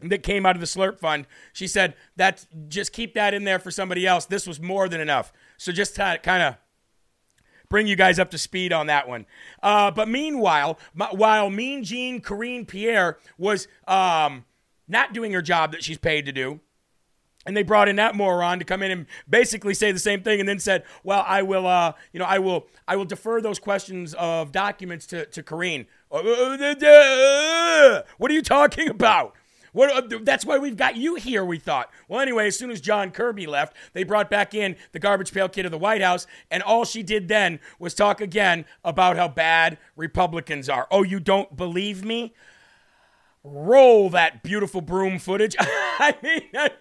that 0.00 0.22
came 0.22 0.46
out 0.46 0.56
of 0.56 0.60
the 0.60 0.66
Slurp 0.66 0.98
Fund. 0.98 1.26
She 1.52 1.66
said 1.66 1.94
that 2.16 2.46
just 2.68 2.92
keep 2.92 3.14
that 3.14 3.34
in 3.34 3.44
there 3.44 3.58
for 3.58 3.70
somebody 3.70 4.06
else. 4.06 4.26
This 4.26 4.46
was 4.46 4.60
more 4.60 4.88
than 4.88 5.00
enough. 5.00 5.32
So 5.56 5.72
just 5.72 5.96
kind 5.96 6.42
of 6.42 6.56
bring 7.72 7.86
you 7.86 7.96
guys 7.96 8.18
up 8.18 8.30
to 8.30 8.38
speed 8.38 8.72
on 8.72 8.86
that 8.86 9.08
one. 9.08 9.24
Uh, 9.62 9.90
but 9.90 10.06
meanwhile, 10.06 10.78
while 11.10 11.48
Mean 11.48 11.82
Jean 11.82 12.20
Karine 12.20 12.68
Pierre 12.68 13.18
was 13.38 13.66
um, 13.88 14.44
not 14.86 15.14
doing 15.14 15.32
her 15.32 15.40
job 15.42 15.72
that 15.72 15.82
she's 15.82 15.96
paid 15.96 16.26
to 16.26 16.32
do, 16.32 16.60
and 17.46 17.56
they 17.56 17.62
brought 17.62 17.88
in 17.88 17.96
that 17.96 18.14
moron 18.14 18.58
to 18.58 18.64
come 18.66 18.82
in 18.82 18.90
and 18.90 19.06
basically 19.28 19.72
say 19.72 19.90
the 19.90 19.98
same 19.98 20.22
thing 20.22 20.38
and 20.38 20.48
then 20.48 20.60
said 20.60 20.84
well 21.02 21.24
i 21.26 21.42
will 21.42 21.66
uh 21.66 21.92
you 22.12 22.20
know 22.20 22.24
i 22.24 22.38
will 22.38 22.68
i 22.86 22.94
will 22.94 23.04
defer 23.04 23.40
those 23.40 23.58
questions 23.58 24.14
of 24.14 24.52
documents 24.52 25.06
to 25.06 25.26
to 25.26 25.42
Karine. 25.42 25.86
Uh, 26.12 26.18
uh, 26.18 26.74
uh, 26.86 28.02
what 28.18 28.30
are 28.30 28.34
you 28.34 28.42
talking 28.42 28.88
about 28.88 29.34
what, 29.72 30.12
uh, 30.12 30.18
that's 30.22 30.44
why 30.44 30.58
we've 30.58 30.76
got 30.76 30.96
you 30.96 31.14
here, 31.16 31.44
we 31.44 31.58
thought. 31.58 31.90
Well, 32.08 32.20
anyway, 32.20 32.46
as 32.46 32.58
soon 32.58 32.70
as 32.70 32.80
John 32.80 33.10
Kirby 33.10 33.46
left, 33.46 33.74
they 33.92 34.04
brought 34.04 34.30
back 34.30 34.54
in 34.54 34.76
the 34.92 34.98
garbage 34.98 35.32
pail 35.32 35.48
kid 35.48 35.64
of 35.64 35.72
the 35.72 35.78
White 35.78 36.02
House, 36.02 36.26
and 36.50 36.62
all 36.62 36.84
she 36.84 37.02
did 37.02 37.28
then 37.28 37.58
was 37.78 37.94
talk 37.94 38.20
again 38.20 38.64
about 38.84 39.16
how 39.16 39.28
bad 39.28 39.78
Republicans 39.96 40.68
are. 40.68 40.86
Oh, 40.90 41.02
you 41.02 41.20
don't 41.20 41.56
believe 41.56 42.04
me? 42.04 42.34
Roll 43.44 44.10
that 44.10 44.42
beautiful 44.42 44.80
broom 44.80 45.18
footage. 45.18 45.56
I 45.60 46.14
mean, 46.22 46.42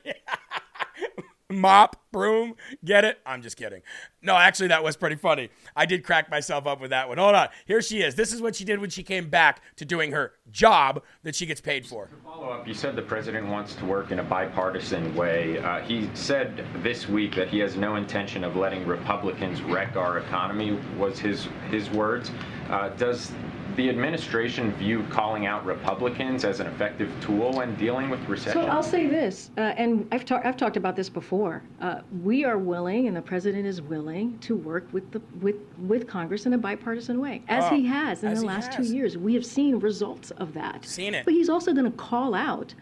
mop, 1.52 1.96
broom. 2.12 2.56
Get 2.84 3.06
it? 3.06 3.20
I'm 3.26 3.42
just 3.42 3.58
kidding. 3.58 3.82
No, 4.22 4.36
actually, 4.36 4.68
that 4.70 4.84
was 4.84 4.96
pretty 4.96 5.16
funny. 5.16 5.50
I 5.76 5.86
did 5.86 6.04
crack 6.04 6.30
myself 6.30 6.68
up 6.68 6.80
with 6.82 6.92
that 6.92 7.08
one. 7.08 7.18
Hold 7.18 7.36
on. 7.36 7.50
Here 7.66 7.82
she 7.82 8.02
is. 8.02 8.16
This 8.16 8.34
is 8.34 8.42
what 8.42 8.56
she 8.56 8.66
did 8.66 8.80
when 8.80 8.90
she 8.90 9.04
came 9.04 9.30
back 9.30 9.62
to 9.78 9.86
doing 9.86 10.12
her 10.12 10.34
job 10.52 11.04
that 11.24 11.36
she 11.36 11.46
gets 11.46 11.62
paid 11.62 11.86
for. 11.86 12.10
Follow 12.24 12.50
up. 12.50 12.68
You 12.68 12.74
said 12.74 12.96
the 12.96 13.02
president 13.02 13.48
wants 13.48 13.76
to 13.76 13.86
work 13.86 14.12
in 14.12 14.20
a 14.20 14.24
bipartisan 14.24 15.16
way. 15.16 15.60
Uh, 15.60 15.82
he 15.82 16.10
said 16.14 16.66
this 16.84 17.08
week 17.08 17.36
that 17.36 17.48
he 17.48 17.60
has 17.60 17.76
no 17.76 17.96
intention 17.96 18.44
of 18.44 18.56
letting 18.56 18.86
Republicans 18.86 19.62
wreck 19.62 19.96
our 19.96 20.20
economy. 20.20 20.80
Was 20.98 21.20
his 21.20 21.48
his 21.70 21.90
words? 21.90 22.32
Uh, 22.70 22.90
does 22.90 23.32
the 23.75 23.89
administration 23.89 24.71
view 24.73 25.03
calling 25.10 25.45
out 25.45 25.65
Republicans 25.65 26.43
as 26.43 26.60
an 26.60 26.67
effective 26.67 27.12
tool 27.21 27.53
when 27.53 27.75
dealing 27.75 28.10
with 28.10 28.19
recession? 28.27 28.62
So 28.63 28.67
I'll 28.67 28.84
say 28.84 29.07
this, 29.07 29.51
uh, 29.57 29.62
and 29.62 30.07
I've, 30.12 30.25
ta- 30.25 30.41
I've 30.43 30.57
talked 30.57 30.77
about 30.77 30.95
this 30.95 31.10
before. 31.10 31.62
Uh, 31.79 32.01
we 32.23 32.43
are 32.43 32.57
willing, 32.57 33.07
and 33.07 33.15
the 33.15 33.21
president 33.21 33.65
is 33.65 33.81
willing, 33.81 34.38
to 34.39 34.55
work 34.55 34.88
with 34.91 35.10
the 35.12 35.21
with 35.41 35.55
with 35.88 36.07
Congress 36.07 36.45
in 36.45 36.53
a 36.53 36.57
bipartisan 36.57 37.19
way, 37.19 37.41
as 37.47 37.69
he 37.69 37.86
Oh, 37.88 37.89
has 37.89 38.23
in 38.23 38.34
the 38.34 38.41
last 38.45 38.73
has. 38.73 38.88
two 38.89 38.93
years. 38.95 39.17
We 39.17 39.34
have 39.36 39.45
seen 39.45 39.79
results 39.79 40.31
of 40.31 40.53
that. 40.53 40.86
Seen 40.86 41.13
it. 41.13 41.25
But 41.25 41.34
he's 41.34 41.49
also 41.49 41.73
going 41.73 41.86
to 41.86 41.97
call 41.97 42.34
out. 42.34 42.73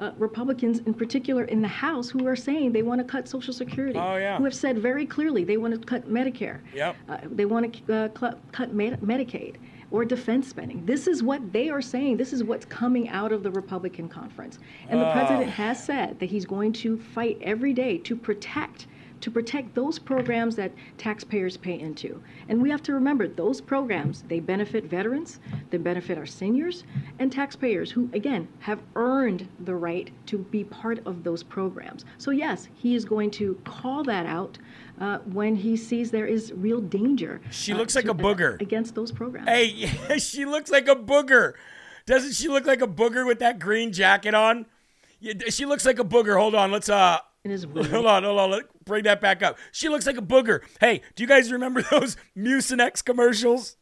Uh, 0.00 0.10
Republicans, 0.16 0.78
in 0.86 0.94
particular 0.94 1.44
in 1.44 1.60
the 1.60 1.68
House, 1.68 2.08
who 2.08 2.26
are 2.26 2.34
saying 2.34 2.72
they 2.72 2.82
want 2.82 2.98
to 2.98 3.04
cut 3.04 3.28
Social 3.28 3.52
Security, 3.52 3.98
Oh, 3.98 4.16
yeah. 4.16 4.38
who 4.38 4.44
have 4.44 4.54
said 4.54 4.78
very 4.78 5.04
clearly 5.04 5.44
they 5.44 5.58
want 5.58 5.74
to 5.78 5.86
cut 5.86 6.08
Medicare, 6.10 6.60
Yep. 6.74 6.96
uh, 7.10 7.18
they 7.30 7.44
want 7.44 7.74
to 7.86 7.94
uh, 7.94 8.08
cl- 8.18 8.38
cut 8.52 8.72
Med- 8.72 9.00
Medicaid 9.02 9.56
or 9.92 10.04
defense 10.04 10.48
spending. 10.48 10.84
This 10.86 11.06
is 11.06 11.22
what 11.22 11.52
they 11.52 11.68
are 11.68 11.82
saying. 11.82 12.16
This 12.16 12.32
is 12.32 12.42
what's 12.42 12.64
coming 12.64 13.08
out 13.10 13.30
of 13.30 13.42
the 13.42 13.50
Republican 13.50 14.08
conference. 14.08 14.58
And 14.88 15.00
the 15.00 15.08
Oh. 15.08 15.12
president 15.12 15.50
has 15.50 15.84
said 15.84 16.18
that 16.18 16.30
he's 16.30 16.46
going 16.46 16.72
to 16.72 16.96
fight 16.98 17.38
every 17.42 17.74
day 17.74 17.98
to 17.98 18.16
protect 18.16 18.86
to 19.20 19.30
protect 19.30 19.72
those 19.76 20.00
programs 20.00 20.56
that 20.56 20.72
taxpayers 20.98 21.56
pay 21.56 21.78
into. 21.78 22.20
And 22.48 22.60
we 22.60 22.70
have 22.70 22.82
to 22.82 22.92
remember 22.92 23.28
those 23.28 23.60
programs, 23.60 24.22
they 24.22 24.40
benefit 24.40 24.86
veterans, 24.86 25.38
they 25.70 25.78
benefit 25.78 26.18
our 26.18 26.26
seniors 26.26 26.82
and 27.20 27.30
taxpayers 27.30 27.92
who 27.92 28.10
again 28.14 28.48
have 28.58 28.82
earned 28.96 29.46
the 29.60 29.76
right 29.76 30.10
to 30.26 30.38
be 30.38 30.64
part 30.64 31.06
of 31.06 31.22
those 31.22 31.44
programs. 31.44 32.04
So 32.18 32.32
yes, 32.32 32.68
he 32.74 32.96
is 32.96 33.04
going 33.04 33.30
to 33.32 33.54
call 33.62 34.02
that 34.04 34.26
out 34.26 34.58
uh, 35.02 35.18
when 35.24 35.56
he 35.56 35.76
sees 35.76 36.12
there 36.12 36.26
is 36.26 36.52
real 36.54 36.80
danger. 36.80 37.40
She 37.50 37.72
uh, 37.72 37.76
looks 37.76 37.96
like 37.96 38.04
to- 38.04 38.12
a 38.12 38.14
booger. 38.14 38.60
against 38.60 38.94
those 38.94 39.10
programs. 39.10 39.48
Hey, 39.48 40.18
she 40.18 40.44
looks 40.44 40.70
like 40.70 40.86
a 40.86 40.94
booger. 40.94 41.54
Doesn't 42.06 42.34
she 42.34 42.48
look 42.48 42.66
like 42.66 42.80
a 42.82 42.86
booger 42.86 43.26
with 43.26 43.40
that 43.40 43.58
green 43.58 43.92
jacket 43.92 44.32
on? 44.34 44.66
Yeah, 45.18 45.34
she 45.48 45.66
looks 45.66 45.84
like 45.84 45.98
a 45.98 46.04
booger. 46.04 46.38
Hold 46.38 46.54
on, 46.54 46.70
let's 46.70 46.88
uh. 46.88 47.18
Hold 47.44 48.06
on, 48.06 48.22
hold 48.22 48.38
on. 48.38 48.50
Let 48.52 48.84
bring 48.84 49.02
that 49.02 49.20
back 49.20 49.42
up. 49.42 49.58
She 49.72 49.88
looks 49.88 50.06
like 50.06 50.16
a 50.16 50.22
booger. 50.22 50.60
Hey, 50.78 51.02
do 51.16 51.24
you 51.24 51.28
guys 51.28 51.50
remember 51.50 51.82
those 51.90 52.16
Mucinex 52.38 53.04
commercials? 53.04 53.76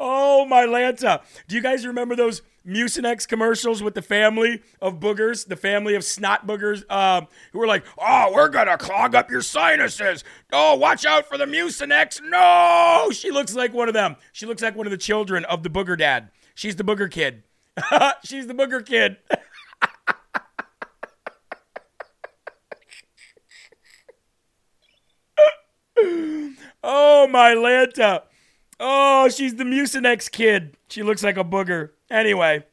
oh 0.00 0.46
my 0.48 0.64
Lanta! 0.64 1.20
Do 1.48 1.54
you 1.54 1.60
guys 1.62 1.86
remember 1.86 2.16
those 2.16 2.40
Mucinex 2.66 3.28
commercials 3.28 3.82
with 3.82 3.94
the 3.94 4.02
family 4.02 4.62
of 4.80 4.98
boogers, 4.98 5.46
the 5.46 5.56
family 5.56 5.94
of 5.94 6.02
snot 6.04 6.46
boogers, 6.46 6.90
um, 6.90 7.28
who 7.52 7.58
were 7.58 7.66
like, 7.66 7.84
"Oh, 7.98 8.32
we're 8.34 8.48
gonna 8.48 8.76
clog 8.76 9.14
up 9.14 9.30
your 9.30 9.42
sinuses. 9.42 10.24
Oh, 10.52 10.74
watch 10.74 11.06
out 11.06 11.28
for 11.28 11.38
the 11.38 11.46
Mucinex." 11.46 12.20
No, 12.22 13.10
she 13.12 13.30
looks 13.30 13.54
like 13.54 13.72
one 13.72 13.88
of 13.88 13.94
them. 13.94 14.16
She 14.32 14.46
looks 14.46 14.62
like 14.62 14.74
one 14.74 14.86
of 14.86 14.90
the 14.90 14.98
children 14.98 15.44
of 15.44 15.62
the 15.62 15.70
booger 15.70 15.96
dad. 15.96 16.30
She's 16.54 16.76
the 16.76 16.84
booger 16.84 17.10
kid. 17.10 17.44
She's 18.24 18.46
the 18.46 18.54
booger 18.54 18.84
kid. 18.84 19.18
oh 26.82 27.26
my 27.28 27.54
Lanta. 27.54 28.22
Oh, 28.78 29.28
she's 29.30 29.54
the 29.54 29.64
Mucinex 29.64 30.30
kid. 30.30 30.76
She 30.88 31.02
looks 31.02 31.22
like 31.22 31.38
a 31.38 31.44
booger. 31.44 31.90
Anyway, 32.10 32.64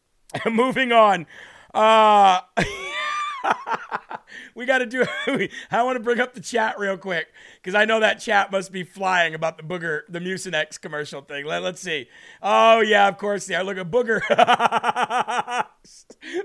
moving 0.50 0.92
on. 0.92 1.26
Uh, 1.74 2.40
we 4.54 4.64
got 4.66 4.78
to 4.78 4.86
do. 4.86 5.04
I 5.70 5.82
want 5.82 5.96
to 5.96 6.02
bring 6.02 6.20
up 6.20 6.34
the 6.34 6.40
chat 6.40 6.78
real 6.78 6.96
quick 6.96 7.28
because 7.56 7.74
I 7.74 7.84
know 7.84 8.00
that 8.00 8.20
chat 8.20 8.50
must 8.50 8.72
be 8.72 8.82
flying 8.82 9.34
about 9.34 9.58
the 9.58 9.62
booger, 9.62 10.02
the 10.08 10.20
Mucinex 10.20 10.80
commercial 10.80 11.20
thing. 11.20 11.44
Let, 11.44 11.62
let's 11.62 11.80
see. 11.80 12.08
Oh 12.42 12.80
yeah, 12.80 13.08
of 13.08 13.18
course. 13.18 13.48
Yeah, 13.48 13.62
look 13.62 13.76
at 13.76 13.90
booger. 13.90 14.20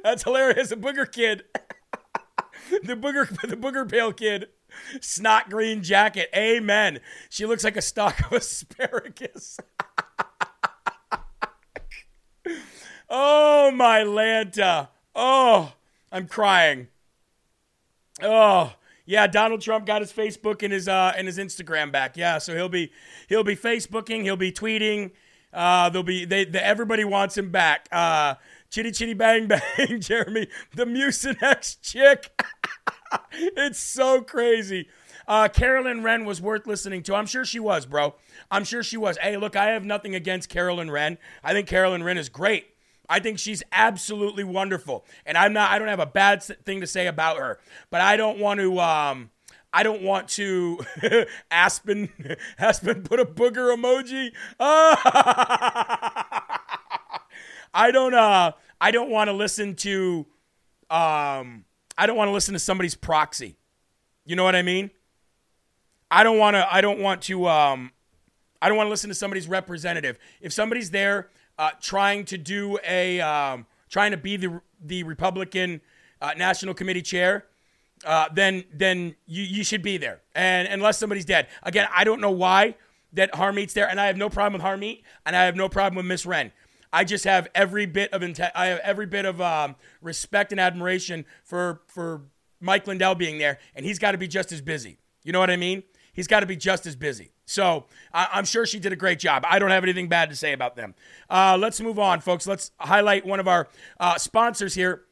That's 0.03 0.23
hilarious. 0.23 0.71
A 0.71 0.75
booger 0.75 1.09
kid. 1.09 1.45
the 2.83 2.95
booger, 2.95 3.29
the 3.47 3.57
booger 3.57 3.89
pail 3.89 4.11
kid. 4.11 4.47
Snot 5.01 5.49
green 5.49 5.83
jacket. 5.83 6.29
Amen. 6.35 6.99
She 7.29 7.45
looks 7.45 7.63
like 7.63 7.77
a 7.77 7.81
stalk 7.81 8.19
of 8.19 8.33
asparagus. 8.33 9.59
Oh 13.15 13.69
my 13.69 13.99
Lanta. 13.99 14.87
Oh, 15.13 15.73
I'm 16.11 16.27
crying. 16.27 16.87
Oh, 18.23 18.73
yeah, 19.05 19.27
Donald 19.27 19.61
Trump 19.61 19.85
got 19.85 20.01
his 20.01 20.11
Facebook 20.11 20.63
and 20.63 20.73
his 20.73 20.87
uh 20.87 21.13
and 21.15 21.27
his 21.27 21.37
Instagram 21.37 21.91
back. 21.91 22.17
Yeah, 22.17 22.39
so 22.39 22.55
he'll 22.55 22.69
be 22.69 22.91
he'll 23.29 23.43
be 23.43 23.55
Facebooking, 23.55 24.23
he'll 24.23 24.35
be 24.35 24.51
tweeting. 24.51 25.11
Uh 25.53 25.89
there'll 25.89 26.01
be 26.01 26.25
they, 26.25 26.45
the 26.45 26.65
everybody 26.65 27.03
wants 27.03 27.37
him 27.37 27.51
back. 27.51 27.87
Uh 27.91 28.33
Chitty 28.71 28.89
Chitty 28.89 29.13
Bang 29.13 29.45
Bang, 29.45 29.61
Jeremy, 29.99 30.47
the 30.73 30.85
Mucinex 30.85 31.79
chick. 31.83 32.43
it's 33.31 33.79
so 33.79 34.21
crazy. 34.21 34.87
Uh, 35.27 35.47
Caroline 35.47 36.01
Wren 36.01 36.25
was 36.25 36.41
worth 36.41 36.65
listening 36.65 37.03
to. 37.03 37.15
I'm 37.15 37.27
sure 37.27 37.45
she 37.45 37.59
was, 37.59 37.85
bro. 37.85 38.15
I'm 38.51 38.65
sure 38.65 38.83
she 38.83 38.97
was. 38.97 39.17
Hey, 39.17 39.37
look, 39.37 39.55
I 39.55 39.67
have 39.67 39.85
nothing 39.85 40.15
against 40.15 40.49
Caroline 40.49 40.91
Wren. 40.91 41.17
I 41.43 41.53
think 41.53 41.67
Caroline 41.69 42.03
Wren 42.03 42.17
is 42.17 42.27
great. 42.27 42.72
I 43.09 43.19
think 43.19 43.37
she's 43.37 43.63
absolutely 43.71 44.43
wonderful, 44.43 45.05
and 45.25 45.37
I'm 45.37 45.53
not. 45.53 45.71
I 45.71 45.79
don't 45.79 45.89
have 45.89 45.99
a 45.99 46.05
bad 46.05 46.41
thing 46.43 46.81
to 46.81 46.87
say 46.87 47.07
about 47.07 47.37
her, 47.37 47.59
but 47.89 48.01
I 48.01 48.15
don't 48.15 48.39
want 48.39 48.59
to. 48.59 48.79
Um, 48.79 49.29
I 49.73 49.83
don't 49.83 50.03
want 50.03 50.29
to. 50.29 50.79
Aspen, 51.51 52.09
Aspen, 52.57 53.03
put 53.03 53.19
a 53.19 53.25
booger 53.25 53.75
emoji. 53.75 54.31
I 57.73 57.91
don't. 57.91 58.13
Uh, 58.13 58.53
I 58.79 58.91
don't 58.91 59.09
want 59.09 59.29
to 59.29 59.33
listen 59.33 59.75
to. 59.77 60.25
Um, 60.89 61.65
I 61.97 62.05
don't 62.05 62.15
want 62.15 62.29
to 62.29 62.33
listen 62.33 62.53
to 62.53 62.59
somebody's 62.59 62.95
proxy. 62.95 63.57
You 64.25 64.35
know 64.35 64.43
what 64.43 64.55
I 64.55 64.61
mean? 64.61 64.91
I 66.09 66.23
don't 66.23 66.37
want 66.37 66.55
to. 66.55 66.73
I 66.73 66.79
don't 66.81 66.99
want 66.99 67.23
to. 67.23 67.47
Um, 67.47 67.91
I 68.61 68.69
don't 68.69 68.77
want 68.77 68.87
to 68.87 68.91
listen 68.91 69.09
to 69.09 69.15
somebody's 69.15 69.49
representative. 69.49 70.17
If 70.39 70.53
somebody's 70.53 70.91
there 70.91 71.29
uh, 71.57 71.71
trying 71.81 72.25
to 72.25 72.37
do 72.37 72.77
a, 72.87 73.21
um, 73.21 73.65
trying 73.89 74.11
to 74.11 74.17
be 74.17 74.37
the 74.37 74.61
the 74.85 75.03
Republican 75.03 75.81
uh, 76.21 76.33
National 76.35 76.73
Committee 76.73 77.01
chair, 77.01 77.45
uh, 78.05 78.29
then 78.33 78.63
then 78.73 79.15
you 79.25 79.43
you 79.43 79.63
should 79.63 79.81
be 79.81 79.97
there. 79.97 80.21
And 80.35 80.67
unless 80.67 80.97
somebody's 80.97 81.25
dead, 81.25 81.47
again, 81.63 81.87
I 81.93 82.03
don't 82.03 82.21
know 82.21 82.31
why 82.31 82.75
that 83.13 83.31
Harmeet's 83.33 83.73
there, 83.73 83.87
and 83.87 83.99
I 83.99 84.07
have 84.07 84.17
no 84.17 84.29
problem 84.29 84.53
with 84.53 84.63
Harmeet, 84.63 85.03
and 85.25 85.35
I 85.35 85.45
have 85.45 85.55
no 85.55 85.69
problem 85.69 85.97
with 85.97 86.05
Miss 86.05 86.25
Wren. 86.25 86.51
I 86.91 87.03
just 87.03 87.23
have 87.23 87.47
every 87.55 87.85
bit 87.85 88.13
of 88.13 88.21
inte- 88.21 88.51
I 88.53 88.67
have 88.67 88.79
every 88.79 89.05
bit 89.05 89.25
of 89.25 89.41
um, 89.41 89.75
respect 90.01 90.51
and 90.51 90.59
admiration 90.59 91.25
for 91.43 91.81
for 91.87 92.21
Mike 92.59 92.87
Lindell 92.87 93.15
being 93.15 93.37
there, 93.37 93.59
and 93.75 93.85
he's 93.85 93.99
got 93.99 94.13
to 94.13 94.17
be 94.17 94.27
just 94.27 94.51
as 94.51 94.61
busy. 94.61 94.97
You 95.23 95.33
know 95.33 95.39
what 95.39 95.49
I 95.49 95.57
mean? 95.57 95.83
He's 96.13 96.27
got 96.27 96.41
to 96.41 96.45
be 96.45 96.55
just 96.55 96.85
as 96.85 96.95
busy. 96.95 97.32
So 97.45 97.85
I- 98.13 98.29
I'm 98.33 98.45
sure 98.45 98.65
she 98.65 98.79
did 98.79 98.93
a 98.93 98.95
great 98.95 99.19
job. 99.19 99.43
I 99.47 99.59
don't 99.59 99.71
have 99.71 99.83
anything 99.83 100.07
bad 100.07 100.29
to 100.29 100.35
say 100.35 100.53
about 100.53 100.75
them. 100.75 100.95
Uh, 101.29 101.57
let's 101.59 101.81
move 101.81 101.99
on, 101.99 102.21
folks. 102.21 102.47
Let's 102.47 102.71
highlight 102.79 103.25
one 103.25 103.39
of 103.39 103.47
our 103.47 103.67
uh, 103.99 104.17
sponsors 104.17 104.73
here. 104.75 105.03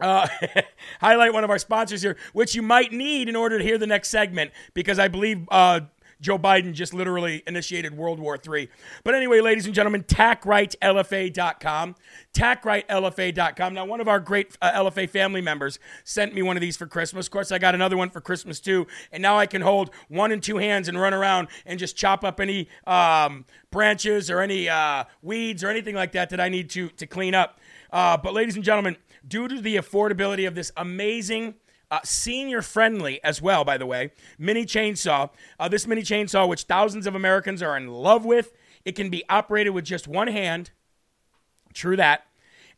Uh, 0.00 0.26
highlight 1.00 1.32
one 1.32 1.44
of 1.44 1.50
our 1.50 1.58
sponsors 1.58 2.02
here, 2.02 2.16
which 2.32 2.54
you 2.54 2.62
might 2.62 2.92
need 2.92 3.28
in 3.28 3.36
order 3.36 3.58
to 3.58 3.64
hear 3.64 3.78
the 3.78 3.86
next 3.86 4.08
segment, 4.08 4.50
because 4.74 4.98
I 4.98 5.08
believe 5.08 5.46
uh, 5.50 5.80
Joe 6.22 6.38
Biden 6.38 6.72
just 6.72 6.94
literally 6.94 7.42
initiated 7.46 7.94
World 7.96 8.18
War 8.20 8.38
III. 8.48 8.70
But 9.04 9.14
anyway, 9.14 9.40
ladies 9.40 9.66
and 9.66 9.74
gentlemen, 9.74 10.04
TacRightLFA.com. 10.04 11.96
TacRightLFA.com. 12.32 13.74
Now, 13.74 13.84
one 13.84 14.00
of 14.00 14.06
our 14.08 14.20
great 14.20 14.56
uh, 14.62 14.70
LFA 14.72 15.10
family 15.10 15.42
members 15.42 15.80
sent 16.04 16.32
me 16.32 16.40
one 16.40 16.56
of 16.56 16.60
these 16.60 16.76
for 16.76 16.86
Christmas. 16.86 17.26
Of 17.26 17.32
course, 17.32 17.50
I 17.50 17.58
got 17.58 17.74
another 17.74 17.96
one 17.96 18.08
for 18.08 18.20
Christmas 18.20 18.60
too. 18.60 18.86
And 19.10 19.20
now 19.20 19.36
I 19.36 19.46
can 19.46 19.62
hold 19.62 19.90
one 20.08 20.30
in 20.30 20.40
two 20.40 20.58
hands 20.58 20.88
and 20.88 20.98
run 20.98 21.12
around 21.12 21.48
and 21.66 21.78
just 21.78 21.96
chop 21.96 22.24
up 22.24 22.38
any 22.40 22.68
um, 22.86 23.44
branches 23.72 24.30
or 24.30 24.40
any 24.40 24.68
uh, 24.68 25.04
weeds 25.20 25.64
or 25.64 25.68
anything 25.68 25.96
like 25.96 26.12
that 26.12 26.30
that 26.30 26.40
I 26.40 26.48
need 26.48 26.70
to, 26.70 26.88
to 26.90 27.06
clean 27.06 27.34
up. 27.34 27.58
Uh, 27.92 28.16
but, 28.16 28.32
ladies 28.32 28.54
and 28.54 28.64
gentlemen, 28.64 28.96
due 29.26 29.48
to 29.48 29.60
the 29.60 29.76
affordability 29.76 30.46
of 30.46 30.54
this 30.54 30.70
amazing 30.76 31.54
uh, 31.92 32.00
senior 32.04 32.62
friendly 32.62 33.22
as 33.22 33.42
well, 33.42 33.64
by 33.64 33.76
the 33.76 33.84
way. 33.84 34.10
Mini 34.38 34.64
chainsaw. 34.64 35.28
Uh, 35.60 35.68
this 35.68 35.86
mini 35.86 36.00
chainsaw, 36.00 36.48
which 36.48 36.62
thousands 36.62 37.06
of 37.06 37.14
Americans 37.14 37.62
are 37.62 37.76
in 37.76 37.86
love 37.86 38.24
with, 38.24 38.52
it 38.86 38.92
can 38.92 39.10
be 39.10 39.22
operated 39.28 39.74
with 39.74 39.84
just 39.84 40.08
one 40.08 40.28
hand. 40.28 40.70
True 41.74 41.96
that. 41.96 42.24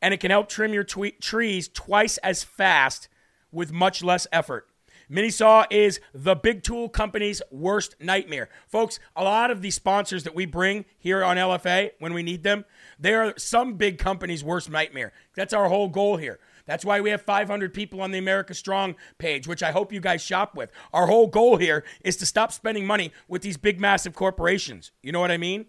And 0.03 0.13
it 0.13 0.19
can 0.19 0.33
help 0.33 0.49
trim 0.49 0.75
your 0.75 0.85
trees 0.85 1.69
twice 1.69 2.19
as 2.19 2.43
fast 2.43 3.09
with 3.53 3.73
much 3.73 4.03
less 4.03 4.27
effort. 4.33 4.67
Mini 5.09 5.31
saw 5.31 5.65
is 5.71 6.01
the 6.13 6.35
big 6.35 6.65
tool 6.65 6.89
company's 6.89 7.41
worst 7.53 7.95
nightmare. 8.01 8.49
Folks, 8.67 8.99
a 9.15 9.23
lot 9.23 9.51
of 9.51 9.63
the 9.63 9.71
sponsors 9.71 10.25
that 10.25 10.35
we 10.35 10.45
bring 10.45 10.87
here 10.99 11.23
on 11.23 11.37
LFA 11.37 11.93
when 12.01 12.15
we 12.15 12.23
need 12.25 12.43
them, 12.43 12.65
they 12.99 13.15
are 13.15 13.35
some 13.37 13.75
big 13.75 13.99
company's 13.99 14.43
worst 14.43 14.71
nightmare. 14.71 15.13
That's 15.37 15.53
our 15.53 15.69
whole 15.69 15.89
goal 15.89 16.17
here. 16.17 16.41
That's 16.67 16.85
why 16.85 17.01
we 17.01 17.11
have 17.11 17.23
500 17.23 17.75
people 17.75 18.01
on 18.01 18.11
the 18.11 18.19
America 18.19 18.55
Strong 18.55 18.97
page, 19.19 19.47
which 19.47 19.63
I 19.63 19.71
hope 19.71 19.93
you 19.93 20.01
guys 20.01 20.23
shop 20.23 20.57
with. 20.57 20.71
Our 20.93 21.07
whole 21.07 21.27
goal 21.27 21.57
here 21.57 21.85
is 22.05 22.17
to 22.19 22.27
stop 22.27 22.53
spending 22.53 22.87
money 22.87 23.13
with 23.29 23.43
these 23.43 23.57
big, 23.57 23.81
massive 23.81 24.15
corporations. 24.15 24.91
You 25.03 25.13
know 25.13 25.21
what 25.21 25.31
I 25.31 25.37
mean? 25.37 25.67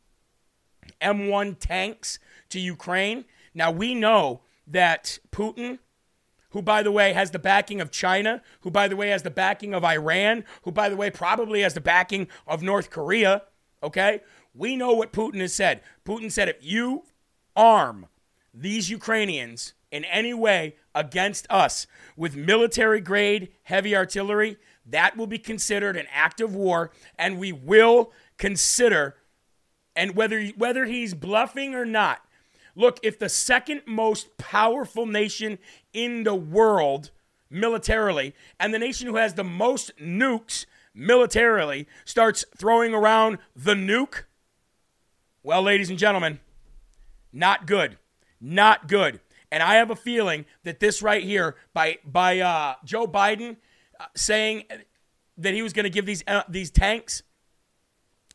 M1 1.01 1.57
tanks 1.59 2.19
to 2.49 2.61
Ukraine. 2.61 3.25
Now, 3.53 3.71
we 3.71 3.93
know 3.93 4.39
that 4.67 5.19
Putin 5.31 5.79
who, 6.57 6.61
by 6.63 6.81
the 6.81 6.91
way, 6.91 7.13
has 7.13 7.29
the 7.29 7.37
backing 7.37 7.79
of 7.79 7.91
China, 7.91 8.41
who, 8.61 8.71
by 8.71 8.87
the 8.87 8.95
way, 8.95 9.09
has 9.09 9.21
the 9.21 9.29
backing 9.29 9.75
of 9.75 9.83
Iran, 9.83 10.43
who, 10.63 10.71
by 10.71 10.89
the 10.89 10.95
way, 10.95 11.11
probably 11.11 11.61
has 11.61 11.75
the 11.75 11.79
backing 11.79 12.27
of 12.47 12.63
North 12.63 12.89
Korea. 12.89 13.43
Okay? 13.83 14.21
We 14.55 14.75
know 14.75 14.93
what 14.93 15.13
Putin 15.13 15.39
has 15.39 15.53
said. 15.53 15.81
Putin 16.03 16.31
said 16.31 16.49
if 16.49 16.57
you 16.59 17.03
arm 17.55 18.07
these 18.51 18.89
Ukrainians 18.89 19.75
in 19.91 20.03
any 20.05 20.33
way 20.33 20.77
against 20.95 21.45
us 21.51 21.85
with 22.15 22.35
military 22.35 23.01
grade 23.01 23.49
heavy 23.61 23.95
artillery, 23.95 24.57
that 24.83 25.15
will 25.15 25.27
be 25.27 25.37
considered 25.37 25.95
an 25.95 26.07
act 26.11 26.41
of 26.41 26.55
war, 26.55 26.89
and 27.19 27.37
we 27.37 27.51
will 27.51 28.11
consider, 28.39 29.15
and 29.95 30.15
whether, 30.15 30.43
whether 30.57 30.85
he's 30.85 31.13
bluffing 31.13 31.75
or 31.75 31.85
not, 31.85 32.26
Look, 32.77 32.99
if 33.01 33.17
the 33.17 33.27
second 33.27 33.81
most 33.87 34.37
powerful 34.37 35.07
nation 35.07 35.57
in 35.93 36.23
the 36.23 36.35
world 36.35 37.09
militarily 37.49 38.35
and 38.59 38.71
the 38.71 38.77
nation 38.77 39.07
who 39.07 39.15
has 39.15 39.33
the 39.33 39.43
most 39.43 39.97
nukes 39.97 40.67
militarily 40.93 41.87
starts 42.05 42.45
throwing 42.55 42.93
around 42.93 43.39
the 43.55 43.73
nuke, 43.73 44.25
well, 45.41 45.63
ladies 45.63 45.89
and 45.89 45.97
gentlemen, 45.97 46.39
not 47.33 47.65
good. 47.65 47.97
Not 48.39 48.87
good. 48.87 49.21
And 49.51 49.63
I 49.63 49.75
have 49.75 49.89
a 49.89 49.95
feeling 49.95 50.45
that 50.63 50.79
this 50.79 51.01
right 51.01 51.23
here 51.23 51.55
by 51.73 51.97
by 52.05 52.41
uh, 52.41 52.75
Joe 52.85 53.07
Biden 53.07 53.57
uh, 53.99 54.05
saying 54.15 54.65
that 55.39 55.55
he 55.55 55.63
was 55.63 55.73
going 55.73 55.85
to 55.85 55.89
give 55.89 56.05
these 56.05 56.23
uh, 56.27 56.43
these 56.47 56.69
tanks 56.69 57.23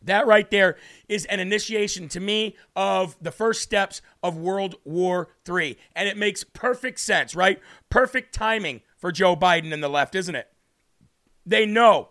that 0.05 0.27
right 0.27 0.51
there 0.51 0.77
is 1.09 1.25
an 1.27 1.41
initiation 1.41 2.09
to 2.09 2.21
me 2.21 2.57
of 2.75 3.17
the 3.21 3.33
first 3.33 3.63
steps 3.63 4.03
of 4.23 4.37
World 4.37 4.77
War 4.85 5.29
III. 5.49 5.79
And 5.95 6.09
it 6.09 6.17
makes 6.17 6.45
perfect 6.45 7.01
sense, 7.01 7.35
right? 7.35 7.61
Perfect 7.91 8.35
timing 8.35 8.83
for 8.97 9.13
Joe 9.13 9.37
Biden 9.37 9.73
and 9.73 9.83
the 9.83 9.89
left, 9.89 10.15
isn't 10.15 10.35
it? 10.35 10.49
They 11.45 11.67
know. 11.67 12.11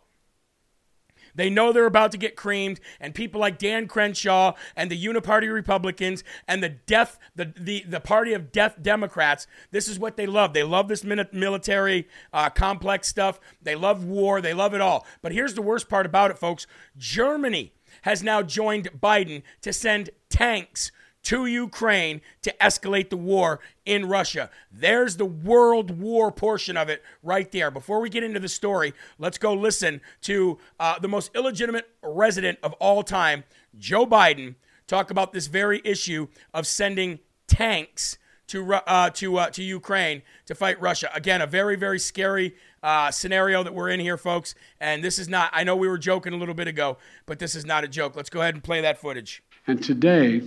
They 1.35 1.49
know 1.49 1.71
they're 1.71 1.85
about 1.85 2.11
to 2.11 2.17
get 2.17 2.35
creamed, 2.35 2.79
and 2.99 3.15
people 3.15 3.39
like 3.39 3.57
Dan 3.57 3.87
Crenshaw 3.87 4.53
and 4.75 4.89
the 4.89 5.05
Uniparty 5.05 5.51
Republicans 5.51 6.23
and 6.47 6.61
the 6.61 6.69
death, 6.69 7.17
the, 7.35 7.53
the, 7.57 7.85
the 7.87 7.99
party 7.99 8.33
of 8.33 8.51
death 8.51 8.77
Democrats, 8.81 9.47
this 9.71 9.87
is 9.87 9.99
what 9.99 10.17
they 10.17 10.25
love. 10.25 10.53
They 10.53 10.63
love 10.63 10.87
this 10.87 11.03
military 11.03 12.07
uh, 12.33 12.49
complex 12.49 13.07
stuff. 13.07 13.39
They 13.61 13.75
love 13.75 14.03
war. 14.03 14.41
They 14.41 14.53
love 14.53 14.73
it 14.73 14.81
all. 14.81 15.05
But 15.21 15.31
here's 15.31 15.53
the 15.53 15.61
worst 15.61 15.89
part 15.89 16.05
about 16.05 16.31
it, 16.31 16.37
folks 16.37 16.67
Germany 16.97 17.73
has 18.01 18.23
now 18.23 18.41
joined 18.41 18.89
Biden 18.99 19.43
to 19.61 19.73
send 19.73 20.09
tanks 20.29 20.91
to 21.23 21.45
Ukraine 21.45 22.21
to 22.41 22.53
escalate 22.59 23.09
the 23.09 23.17
war 23.17 23.59
in 23.85 24.07
Russia. 24.07 24.49
There's 24.71 25.17
the 25.17 25.25
world 25.25 25.99
war 25.99 26.31
portion 26.31 26.77
of 26.77 26.89
it 26.89 27.03
right 27.21 27.51
there. 27.51 27.69
Before 27.69 27.99
we 27.99 28.09
get 28.09 28.23
into 28.23 28.39
the 28.39 28.49
story, 28.49 28.93
let's 29.19 29.37
go 29.37 29.53
listen 29.53 30.01
to 30.21 30.57
uh, 30.79 30.99
the 30.99 31.07
most 31.07 31.31
illegitimate 31.35 31.89
resident 32.01 32.57
of 32.63 32.73
all 32.73 33.03
time, 33.03 33.43
Joe 33.77 34.05
Biden, 34.05 34.55
talk 34.87 35.11
about 35.11 35.31
this 35.31 35.47
very 35.47 35.81
issue 35.85 36.27
of 36.53 36.65
sending 36.65 37.19
tanks 37.47 38.17
to 38.51 38.73
uh, 38.73 39.09
to 39.09 39.37
uh, 39.37 39.49
to 39.49 39.63
Ukraine 39.63 40.21
to 40.45 40.55
fight 40.55 40.79
Russia. 40.81 41.09
Again, 41.13 41.41
a 41.41 41.47
very 41.47 41.75
very 41.75 41.99
scary 41.99 42.55
uh, 42.83 43.11
scenario 43.11 43.63
that 43.63 43.73
we're 43.73 43.89
in 43.89 43.99
here, 43.99 44.17
folks. 44.17 44.55
And 44.79 45.03
this 45.03 45.19
is 45.19 45.29
not, 45.29 45.49
I 45.53 45.63
know 45.63 45.75
we 45.75 45.87
were 45.87 45.97
joking 45.97 46.33
a 46.33 46.37
little 46.37 46.55
bit 46.55 46.67
ago, 46.67 46.97
but 47.25 47.39
this 47.39 47.55
is 47.55 47.65
not 47.65 47.83
a 47.83 47.87
joke. 47.87 48.15
Let's 48.15 48.29
go 48.29 48.41
ahead 48.41 48.55
and 48.55 48.63
play 48.63 48.81
that 48.81 48.99
footage. 48.99 49.43
And 49.67 49.81
today, 49.83 50.41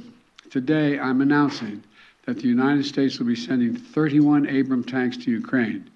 today, 0.51 0.99
I'm 0.99 1.21
announcing 1.21 1.83
that 2.27 2.37
the 2.37 2.49
United 2.49 2.85
States 2.85 3.19
will 3.19 3.27
be 3.27 3.37
sending 3.37 3.77
31 3.77 4.49
Abram 4.49 4.83
tanks 4.83 5.17
to 5.19 5.31
Ukraine, 5.31 5.89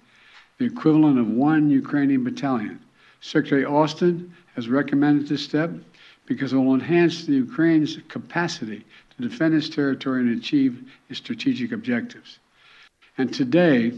the 0.57 0.65
equivalent 0.65 1.19
of 1.19 1.27
one 1.27 1.69
Ukrainian 1.69 2.23
battalion. 2.23 2.79
Secretary 3.21 3.65
Austin 3.65 4.33
has 4.55 4.69
recommended 4.69 5.27
this 5.27 5.43
step 5.43 5.71
because 6.25 6.53
it 6.53 6.57
will 6.57 6.73
enhance 6.75 7.25
the 7.25 7.33
Ukraine's 7.33 7.97
capacity 8.07 8.85
to 9.19 9.27
defend 9.27 9.53
its 9.53 9.69
territory 9.69 10.21
and 10.21 10.37
achieve 10.37 10.89
its 11.09 11.19
strategic 11.19 11.71
objectives. 11.71 12.39
And 13.17 13.33
today, 13.33 13.93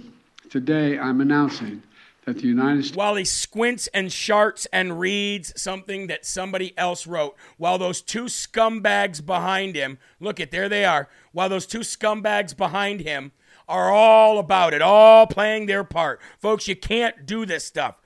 today 0.50 0.98
I'm 0.98 1.22
announcing 1.22 1.84
that 2.26 2.38
the 2.38 2.48
United 2.48 2.84
States. 2.86 2.98
While 2.98 3.16
he 3.16 3.26
squints 3.26 3.88
and 3.94 4.10
sharts 4.10 4.66
and 4.74 5.00
reads 5.00 5.60
something 5.60 6.08
that 6.08 6.26
somebody 6.26 6.76
else 6.78 7.06
wrote, 7.06 7.36
while 7.58 7.78
those 7.78 8.02
two 8.02 8.26
scumbags 8.26 9.24
behind 9.24 9.76
him, 9.76 10.00
look 10.20 10.40
at 10.40 10.52
there 10.52 10.70
they 10.70 10.86
are, 10.86 11.08
while 11.32 11.50
those 11.50 11.68
two 11.68 11.80
scumbags 11.80 12.56
behind 12.56 13.02
him 13.02 13.32
are 13.68 13.92
all 13.92 14.40
about 14.40 14.74
it, 14.74 14.82
all 14.82 15.28
playing 15.28 15.66
their 15.66 15.84
part. 15.84 16.20
Folks, 16.40 16.68
you 16.68 16.76
can't 16.76 17.26
do 17.26 17.46
this 17.46 17.64
stuff. 17.64 18.01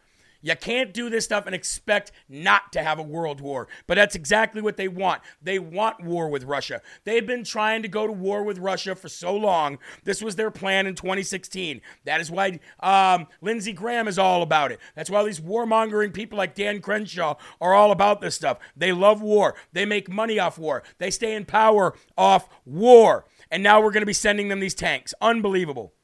You 0.46 0.56
can't 0.56 0.93
do 0.93 1.10
this 1.10 1.26
stuff 1.26 1.48
and 1.48 1.56
expect 1.56 2.12
not 2.30 2.72
to 2.74 2.84
have 2.84 3.00
a 3.00 3.04
world 3.04 3.41
war. 3.41 3.68
But 3.88 3.96
that's 3.96 4.14
exactly 4.14 4.62
what 4.62 4.78
they 4.78 4.88
want. 4.88 5.24
They 5.41 5.58
want 5.58 6.04
war 6.04 6.30
with 6.30 6.43
Russia. 6.43 6.84
They've 7.04 7.26
been 7.26 7.43
trying 7.43 7.82
to 7.82 7.88
go 7.88 8.06
to 8.06 8.14
war 8.14 8.43
with 8.43 8.60
Russia 8.60 8.93
for 8.93 9.10
so 9.10 9.36
long. 9.36 9.80
This 10.04 10.22
was 10.22 10.36
their 10.36 10.52
plan 10.52 10.86
in 10.86 10.93
2016. 10.93 11.82
That 12.04 12.22
is 12.22 12.30
why 12.30 12.60
um, 12.82 13.26
Lindsey 13.41 13.74
Graham 13.74 14.08
is 14.08 14.20
all 14.20 14.43
about 14.43 14.72
it. 14.72 14.80
That's 14.96 15.10
why 15.10 15.24
these 15.24 15.39
warmongering 15.39 16.14
people 16.14 16.38
like 16.38 16.54
Dan 16.54 16.80
Crenshaw 16.80 17.38
are 17.60 17.74
all 17.74 17.89
about 17.89 18.22
this 18.22 18.36
stuff. 18.36 18.60
They 18.78 18.91
love 18.91 19.24
war. 19.24 19.56
They 19.74 19.88
make 19.88 20.12
money 20.12 20.38
off 20.38 20.60
war. 20.60 20.84
They 21.00 21.10
stay 21.10 21.34
in 21.34 21.46
power 21.46 21.96
off 22.16 22.48
war. 22.66 23.26
And 23.50 23.64
now 23.64 23.82
we're 23.82 23.91
going 23.91 24.04
to 24.04 24.06
be 24.06 24.14
sending 24.14 24.50
them 24.50 24.60
these 24.60 24.76
tanks. 24.76 25.12
Unbelievable. 25.20 25.96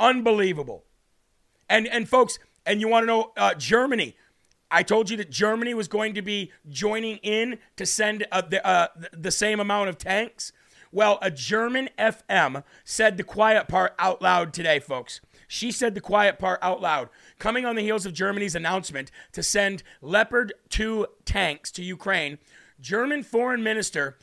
Unbelievable. 0.00 0.86
And 1.68 1.86
and 1.88 2.08
folks, 2.08 2.38
and 2.66 2.80
you 2.80 2.88
want 2.88 3.04
to 3.04 3.06
know 3.06 3.32
uh, 3.36 3.54
Germany? 3.54 4.16
I 4.70 4.82
told 4.82 5.08
you 5.10 5.16
that 5.18 5.30
Germany 5.30 5.74
was 5.74 5.88
going 5.88 6.14
to 6.14 6.22
be 6.22 6.52
joining 6.68 7.18
in 7.18 7.58
to 7.76 7.86
send 7.86 8.26
uh, 8.32 8.40
the, 8.40 8.66
uh, 8.66 8.88
the 9.12 9.30
same 9.30 9.60
amount 9.60 9.88
of 9.88 9.96
tanks. 9.96 10.52
Well, 10.90 11.18
a 11.22 11.30
German 11.30 11.88
FM 11.98 12.64
said 12.84 13.16
the 13.16 13.24
quiet 13.24 13.68
part 13.68 13.94
out 13.98 14.22
loud 14.22 14.52
today, 14.52 14.80
folks. 14.80 15.20
She 15.48 15.70
said 15.70 15.94
the 15.94 16.00
quiet 16.00 16.38
part 16.38 16.58
out 16.62 16.80
loud, 16.80 17.08
coming 17.38 17.64
on 17.64 17.76
the 17.76 17.82
heels 17.82 18.06
of 18.06 18.12
Germany's 18.12 18.54
announcement 18.54 19.10
to 19.32 19.42
send 19.42 19.82
Leopard 20.00 20.54
2 20.70 21.06
tanks 21.24 21.70
to 21.72 21.84
Ukraine. 21.84 22.38
German 22.80 23.22
Foreign 23.22 23.62
Minister 23.62 24.18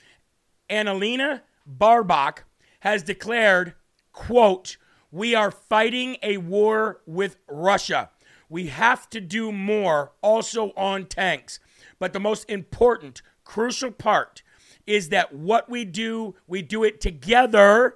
Annalena 0.69 1.41
Baerbock 1.67 2.39
has 2.81 3.03
declared, 3.03 3.73
quote, 4.11 4.77
we 5.11 5.35
are 5.35 5.51
fighting 5.51 6.17
a 6.23 6.37
war 6.37 7.01
with 7.05 7.37
Russia. 7.47 8.09
We 8.53 8.67
have 8.67 9.09
to 9.09 9.19
do 9.19 9.51
more 9.51 10.11
also 10.21 10.73
on 10.77 11.07
tanks. 11.07 11.59
But 11.97 12.13
the 12.13 12.19
most 12.19 12.47
important, 12.47 13.23
crucial 13.43 13.89
part 13.89 14.43
is 14.85 15.09
that 15.09 15.33
what 15.33 15.71
we 15.71 15.85
do, 15.85 16.35
we 16.45 16.61
do 16.61 16.83
it 16.83 17.01
together 17.01 17.95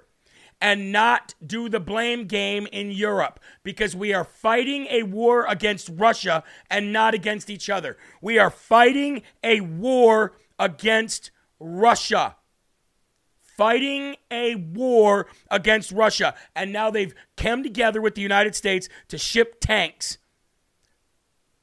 and 0.60 0.92
not 0.92 1.36
do 1.46 1.70
the 1.70 1.80
blame 1.80 2.26
game 2.26 2.68
in 2.72 2.90
Europe 2.90 3.40
because 3.62 3.96
we 3.96 4.16
are 4.16 4.24
fighting 4.24 4.88
a 4.90 5.04
war 5.04 5.46
against 5.48 5.92
Russia 5.94 6.44
and 6.72 6.92
not 6.92 7.14
against 7.14 7.52
each 7.52 7.70
other. 7.70 7.96
We 8.20 8.40
are 8.40 8.50
fighting 8.50 9.22
a 9.44 9.62
war 9.62 10.34
against 10.58 11.30
Russia. 11.60 12.36
Fighting 13.44 14.16
a 14.32 14.56
war 14.56 15.28
against 15.52 15.92
Russia. 15.92 16.34
And 16.56 16.74
now 16.74 16.90
they've 16.90 17.14
come 17.36 17.62
together 17.62 18.02
with 18.02 18.16
the 18.16 18.24
United 18.24 18.56
States 18.56 18.90
to 19.10 19.20
ship 19.20 19.58
tanks 19.62 20.18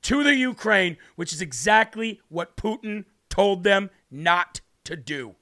to 0.05 0.23
the 0.23 0.37
Ukraine, 0.37 0.97
which 1.17 1.33
is 1.33 1.41
exactly 1.41 2.21
what 2.29 2.57
Putin 2.57 3.05
told 3.29 3.65
them 3.65 3.91
not 4.11 4.61
to 4.85 4.97
do. 4.97 5.35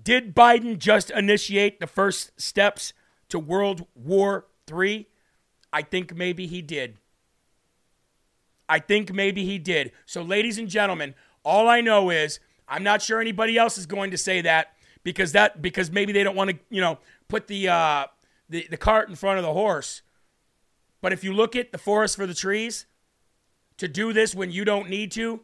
Did 0.00 0.34
Biden 0.34 0.78
just 0.78 1.10
initiate 1.10 1.78
the 1.78 1.86
first 1.86 2.38
steps 2.40 2.92
to 3.28 3.38
World 3.38 3.86
War 3.94 4.46
III? 4.70 5.08
I 5.72 5.82
think 5.82 6.14
maybe 6.14 6.46
he 6.46 6.62
did. 6.62 6.98
I 8.68 8.78
think 8.78 9.12
maybe 9.12 9.44
he 9.44 9.58
did. 9.58 9.92
So, 10.06 10.22
ladies 10.22 10.58
and 10.58 10.68
gentlemen, 10.68 11.14
all 11.44 11.68
I 11.68 11.80
know 11.80 12.10
is 12.10 12.40
I'm 12.66 12.82
not 12.82 13.02
sure 13.02 13.20
anybody 13.20 13.58
else 13.58 13.76
is 13.76 13.86
going 13.86 14.10
to 14.10 14.18
say 14.18 14.40
that 14.40 14.74
because 15.02 15.32
that 15.32 15.60
because 15.60 15.90
maybe 15.90 16.12
they 16.12 16.24
don't 16.24 16.34
want 16.34 16.50
to, 16.50 16.58
you 16.70 16.80
know, 16.80 16.98
put 17.28 17.46
the 17.46 17.68
uh, 17.68 18.06
the, 18.48 18.66
the 18.70 18.78
cart 18.78 19.10
in 19.10 19.16
front 19.16 19.38
of 19.38 19.44
the 19.44 19.52
horse. 19.52 20.00
But 21.02 21.12
if 21.12 21.22
you 21.22 21.34
look 21.34 21.54
at 21.54 21.72
the 21.72 21.78
forest 21.78 22.16
for 22.16 22.26
the 22.26 22.34
trees, 22.34 22.86
to 23.78 23.88
do 23.88 24.12
this 24.12 24.34
when 24.34 24.50
you 24.50 24.64
don't 24.64 24.88
need 24.88 25.10
to, 25.12 25.40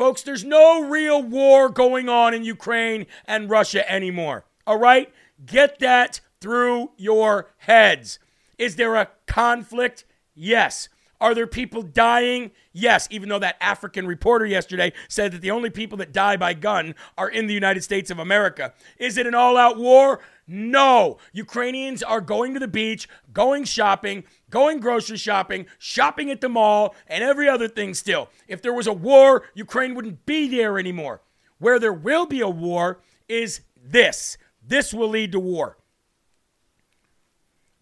Folks, 0.00 0.22
there's 0.22 0.44
no 0.44 0.88
real 0.88 1.22
war 1.22 1.68
going 1.68 2.08
on 2.08 2.32
in 2.32 2.42
Ukraine 2.42 3.04
and 3.26 3.50
Russia 3.50 3.86
anymore. 3.92 4.46
All 4.66 4.78
right? 4.78 5.12
Get 5.44 5.78
that 5.80 6.20
through 6.40 6.92
your 6.96 7.50
heads. 7.58 8.18
Is 8.56 8.76
there 8.76 8.96
a 8.96 9.10
conflict? 9.26 10.06
Yes. 10.34 10.88
Are 11.20 11.34
there 11.34 11.46
people 11.46 11.82
dying? 11.82 12.50
Yes, 12.72 13.08
even 13.10 13.28
though 13.28 13.40
that 13.40 13.58
African 13.60 14.06
reporter 14.06 14.46
yesterday 14.46 14.94
said 15.06 15.32
that 15.32 15.42
the 15.42 15.50
only 15.50 15.68
people 15.68 15.98
that 15.98 16.12
die 16.12 16.38
by 16.38 16.54
gun 16.54 16.94
are 17.18 17.28
in 17.28 17.46
the 17.46 17.52
United 17.52 17.84
States 17.84 18.10
of 18.10 18.18
America. 18.18 18.72
Is 18.96 19.18
it 19.18 19.26
an 19.26 19.34
all 19.34 19.58
out 19.58 19.76
war? 19.76 20.20
No. 20.46 21.18
Ukrainians 21.34 22.02
are 22.02 22.22
going 22.22 22.54
to 22.54 22.60
the 22.60 22.68
beach, 22.68 23.06
going 23.34 23.64
shopping, 23.64 24.24
going 24.50 24.80
grocery 24.80 25.16
shopping, 25.16 25.66
shopping 25.78 26.30
at 26.30 26.40
the 26.40 26.48
mall, 26.48 26.94
and 27.06 27.24
every 27.24 27.48
other 27.48 27.68
thing 27.68 27.94
still. 27.94 28.28
If 28.48 28.60
there 28.60 28.74
was 28.74 28.86
a 28.86 28.92
war, 28.92 29.44
Ukraine 29.54 29.94
wouldn't 29.94 30.26
be 30.26 30.48
there 30.48 30.78
anymore. 30.78 31.22
Where 31.58 31.78
there 31.78 31.92
will 31.92 32.26
be 32.26 32.40
a 32.40 32.48
war 32.48 33.00
is 33.28 33.60
this. 33.82 34.36
This 34.66 34.92
will 34.92 35.08
lead 35.08 35.32
to 35.32 35.40
war. 35.40 35.76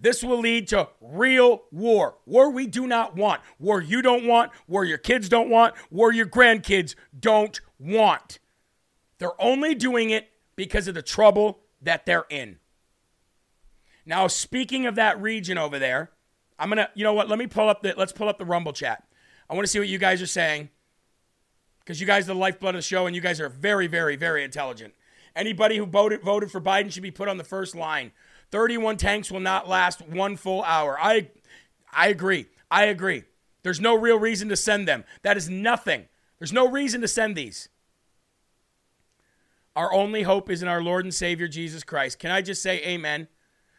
This 0.00 0.22
will 0.22 0.38
lead 0.38 0.68
to 0.68 0.88
real 1.00 1.64
war. 1.72 2.18
War 2.24 2.50
we 2.50 2.66
do 2.66 2.86
not 2.86 3.16
want. 3.16 3.40
War 3.58 3.80
you 3.80 4.00
don't 4.00 4.26
want. 4.26 4.52
War 4.68 4.84
your 4.84 4.98
kids 4.98 5.28
don't 5.28 5.50
want. 5.50 5.74
War 5.90 6.12
your 6.12 6.26
grandkids 6.26 6.94
don't 7.18 7.60
want. 7.80 8.38
They're 9.18 9.40
only 9.42 9.74
doing 9.74 10.10
it 10.10 10.28
because 10.54 10.86
of 10.86 10.94
the 10.94 11.02
trouble 11.02 11.60
that 11.82 12.06
they're 12.06 12.26
in. 12.30 12.58
Now, 14.06 14.26
speaking 14.28 14.86
of 14.86 14.94
that 14.94 15.20
region 15.20 15.58
over 15.58 15.78
there, 15.78 16.12
I'm 16.58 16.68
gonna, 16.68 16.88
you 16.94 17.04
know 17.04 17.12
what? 17.14 17.28
Let 17.28 17.38
me 17.38 17.46
pull 17.46 17.68
up 17.68 17.82
the 17.82 17.94
let's 17.96 18.12
pull 18.12 18.28
up 18.28 18.38
the 18.38 18.44
Rumble 18.44 18.72
chat. 18.72 19.04
I 19.48 19.54
want 19.54 19.64
to 19.64 19.70
see 19.70 19.78
what 19.78 19.88
you 19.88 19.98
guys 19.98 20.20
are 20.20 20.26
saying 20.26 20.70
because 21.80 22.00
you 22.00 22.06
guys 22.06 22.24
are 22.24 22.34
the 22.34 22.38
lifeblood 22.38 22.74
of 22.74 22.78
the 22.78 22.82
show 22.82 23.06
and 23.06 23.16
you 23.16 23.22
guys 23.22 23.40
are 23.40 23.48
very, 23.48 23.86
very, 23.86 24.16
very 24.16 24.44
intelligent. 24.44 24.94
Anybody 25.34 25.76
who 25.76 25.86
voted 25.86 26.22
voted 26.22 26.50
for 26.50 26.60
Biden 26.60 26.92
should 26.92 27.02
be 27.02 27.10
put 27.10 27.28
on 27.28 27.38
the 27.38 27.44
first 27.44 27.74
line. 27.74 28.12
31 28.50 28.96
tanks 28.96 29.30
will 29.30 29.40
not 29.40 29.68
last 29.68 30.06
one 30.06 30.36
full 30.36 30.62
hour. 30.64 30.98
I 31.00 31.30
I 31.92 32.08
agree. 32.08 32.46
I 32.70 32.84
agree. 32.84 33.24
There's 33.62 33.80
no 33.80 33.94
real 33.94 34.18
reason 34.18 34.48
to 34.48 34.56
send 34.56 34.88
them. 34.88 35.04
That 35.22 35.36
is 35.36 35.48
nothing. 35.48 36.06
There's 36.38 36.52
no 36.52 36.68
reason 36.68 37.00
to 37.00 37.08
send 37.08 37.36
these. 37.36 37.68
Our 39.74 39.92
only 39.92 40.22
hope 40.22 40.50
is 40.50 40.62
in 40.62 40.68
our 40.68 40.82
Lord 40.82 41.04
and 41.04 41.14
Savior 41.14 41.46
Jesus 41.48 41.84
Christ. 41.84 42.18
Can 42.18 42.30
I 42.30 42.42
just 42.42 42.62
say 42.62 42.82
amen? 42.82 43.28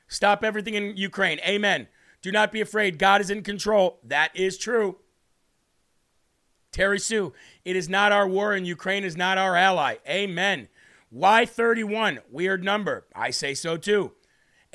Stop 0.07 0.43
everything 0.43 0.75
in 0.75 0.95
Ukraine. 0.95 1.39
Amen. 1.45 1.88
Do 2.22 2.32
not 2.32 2.51
be 2.51 2.61
afraid. 2.61 2.99
God 2.99 3.22
is 3.22 3.30
in 3.30 3.43
control. 3.43 3.99
That 4.03 4.36
is 4.36 4.57
true. 4.57 4.97
Terry 6.72 6.99
Sue, 6.99 7.34
it 7.65 7.76
is 7.76 7.89
not 7.89 8.11
our 8.11 8.28
war 8.28 8.53
and 8.53 8.67
Ukraine 8.67 9.03
is 9.03 9.17
not 9.17 9.38
our 9.38 9.55
ally. 9.55 9.95
Amen. 10.07 10.67
Why 11.09 11.45
31? 11.45 12.20
Weird 12.30 12.63
number. 12.63 13.07
I 13.15 13.32
say 13.32 13.53
so 13.53 13.76
too. 13.78 14.13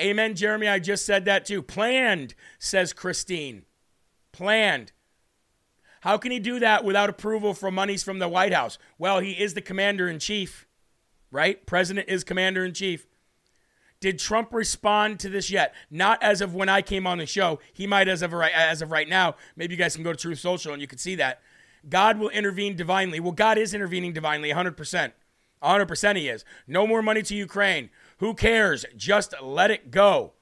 Amen, 0.01 0.35
Jeremy. 0.35 0.67
I 0.67 0.81
just 0.81 1.07
said 1.07 1.25
that 1.27 1.45
too. 1.45 1.63
Planned, 1.63 2.35
says 2.59 2.93
Christine. 2.93 3.63
Planned. 4.33 4.91
How 6.01 6.19
can 6.19 6.33
he 6.33 6.41
do 6.41 6.59
that 6.59 6.85
without 6.85 7.09
approval 7.09 7.55
from 7.55 7.77
monies 7.77 8.03
from 8.03 8.19
the 8.19 8.29
White 8.29 8.53
House? 8.53 8.77
Well, 8.99 9.21
he 9.21 9.33
is 9.33 9.55
the 9.55 9.63
commander 9.63 10.09
in 10.09 10.19
chief, 10.19 10.67
right? 11.31 11.65
President 11.65 12.09
is 12.09 12.25
commander 12.25 12.65
in 12.65 12.75
chief. 12.75 13.07
Did 14.05 14.19
Trump 14.19 14.53
respond 14.53 15.19
to 15.21 15.31
this 15.31 15.49
yet? 15.49 15.75
Not 15.91 16.23
as 16.23 16.43
of 16.43 16.55
when 16.55 16.69
I 16.69 16.83
came 16.83 17.07
on 17.07 17.17
the 17.17 17.25
show. 17.25 17.59
He 17.73 17.87
might 17.87 18.07
as 18.07 18.21
of 18.21 18.35
right 18.35 18.53
as 18.55 18.83
of 18.83 18.91
right 18.91 19.09
now. 19.09 19.37
Maybe 19.57 19.73
you 19.73 19.79
guys 19.79 19.95
can 19.95 20.05
go 20.05 20.13
to 20.13 20.19
Truth 20.19 20.41
Social 20.41 20.75
and 20.75 20.83
you 20.83 20.87
can 20.87 20.99
see 20.99 21.15
that. 21.15 21.41
God 21.89 22.19
will 22.19 22.29
intervene 22.29 22.77
divinely. 22.77 23.19
Well, 23.19 23.33
God 23.33 23.57
is 23.57 23.73
intervening 23.73 24.13
divinely 24.13 24.51
100%. 24.51 25.13
100% 25.63 26.17
he 26.17 26.29
is. 26.29 26.45
No 26.67 26.87
more 26.87 27.01
money 27.01 27.23
to 27.23 27.35
Ukraine. 27.35 27.89
Who 28.19 28.35
cares? 28.35 28.85
Just 28.95 29.33
let 29.41 29.71
it 29.71 29.91
go. 29.91 30.35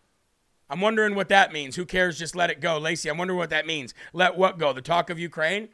I'm 0.69 0.81
wondering 0.81 1.15
what 1.15 1.29
that 1.29 1.53
means. 1.53 1.77
Who 1.77 1.87
cares? 1.87 2.19
Just 2.19 2.35
let 2.35 2.51
it 2.51 2.61
go. 2.61 2.79
Lacey, 2.79 3.11
I'm 3.11 3.17
wondering 3.17 3.39
what 3.39 3.51
that 3.51 3.65
means. 3.65 3.95
Let 4.13 4.37
what 4.37 4.59
go? 4.59 4.73
The 4.73 4.83
talk 4.83 5.09
of 5.09 5.21
Ukraine? 5.21 5.69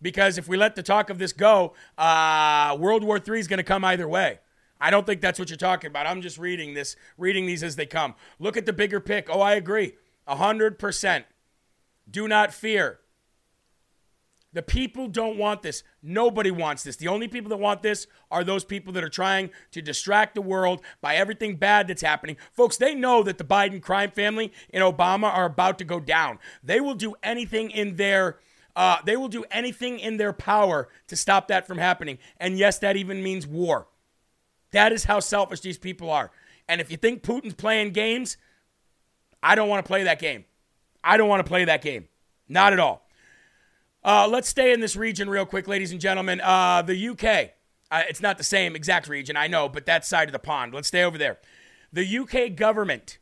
Because 0.00 0.38
if 0.38 0.46
we 0.46 0.56
let 0.56 0.76
the 0.76 0.84
talk 0.84 1.10
of 1.10 1.18
this 1.18 1.32
go, 1.32 1.74
uh, 1.98 2.76
World 2.78 3.02
War 3.02 3.16
III 3.16 3.40
is 3.40 3.48
going 3.48 3.56
to 3.56 3.64
come 3.64 3.84
either 3.84 4.06
way. 4.06 4.38
I 4.80 4.90
don't 4.90 5.06
think 5.06 5.20
that's 5.20 5.38
what 5.38 5.50
you're 5.50 5.56
talking 5.56 5.88
about. 5.88 6.06
I'm 6.06 6.22
just 6.22 6.38
reading 6.38 6.74
this, 6.74 6.96
reading 7.16 7.46
these 7.46 7.62
as 7.62 7.76
they 7.76 7.86
come. 7.86 8.14
Look 8.38 8.56
at 8.56 8.66
the 8.66 8.72
bigger 8.72 9.00
pick. 9.00 9.28
Oh, 9.30 9.40
I 9.40 9.54
agree. 9.54 9.94
100%. 10.28 11.24
Do 12.10 12.28
not 12.28 12.52
fear. 12.52 13.00
The 14.52 14.62
people 14.62 15.08
don't 15.08 15.36
want 15.36 15.62
this. 15.62 15.82
Nobody 16.02 16.50
wants 16.50 16.82
this. 16.82 16.96
The 16.96 17.08
only 17.08 17.28
people 17.28 17.50
that 17.50 17.58
want 17.58 17.82
this 17.82 18.06
are 18.30 18.42
those 18.42 18.64
people 18.64 18.94
that 18.94 19.04
are 19.04 19.10
trying 19.10 19.50
to 19.72 19.82
distract 19.82 20.34
the 20.34 20.42
world 20.42 20.80
by 21.02 21.16
everything 21.16 21.56
bad 21.56 21.86
that's 21.86 22.02
happening. 22.02 22.38
Folks, 22.52 22.78
they 22.78 22.94
know 22.94 23.22
that 23.22 23.36
the 23.36 23.44
Biden 23.44 23.82
crime 23.82 24.10
family 24.10 24.52
and 24.70 24.82
Obama 24.82 25.24
are 25.24 25.44
about 25.44 25.78
to 25.78 25.84
go 25.84 26.00
down. 26.00 26.38
They 26.62 26.80
will 26.80 26.94
do 26.94 27.14
anything 27.22 27.70
in 27.70 27.96
their 27.96 28.38
uh, 28.74 28.98
they 29.04 29.16
will 29.16 29.28
do 29.28 29.44
anything 29.50 29.98
in 29.98 30.18
their 30.18 30.32
power 30.32 30.88
to 31.08 31.16
stop 31.16 31.48
that 31.48 31.66
from 31.66 31.78
happening. 31.78 32.16
And 32.36 32.56
yes, 32.56 32.78
that 32.78 32.96
even 32.96 33.24
means 33.24 33.44
war. 33.44 33.88
That 34.72 34.92
is 34.92 35.04
how 35.04 35.20
selfish 35.20 35.60
these 35.60 35.78
people 35.78 36.10
are. 36.10 36.30
And 36.68 36.80
if 36.80 36.90
you 36.90 36.96
think 36.96 37.22
Putin's 37.22 37.54
playing 37.54 37.92
games, 37.92 38.36
I 39.42 39.54
don't 39.54 39.68
want 39.68 39.84
to 39.84 39.88
play 39.88 40.04
that 40.04 40.18
game. 40.18 40.44
I 41.02 41.16
don't 41.16 41.28
want 41.28 41.44
to 41.44 41.48
play 41.48 41.64
that 41.64 41.82
game. 41.82 42.08
Not 42.48 42.72
at 42.72 42.80
all. 42.80 43.06
Uh, 44.04 44.28
let's 44.28 44.48
stay 44.48 44.72
in 44.72 44.80
this 44.80 44.96
region 44.96 45.28
real 45.28 45.46
quick, 45.46 45.66
ladies 45.66 45.92
and 45.92 46.00
gentlemen. 46.00 46.40
Uh, 46.42 46.82
the 46.82 47.08
UK. 47.08 47.50
Uh, 47.90 48.02
it's 48.08 48.20
not 48.20 48.36
the 48.36 48.44
same 48.44 48.76
exact 48.76 49.08
region, 49.08 49.36
I 49.36 49.46
know, 49.46 49.68
but 49.68 49.86
that 49.86 50.04
side 50.04 50.28
of 50.28 50.32
the 50.32 50.38
pond. 50.38 50.74
Let's 50.74 50.88
stay 50.88 51.04
over 51.04 51.16
there. 51.16 51.38
The 51.92 52.18
UK 52.18 52.54
government 52.54 53.18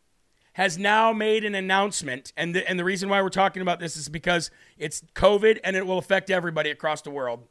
has 0.54 0.76
now 0.76 1.12
made 1.12 1.44
an 1.44 1.54
announcement, 1.54 2.32
and 2.36 2.54
the, 2.54 2.68
and 2.68 2.78
the 2.78 2.84
reason 2.84 3.08
why 3.08 3.22
we're 3.22 3.28
talking 3.28 3.62
about 3.62 3.78
this 3.78 3.96
is 3.96 4.08
because 4.08 4.50
it's 4.76 5.02
COVID 5.14 5.60
and 5.62 5.76
it 5.76 5.86
will 5.86 5.98
affect 5.98 6.30
everybody 6.30 6.70
across 6.70 7.02
the 7.02 7.10
world. 7.10 7.46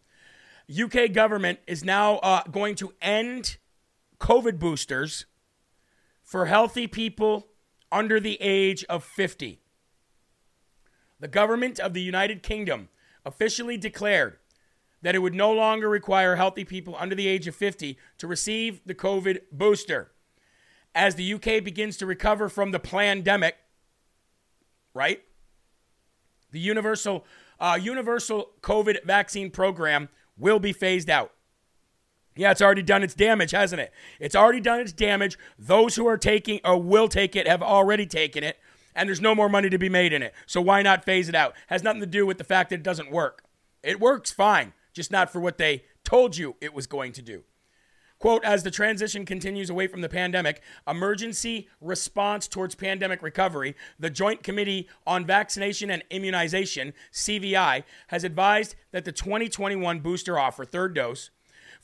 UK 0.69 1.13
government 1.13 1.59
is 1.67 1.83
now 1.83 2.15
uh, 2.17 2.43
going 2.51 2.75
to 2.75 2.93
end 3.01 3.57
COVID 4.19 4.59
boosters 4.59 5.25
for 6.23 6.45
healthy 6.45 6.87
people 6.87 7.47
under 7.91 8.19
the 8.19 8.41
age 8.41 8.83
of 8.85 9.03
50. 9.03 9.61
The 11.19 11.27
government 11.27 11.79
of 11.79 11.93
the 11.93 12.01
United 12.01 12.43
Kingdom 12.43 12.89
officially 13.25 13.77
declared 13.77 14.37
that 15.01 15.15
it 15.15 15.19
would 15.19 15.35
no 15.35 15.51
longer 15.51 15.87
require 15.87 16.35
healthy 16.35 16.65
people 16.65 16.95
under 16.97 17.15
the 17.15 17.27
age 17.27 17.47
of 17.47 17.55
50 17.55 17.97
to 18.17 18.27
receive 18.27 18.81
the 18.85 18.95
COVID 18.95 19.41
booster. 19.51 20.11
As 20.93 21.15
the 21.15 21.33
UK 21.33 21.63
begins 21.63 21.97
to 21.97 22.05
recover 22.05 22.49
from 22.49 22.71
the 22.71 22.79
pandemic, 22.79 23.55
right? 24.93 25.21
The 26.51 26.59
universal 26.59 27.25
uh, 27.59 27.77
universal 27.81 28.51
COVID 28.61 29.03
vaccine 29.05 29.51
program 29.51 30.09
will 30.37 30.59
be 30.59 30.73
phased 30.73 31.09
out. 31.09 31.31
Yeah, 32.35 32.51
it's 32.51 32.61
already 32.61 32.83
done 32.83 33.01
its 33.01 33.13
damage, 33.13 33.51
hasn't 33.51 33.81
it? 33.81 33.93
It's 34.19 34.35
already 34.35 34.59
done 34.59 34.81
its 34.81 34.91
damage. 34.91 35.37
Those 35.57 35.95
who 35.95 36.05
are 36.07 36.17
taking 36.17 36.59
or 36.65 36.81
will 36.81 37.07
take 37.07 37.35
it 37.35 37.47
have 37.47 37.63
already 37.63 38.05
taken 38.05 38.43
it, 38.43 38.57
and 38.93 39.07
there's 39.07 39.21
no 39.21 39.33
more 39.33 39.47
money 39.47 39.69
to 39.69 39.77
be 39.77 39.89
made 39.89 40.11
in 40.11 40.21
it. 40.21 40.33
So 40.45 40.59
why 40.59 40.81
not 40.81 41.05
phase 41.05 41.29
it 41.29 41.35
out? 41.35 41.55
Has 41.67 41.83
nothing 41.83 42.01
to 42.01 42.07
do 42.07 42.25
with 42.25 42.37
the 42.37 42.43
fact 42.43 42.69
that 42.69 42.77
it 42.77 42.83
doesn't 42.83 43.11
work. 43.11 43.43
It 43.83 44.01
works 44.01 44.31
fine, 44.31 44.73
just 44.93 45.11
not 45.11 45.31
for 45.31 45.39
what 45.39 45.57
they 45.57 45.83
told 46.03 46.35
you 46.35 46.55
it 46.59 46.73
was 46.73 46.87
going 46.87 47.13
to 47.13 47.21
do. 47.21 47.43
Quote, 48.17 48.43
as 48.45 48.63
the 48.63 48.71
transition 48.71 49.25
continues 49.25 49.69
away 49.69 49.87
from 49.87 50.01
the 50.01 50.09
pandemic, 50.09 50.61
emergency 50.87 51.67
response 51.81 52.47
towards 52.47 52.73
pandemic 52.73 53.21
recovery, 53.21 53.75
the 53.99 54.09
Joint 54.09 54.41
Committee 54.41 54.87
on 55.05 55.25
Vaccination 55.25 55.91
and 55.91 56.03
Immunization, 56.09 56.93
CVI, 57.13 57.83
has 58.07 58.23
advised 58.23 58.75
that 58.91 59.05
the 59.05 59.11
2021 59.11 59.99
booster 59.99 60.39
offer, 60.39 60.63
third 60.63 60.95
dose, 60.95 61.29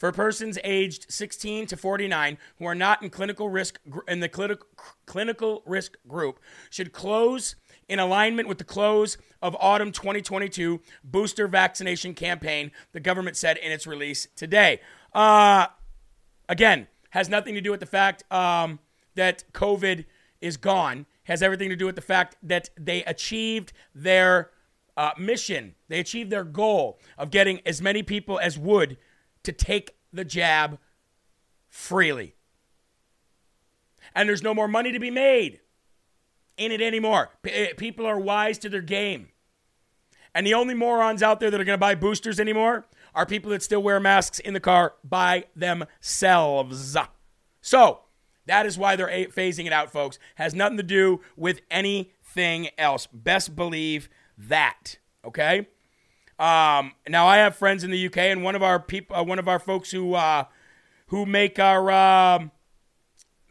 for 0.01 0.11
persons 0.11 0.57
aged 0.63 1.05
16 1.11 1.67
to 1.67 1.77
49 1.77 2.39
who 2.57 2.65
are 2.65 2.73
not 2.73 3.03
in 3.03 3.11
clinical 3.11 3.49
risk 3.49 3.79
in 4.07 4.19
the 4.19 4.27
clinical 4.27 4.65
clinical 5.05 5.61
risk 5.63 5.95
group 6.07 6.39
should 6.71 6.91
close 6.91 7.53
in 7.87 7.99
alignment 7.99 8.47
with 8.47 8.57
the 8.57 8.63
close 8.63 9.19
of 9.43 9.55
autumn 9.59 9.91
2022 9.91 10.81
booster 11.03 11.47
vaccination 11.47 12.15
campaign, 12.15 12.71
the 12.93 12.99
government 12.99 13.37
said 13.37 13.57
in 13.57 13.71
its 13.71 13.85
release 13.85 14.27
today. 14.35 14.81
Uh, 15.13 15.67
again, 16.49 16.87
has 17.11 17.29
nothing 17.29 17.53
to 17.53 17.61
do 17.61 17.69
with 17.69 17.79
the 17.79 17.85
fact 17.85 18.23
um, 18.33 18.79
that 19.13 19.43
COVID 19.53 20.05
is 20.41 20.57
gone, 20.57 21.05
has 21.25 21.43
everything 21.43 21.69
to 21.69 21.75
do 21.75 21.85
with 21.85 21.95
the 21.95 22.01
fact 22.01 22.37
that 22.41 22.71
they 22.75 23.03
achieved 23.03 23.71
their 23.93 24.49
uh, 24.97 25.11
mission, 25.19 25.75
they 25.89 25.99
achieved 25.99 26.31
their 26.31 26.43
goal 26.43 26.99
of 27.19 27.29
getting 27.29 27.61
as 27.67 27.83
many 27.83 28.01
people 28.01 28.39
as 28.39 28.57
would 28.57 28.97
to 29.43 29.51
take 29.51 29.95
the 30.13 30.25
jab 30.25 30.79
freely. 31.69 32.35
And 34.13 34.27
there's 34.27 34.43
no 34.43 34.53
more 34.53 34.67
money 34.67 34.91
to 34.91 34.99
be 34.99 35.11
made 35.11 35.59
in 36.57 36.71
it 36.71 36.81
anymore. 36.81 37.29
P- 37.41 37.51
eh, 37.51 37.73
people 37.77 38.05
are 38.05 38.19
wise 38.19 38.57
to 38.59 38.69
their 38.69 38.81
game. 38.81 39.29
And 40.33 40.47
the 40.47 40.53
only 40.53 40.73
morons 40.73 41.21
out 41.23 41.39
there 41.39 41.51
that 41.51 41.59
are 41.59 41.63
going 41.63 41.77
to 41.77 41.81
buy 41.81 41.95
boosters 41.95 42.39
anymore 42.39 42.85
are 43.13 43.25
people 43.25 43.51
that 43.51 43.61
still 43.61 43.83
wear 43.83 43.99
masks 43.99 44.39
in 44.39 44.53
the 44.53 44.59
car 44.59 44.93
by 45.03 45.45
themselves. 45.55 46.95
So, 47.61 48.01
that 48.45 48.65
is 48.65 48.77
why 48.77 48.95
they're 48.95 49.27
phasing 49.27 49.65
it 49.65 49.73
out, 49.73 49.91
folks. 49.91 50.17
Has 50.35 50.53
nothing 50.53 50.77
to 50.77 50.83
do 50.83 51.21
with 51.35 51.61
anything 51.69 52.69
else. 52.77 53.07
Best 53.11 53.55
believe 53.55 54.09
that. 54.37 54.97
Okay? 55.25 55.67
Um, 56.41 56.93
now 57.07 57.27
I 57.27 57.37
have 57.37 57.55
friends 57.55 57.83
in 57.83 57.91
the 57.91 58.07
UK, 58.07 58.17
and 58.17 58.43
one 58.43 58.55
of 58.55 58.63
our 58.63 58.79
people, 58.79 59.15
uh, 59.15 59.21
one 59.21 59.37
of 59.37 59.47
our 59.47 59.59
folks 59.59 59.91
who 59.91 60.15
uh, 60.15 60.45
who 61.07 61.27
make 61.27 61.59
our 61.59 61.91
um, 61.91 62.49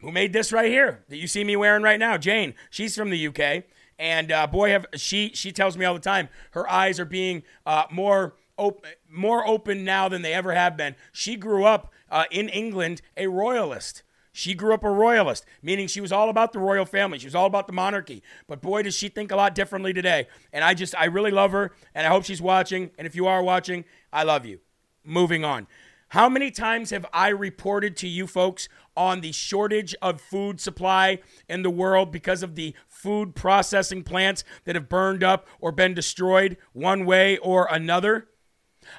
who 0.01 0.11
made 0.11 0.33
this 0.33 0.51
right 0.51 0.69
here 0.69 1.05
that 1.07 1.15
you 1.15 1.25
see 1.25 1.45
me 1.45 1.55
wearing 1.55 1.83
right 1.83 1.99
now, 1.99 2.17
Jane. 2.17 2.53
She's 2.69 2.93
from 2.93 3.09
the 3.09 3.27
UK, 3.27 3.63
and 3.97 4.29
uh, 4.29 4.45
boy, 4.45 4.71
have 4.71 4.87
she 4.95 5.31
she 5.33 5.53
tells 5.53 5.77
me 5.77 5.85
all 5.85 5.93
the 5.93 6.01
time 6.01 6.27
her 6.51 6.69
eyes 6.69 6.99
are 6.99 7.05
being 7.05 7.43
uh, 7.65 7.85
more 7.89 8.35
open 8.57 8.91
more 9.09 9.47
open 9.47 9.85
now 9.85 10.09
than 10.09 10.21
they 10.21 10.33
ever 10.33 10.51
have 10.53 10.75
been. 10.75 10.97
She 11.13 11.37
grew 11.37 11.63
up 11.63 11.93
uh, 12.09 12.25
in 12.29 12.49
England, 12.49 13.01
a 13.15 13.27
royalist. 13.27 14.03
She 14.31 14.53
grew 14.53 14.73
up 14.73 14.83
a 14.83 14.89
royalist, 14.89 15.45
meaning 15.61 15.87
she 15.87 15.99
was 15.99 16.11
all 16.11 16.29
about 16.29 16.53
the 16.53 16.59
royal 16.59 16.85
family. 16.85 17.19
She 17.19 17.27
was 17.27 17.35
all 17.35 17.47
about 17.47 17.67
the 17.67 17.73
monarchy. 17.73 18.23
But 18.47 18.61
boy, 18.61 18.83
does 18.83 18.95
she 18.95 19.09
think 19.09 19.31
a 19.31 19.35
lot 19.35 19.55
differently 19.55 19.91
today. 19.91 20.27
And 20.53 20.63
I 20.63 20.73
just, 20.73 20.95
I 20.95 21.05
really 21.05 21.31
love 21.31 21.51
her, 21.51 21.71
and 21.93 22.07
I 22.07 22.09
hope 22.09 22.23
she's 22.23 22.41
watching. 22.41 22.91
And 22.97 23.05
if 23.05 23.15
you 23.15 23.27
are 23.27 23.43
watching, 23.43 23.83
I 24.13 24.23
love 24.23 24.45
you. 24.45 24.59
Moving 25.03 25.43
on. 25.43 25.67
How 26.09 26.27
many 26.27 26.51
times 26.51 26.89
have 26.89 27.05
I 27.13 27.29
reported 27.29 27.95
to 27.97 28.07
you 28.07 28.27
folks 28.27 28.67
on 28.97 29.21
the 29.21 29.31
shortage 29.31 29.95
of 30.01 30.19
food 30.19 30.59
supply 30.59 31.19
in 31.47 31.63
the 31.63 31.69
world 31.69 32.11
because 32.11 32.43
of 32.43 32.55
the 32.55 32.75
food 32.87 33.33
processing 33.33 34.03
plants 34.03 34.43
that 34.65 34.75
have 34.75 34.89
burned 34.89 35.23
up 35.23 35.47
or 35.61 35.71
been 35.71 35.93
destroyed 35.93 36.57
one 36.73 37.05
way 37.05 37.37
or 37.37 37.67
another? 37.71 38.27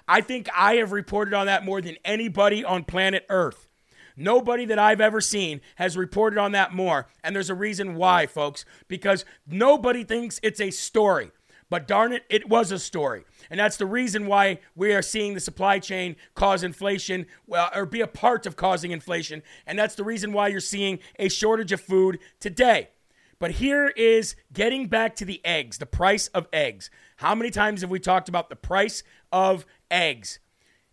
I 0.09 0.23
think 0.23 0.49
I 0.57 0.77
have 0.77 0.93
reported 0.93 1.35
on 1.35 1.47
that 1.47 1.65
more 1.65 1.83
than 1.83 1.97
anybody 2.05 2.65
on 2.65 2.85
planet 2.85 3.27
Earth. 3.29 3.69
Nobody 4.17 4.65
that 4.67 4.79
I've 4.79 5.01
ever 5.01 5.21
seen 5.21 5.61
has 5.77 5.97
reported 5.97 6.39
on 6.39 6.53
that 6.53 6.73
more. 6.73 7.09
And 7.23 7.35
there's 7.35 7.51
a 7.51 7.55
reason 7.55 7.95
why, 7.95 8.27
folks, 8.27 8.65
because 8.89 9.25
nobody 9.47 10.05
thinks 10.05 10.41
it's 10.43 10.61
a 10.61 10.71
story. 10.71 11.31
But 11.71 11.89
darn 11.89 12.13
it, 12.13 12.25
it 12.29 12.51
was 12.51 12.71
a 12.71 12.79
story. 12.79 13.25
And 13.51 13.59
that's 13.59 13.79
the 13.79 13.87
reason 13.87 14.27
why 14.27 14.59
we 14.77 14.93
are 14.93 15.01
seeing 15.01 15.33
the 15.33 15.41
supply 15.41 15.79
chain 15.79 16.17
cause 16.35 16.63
inflation 16.63 17.25
or 17.49 17.87
be 17.87 18.03
a 18.03 18.07
part 18.07 18.45
of 18.45 18.57
causing 18.57 18.91
inflation. 18.91 19.43
And 19.67 19.79
that's 19.79 19.95
the 19.95 20.05
reason 20.05 20.35
why 20.35 20.49
you're 20.49 20.61
seeing 20.61 20.99
a 21.19 21.31
shortage 21.31 21.73
of 21.73 21.81
food 21.81 22.19
today. 22.41 22.91
But 23.39 23.53
here 23.53 23.89
is 23.89 24.37
getting 24.53 24.87
back 24.87 25.17
to 25.17 25.25
the 25.25 25.41
eggs, 25.47 25.79
the 25.79 25.87
price 25.87 26.29
of 26.29 26.47
eggs. 26.53 26.91
How 27.17 27.35
many 27.35 27.51
times 27.51 27.81
have 27.81 27.91
we 27.91 27.99
talked 27.99 28.29
about 28.29 28.51
the 28.51 28.55
price 28.57 29.03
of 29.33 29.65
eggs? 29.91 30.41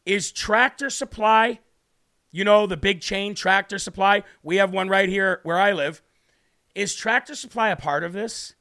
Is 0.06 0.32
tractor 0.32 0.90
supply 0.90 1.60
you 2.32 2.44
know, 2.44 2.68
the 2.68 2.78
big 2.78 3.02
chain 3.02 3.36
tractor 3.36 3.80
supply. 3.80 4.24
We 4.44 4.58
have 4.58 4.72
one 4.72 4.90
right 4.90 5.10
here 5.10 5.40
where 5.44 5.60
I 5.60 5.72
live. 5.74 6.02
Is 6.76 6.96
tractor 6.96 7.36
supply 7.36 7.70
a 7.70 7.76
part 7.76 8.04
of 8.04 8.14
this? 8.14 8.56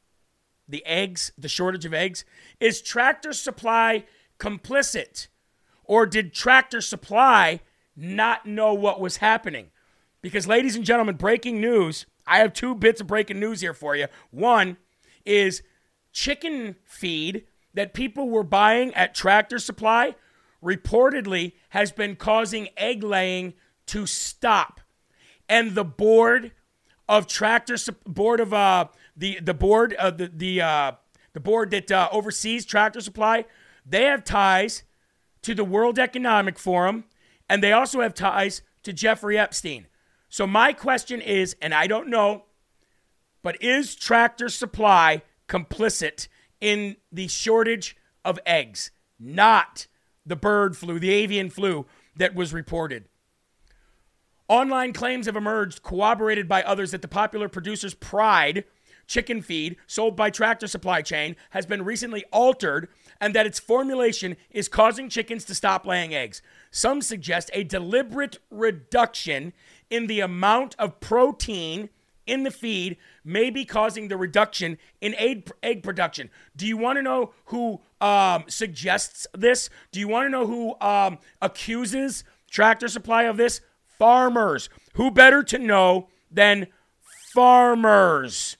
The 0.68 0.84
eggs, 0.86 1.32
the 1.38 1.48
shortage 1.48 1.84
of 1.84 1.94
eggs? 1.94 2.24
Is 2.60 2.82
tractor 2.82 3.32
supply 3.32 4.04
complicit? 4.38 5.28
Or 5.84 6.06
did 6.06 6.32
tractor 6.32 6.80
supply 6.80 7.60
not 7.96 8.46
know 8.46 8.74
what 8.74 9.00
was 9.00 9.18
happening? 9.18 9.70
Because, 10.20 10.46
ladies 10.46 10.76
and 10.76 10.84
gentlemen, 10.84 11.16
breaking 11.16 11.60
news. 11.60 12.06
I 12.26 12.38
have 12.38 12.52
two 12.52 12.74
bits 12.74 13.00
of 13.00 13.06
breaking 13.06 13.40
news 13.40 13.60
here 13.60 13.72
for 13.72 13.96
you. 13.96 14.06
One 14.30 14.76
is 15.24 15.62
chicken 16.12 16.76
feed 16.84 17.44
that 17.72 17.94
people 17.94 18.28
were 18.28 18.42
buying 18.42 18.92
at 18.94 19.14
Tractor 19.14 19.58
Supply 19.58 20.14
reportedly 20.62 21.52
has 21.70 21.92
been 21.92 22.16
causing 22.16 22.68
egg 22.76 23.02
laying 23.02 23.54
to 23.86 24.06
stop. 24.06 24.80
And 25.48 25.74
the 25.74 25.84
board 25.84 26.52
of 27.08 27.26
tractor 27.26 27.76
board 28.06 28.40
of 28.40 28.52
uh 28.52 28.86
the 29.16 29.40
the 29.40 29.54
board 29.54 29.94
of 29.94 30.18
the 30.18 30.30
the 30.34 30.60
uh 30.60 30.92
the 31.32 31.40
board 31.40 31.70
that 31.70 31.90
uh, 31.92 32.08
oversees 32.10 32.64
tractor 32.64 33.00
supply, 33.00 33.44
they 33.86 34.04
have 34.04 34.24
ties 34.24 34.82
to 35.42 35.54
the 35.54 35.64
World 35.64 35.98
Economic 35.98 36.58
Forum 36.58 37.04
and 37.48 37.62
they 37.62 37.72
also 37.72 38.00
have 38.00 38.14
ties 38.14 38.62
to 38.82 38.92
Jeffrey 38.92 39.38
Epstein. 39.38 39.86
So 40.28 40.46
my 40.46 40.72
question 40.72 41.20
is, 41.20 41.56
and 41.62 41.72
I 41.72 41.86
don't 41.86 42.08
know, 42.08 42.44
but 43.42 43.62
is 43.62 43.94
Tractor 43.94 44.48
Supply 44.48 45.22
complicit 45.48 46.28
in 46.60 46.96
the 47.10 47.28
shortage 47.28 47.96
of 48.24 48.38
eggs? 48.44 48.90
Not 49.18 49.86
the 50.28 50.36
bird 50.36 50.76
flu, 50.76 50.98
the 50.98 51.10
avian 51.10 51.50
flu 51.50 51.86
that 52.16 52.34
was 52.34 52.52
reported. 52.52 53.04
Online 54.48 54.92
claims 54.92 55.26
have 55.26 55.36
emerged, 55.36 55.82
corroborated 55.82 56.48
by 56.48 56.62
others, 56.62 56.90
that 56.92 57.02
the 57.02 57.08
popular 57.08 57.48
producer's 57.48 57.94
Pride 57.94 58.64
chicken 59.06 59.42
feed 59.42 59.76
sold 59.86 60.14
by 60.14 60.30
Tractor 60.30 60.66
Supply 60.66 61.02
Chain 61.02 61.34
has 61.50 61.66
been 61.66 61.84
recently 61.84 62.24
altered 62.32 62.88
and 63.20 63.34
that 63.34 63.46
its 63.46 63.58
formulation 63.58 64.36
is 64.50 64.68
causing 64.68 65.08
chickens 65.08 65.44
to 65.46 65.54
stop 65.54 65.86
laying 65.86 66.14
eggs. 66.14 66.40
Some 66.70 67.02
suggest 67.02 67.50
a 67.52 67.64
deliberate 67.64 68.38
reduction 68.50 69.52
in 69.90 70.06
the 70.06 70.20
amount 70.20 70.76
of 70.78 71.00
protein 71.00 71.88
in 72.26 72.42
the 72.42 72.50
feed 72.50 72.98
may 73.28 73.50
be 73.50 73.64
causing 73.64 74.08
the 74.08 74.16
reduction 74.16 74.78
in 75.00 75.14
egg, 75.16 75.50
egg 75.62 75.82
production. 75.82 76.30
Do 76.56 76.66
you 76.66 76.76
want 76.76 76.96
to 76.96 77.02
know 77.02 77.32
who 77.46 77.80
um, 78.00 78.44
suggests 78.48 79.26
this? 79.34 79.70
Do 79.92 80.00
you 80.00 80.08
want 80.08 80.26
to 80.26 80.30
know 80.30 80.46
who 80.46 80.80
um, 80.80 81.18
accuses 81.42 82.24
Tractor 82.50 82.88
Supply 82.88 83.24
of 83.24 83.36
this? 83.36 83.60
Farmers. 83.98 84.70
Who 84.94 85.10
better 85.10 85.42
to 85.44 85.58
know 85.58 86.08
than 86.30 86.68
farmers? 87.34 88.56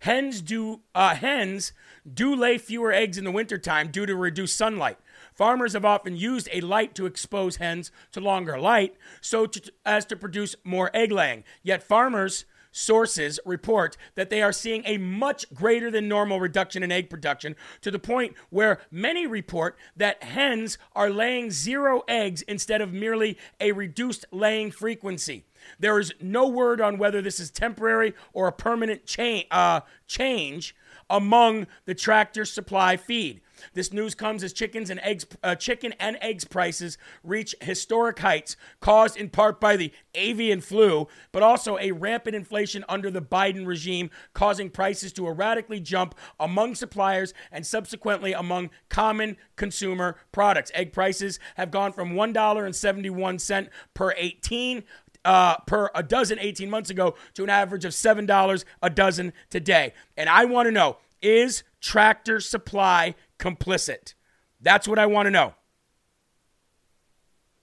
Hens 0.00 0.40
do 0.40 0.80
uh, 0.94 1.14
hens 1.14 1.72
do 2.12 2.34
lay 2.34 2.58
fewer 2.58 2.92
eggs 2.92 3.18
in 3.18 3.24
the 3.24 3.30
wintertime 3.30 3.88
due 3.88 4.06
to 4.06 4.16
reduced 4.16 4.56
sunlight. 4.56 4.98
Farmers 5.34 5.72
have 5.72 5.84
often 5.84 6.16
used 6.16 6.48
a 6.52 6.60
light 6.60 6.94
to 6.94 7.06
expose 7.06 7.56
hens 7.56 7.90
to 8.12 8.20
longer 8.20 8.58
light 8.58 8.96
so 9.20 9.46
to, 9.46 9.72
as 9.84 10.04
to 10.06 10.16
produce 10.16 10.56
more 10.64 10.90
egg 10.94 11.10
laying. 11.12 11.44
Yet 11.62 11.82
farmers 11.82 12.44
sources 12.72 13.38
report 13.44 13.96
that 14.14 14.30
they 14.30 14.42
are 14.42 14.52
seeing 14.52 14.82
a 14.86 14.96
much 14.96 15.44
greater 15.54 15.90
than 15.90 16.08
normal 16.08 16.40
reduction 16.40 16.82
in 16.82 16.90
egg 16.90 17.08
production 17.10 17.54
to 17.82 17.90
the 17.90 17.98
point 17.98 18.34
where 18.50 18.80
many 18.90 19.26
report 19.26 19.76
that 19.94 20.22
hens 20.22 20.78
are 20.94 21.10
laying 21.10 21.50
zero 21.50 22.02
eggs 22.08 22.42
instead 22.42 22.80
of 22.80 22.92
merely 22.92 23.38
a 23.60 23.72
reduced 23.72 24.24
laying 24.32 24.70
frequency. 24.70 25.44
There 25.78 26.00
is 26.00 26.12
no 26.20 26.48
word 26.48 26.80
on 26.80 26.98
whether 26.98 27.22
this 27.22 27.38
is 27.38 27.50
temporary 27.50 28.14
or 28.32 28.48
a 28.48 28.52
permanent 28.52 29.06
cha- 29.06 29.44
uh, 29.50 29.80
change 30.06 30.74
among 31.08 31.66
the 31.84 31.94
tractor 31.94 32.44
supply 32.44 32.96
feed. 32.96 33.42
This 33.74 33.92
news 33.92 34.14
comes 34.14 34.42
as 34.42 34.52
chickens 34.52 34.90
and 34.90 35.00
eggs, 35.00 35.26
uh, 35.42 35.54
chicken 35.54 35.94
and 35.98 36.18
eggs 36.20 36.44
prices 36.44 36.98
reach 37.22 37.54
historic 37.60 38.18
heights, 38.18 38.56
caused 38.80 39.16
in 39.16 39.28
part 39.28 39.60
by 39.60 39.76
the 39.76 39.92
avian 40.14 40.60
flu, 40.60 41.08
but 41.32 41.42
also 41.42 41.78
a 41.78 41.92
rampant 41.92 42.36
inflation 42.36 42.84
under 42.88 43.10
the 43.10 43.22
Biden 43.22 43.66
regime, 43.66 44.10
causing 44.34 44.70
prices 44.70 45.12
to 45.14 45.26
erratically 45.26 45.80
jump 45.80 46.14
among 46.38 46.74
suppliers 46.74 47.34
and 47.50 47.66
subsequently 47.66 48.32
among 48.32 48.70
common 48.88 49.36
consumer 49.56 50.16
products. 50.32 50.70
Egg 50.74 50.92
prices 50.92 51.38
have 51.56 51.70
gone 51.70 51.92
from 51.92 52.12
$1.71 52.12 53.68
per 53.94 54.14
18 54.16 54.84
uh, 55.24 55.56
per 55.66 55.90
a 55.94 56.02
dozen 56.02 56.38
18 56.38 56.68
months 56.68 56.90
ago 56.90 57.14
to 57.34 57.42
an 57.44 57.50
average 57.50 57.84
of 57.84 57.92
$7 57.92 58.64
a 58.82 58.90
dozen 58.90 59.32
today. 59.50 59.92
And 60.16 60.28
I 60.28 60.44
want 60.44 60.66
to 60.66 60.72
know 60.72 60.98
is 61.20 61.62
Tractor 61.80 62.40
Supply 62.40 63.14
complicit? 63.42 64.14
That's 64.60 64.86
what 64.86 65.00
I 65.00 65.06
want 65.06 65.26
to 65.26 65.30
know. 65.30 65.54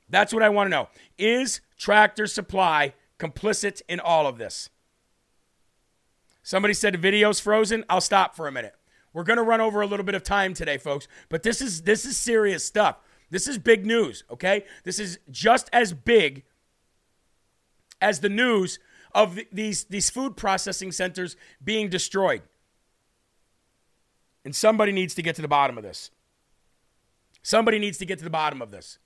That's 0.10 0.34
what 0.34 0.44
I 0.44 0.50
want 0.50 0.68
to 0.68 0.72
know. 0.72 0.90
Is 1.18 1.62
Tractor 1.78 2.28
Supply 2.28 2.94
complicit 3.18 3.82
in 3.88 4.00
all 4.00 4.28
of 4.28 4.38
this? 4.38 4.70
Somebody 6.44 6.74
said 6.74 6.96
the 6.96 6.98
video's 6.98 7.40
frozen. 7.40 7.86
I'll 7.90 8.02
stop 8.02 8.36
for 8.36 8.48
a 8.48 8.52
minute. 8.52 8.76
We're 9.14 9.24
going 9.24 9.38
to 9.38 9.44
run 9.44 9.62
over 9.62 9.82
a 9.82 9.88
little 9.88 10.06
bit 10.06 10.16
of 10.16 10.24
time 10.24 10.54
today, 10.54 10.78
folks, 10.78 11.08
but 11.30 11.44
this 11.44 11.62
is 11.62 11.84
this 11.84 12.06
is 12.06 12.18
serious 12.18 12.66
stuff. 12.66 12.98
This 13.30 13.48
is 13.48 13.58
big 13.58 13.86
news, 13.86 14.24
okay? 14.30 14.66
This 14.84 15.00
is 15.00 15.20
just 15.30 15.70
as 15.72 15.94
big 15.94 16.44
as 18.02 18.20
the 18.20 18.30
news 18.30 18.80
of 19.14 19.40
these 19.52 19.86
these 19.86 20.10
food 20.10 20.36
processing 20.36 20.92
centers 20.92 21.36
being 21.64 21.90
destroyed. 21.90 22.42
And 24.50 24.56
somebody 24.56 24.92
needs 24.92 25.14
to 25.14 25.22
get 25.22 25.36
to 25.36 25.44
the 25.44 25.48
bottom 25.48 25.78
of 25.78 25.84
this. 25.84 26.10
Somebody 27.44 27.78
needs 27.78 28.00
to 28.00 28.06
get 28.08 28.18
to 28.18 28.24
the 28.24 28.32
bottom 28.32 28.64
of 28.64 28.72
this. 28.72 28.98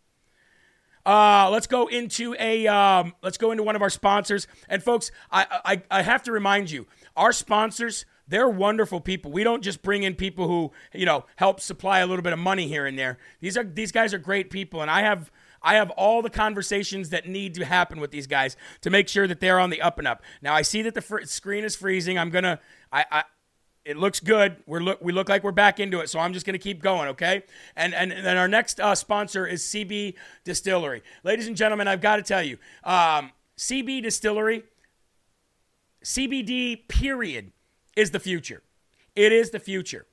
Uh, 1.06 1.50
let's 1.52 1.68
go 1.68 1.88
into 1.88 2.34
a 2.40 2.66
um, 2.68 3.14
let's 3.22 3.38
go 3.38 3.52
into 3.52 3.62
one 3.62 3.76
of 3.76 3.82
our 3.82 3.90
sponsors. 3.90 4.48
And 4.70 4.82
folks, 4.82 5.12
I, 5.30 5.60
I 5.66 6.00
I 6.00 6.02
have 6.02 6.24
to 6.24 6.32
remind 6.32 6.72
you, 6.72 6.88
our 7.18 7.34
sponsors 7.34 8.06
they're 8.26 8.48
wonderful 8.48 9.02
people. 9.02 9.34
We 9.34 9.44
don't 9.44 9.62
just 9.62 9.82
bring 9.82 10.04
in 10.04 10.16
people 10.16 10.48
who 10.48 10.72
you 10.94 11.06
know 11.06 11.26
help 11.36 11.60
supply 11.60 12.00
a 12.00 12.08
little 12.08 12.24
bit 12.24 12.32
of 12.32 12.40
money 12.40 12.70
here 12.70 12.86
and 12.86 12.98
there. 12.98 13.18
These 13.42 13.58
are 13.58 13.66
these 13.66 13.92
guys 13.92 14.14
are 14.14 14.18
great 14.18 14.50
people, 14.50 14.82
and 14.82 14.90
I 14.90 15.02
have 15.02 15.30
I 15.62 15.76
have 15.76 15.90
all 15.92 16.22
the 16.22 16.30
conversations 16.30 17.10
that 17.10 17.28
need 17.28 17.54
to 17.56 17.66
happen 17.66 18.00
with 18.00 18.12
these 18.12 18.28
guys 18.28 18.56
to 18.80 18.90
make 18.90 19.10
sure 19.10 19.28
that 19.28 19.42
they're 19.42 19.60
on 19.60 19.72
the 19.72 19.82
up 19.82 20.00
and 20.00 20.08
up. 20.08 20.24
Now 20.42 20.54
I 20.54 20.62
see 20.62 20.84
that 20.84 20.94
the 20.94 21.02
fr- 21.02 21.24
screen 21.24 21.66
is 21.66 21.76
freezing. 21.76 22.18
I'm 22.18 22.30
gonna 22.30 22.62
I, 22.94 23.04
I 23.12 23.24
it 23.86 23.98
looks 23.98 24.20
good. 24.20 24.58
We're 24.66 24.80
look 24.80 25.02
we 25.02 25.12
look 25.12 25.30
like 25.30 25.44
we're 25.44 25.52
back 25.52 25.80
into 25.80 26.00
it, 26.00 26.10
so 26.10 26.20
I'm 26.20 26.34
just 26.34 26.46
going 26.46 26.54
to 26.54 26.60
keep 26.60 26.82
going, 26.82 27.10
okay? 27.10 27.44
And 27.76 27.94
and 27.94 28.12
then 28.12 28.38
our 28.38 28.48
next 28.48 28.80
uh, 28.80 28.96
sponsor 28.96 29.46
is 29.46 29.64
CB 29.64 30.16
Distillery, 30.44 31.04
ladies 31.24 31.48
and 31.48 31.58
gentlemen. 31.58 31.88
I've 31.88 32.02
got 32.02 32.18
to 32.18 32.22
tell 32.22 32.42
you, 32.42 32.58
um, 32.84 33.32
CB 33.58 34.04
Distillery, 34.04 34.64
CBD 36.04 36.88
period 36.88 37.52
is 37.96 38.12
the 38.12 38.20
future. 38.20 38.64
It 39.16 39.32
is 39.32 39.50
the 39.52 39.60
future. 39.60 40.08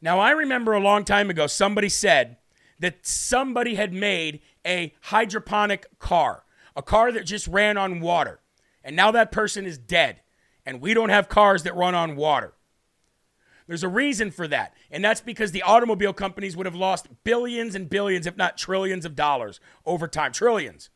Now 0.00 0.18
I 0.18 0.30
remember 0.30 0.72
a 0.72 0.80
long 0.80 1.04
time 1.04 1.28
ago 1.28 1.46
somebody 1.46 1.90
said 1.90 2.38
that 2.78 3.06
somebody 3.06 3.74
had 3.74 3.92
made 3.92 4.40
a 4.66 4.94
hydroponic 5.02 5.98
car, 5.98 6.44
a 6.74 6.82
car 6.82 7.12
that 7.12 7.26
just 7.26 7.46
ran 7.46 7.76
on 7.76 8.00
water, 8.00 8.40
and 8.82 8.96
now 8.96 9.10
that 9.10 9.30
person 9.30 9.66
is 9.66 9.76
dead, 9.76 10.22
and 10.64 10.80
we 10.80 10.94
don't 10.94 11.10
have 11.10 11.28
cars 11.28 11.62
that 11.64 11.76
run 11.76 11.94
on 11.94 12.16
water. 12.16 12.54
There's 13.70 13.84
a 13.84 13.88
reason 13.88 14.32
for 14.32 14.48
that. 14.48 14.74
And 14.90 15.04
that's 15.04 15.20
because 15.20 15.52
the 15.52 15.62
automobile 15.62 16.12
companies 16.12 16.56
would 16.56 16.66
have 16.66 16.74
lost 16.74 17.06
billions 17.22 17.76
and 17.76 17.88
billions, 17.88 18.26
if 18.26 18.36
not 18.36 18.58
trillions 18.58 19.04
of 19.04 19.14
dollars 19.14 19.60
over 19.86 20.08
time. 20.08 20.32
Trillions. 20.32 20.90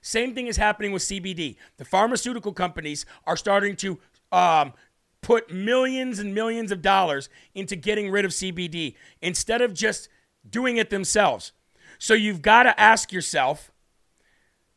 Same 0.00 0.32
thing 0.32 0.46
is 0.46 0.56
happening 0.56 0.92
with 0.92 1.02
CBD. 1.02 1.56
The 1.78 1.84
pharmaceutical 1.84 2.52
companies 2.52 3.04
are 3.26 3.36
starting 3.36 3.74
to 3.78 3.98
um, 4.30 4.74
put 5.22 5.52
millions 5.52 6.20
and 6.20 6.32
millions 6.32 6.70
of 6.70 6.82
dollars 6.82 7.28
into 7.52 7.74
getting 7.74 8.12
rid 8.12 8.24
of 8.24 8.30
CBD 8.30 8.94
instead 9.20 9.60
of 9.60 9.74
just 9.74 10.08
doing 10.48 10.76
it 10.76 10.88
themselves. 10.88 11.50
So 11.98 12.14
you've 12.14 12.42
got 12.42 12.62
to 12.62 12.80
ask 12.80 13.12
yourself 13.12 13.72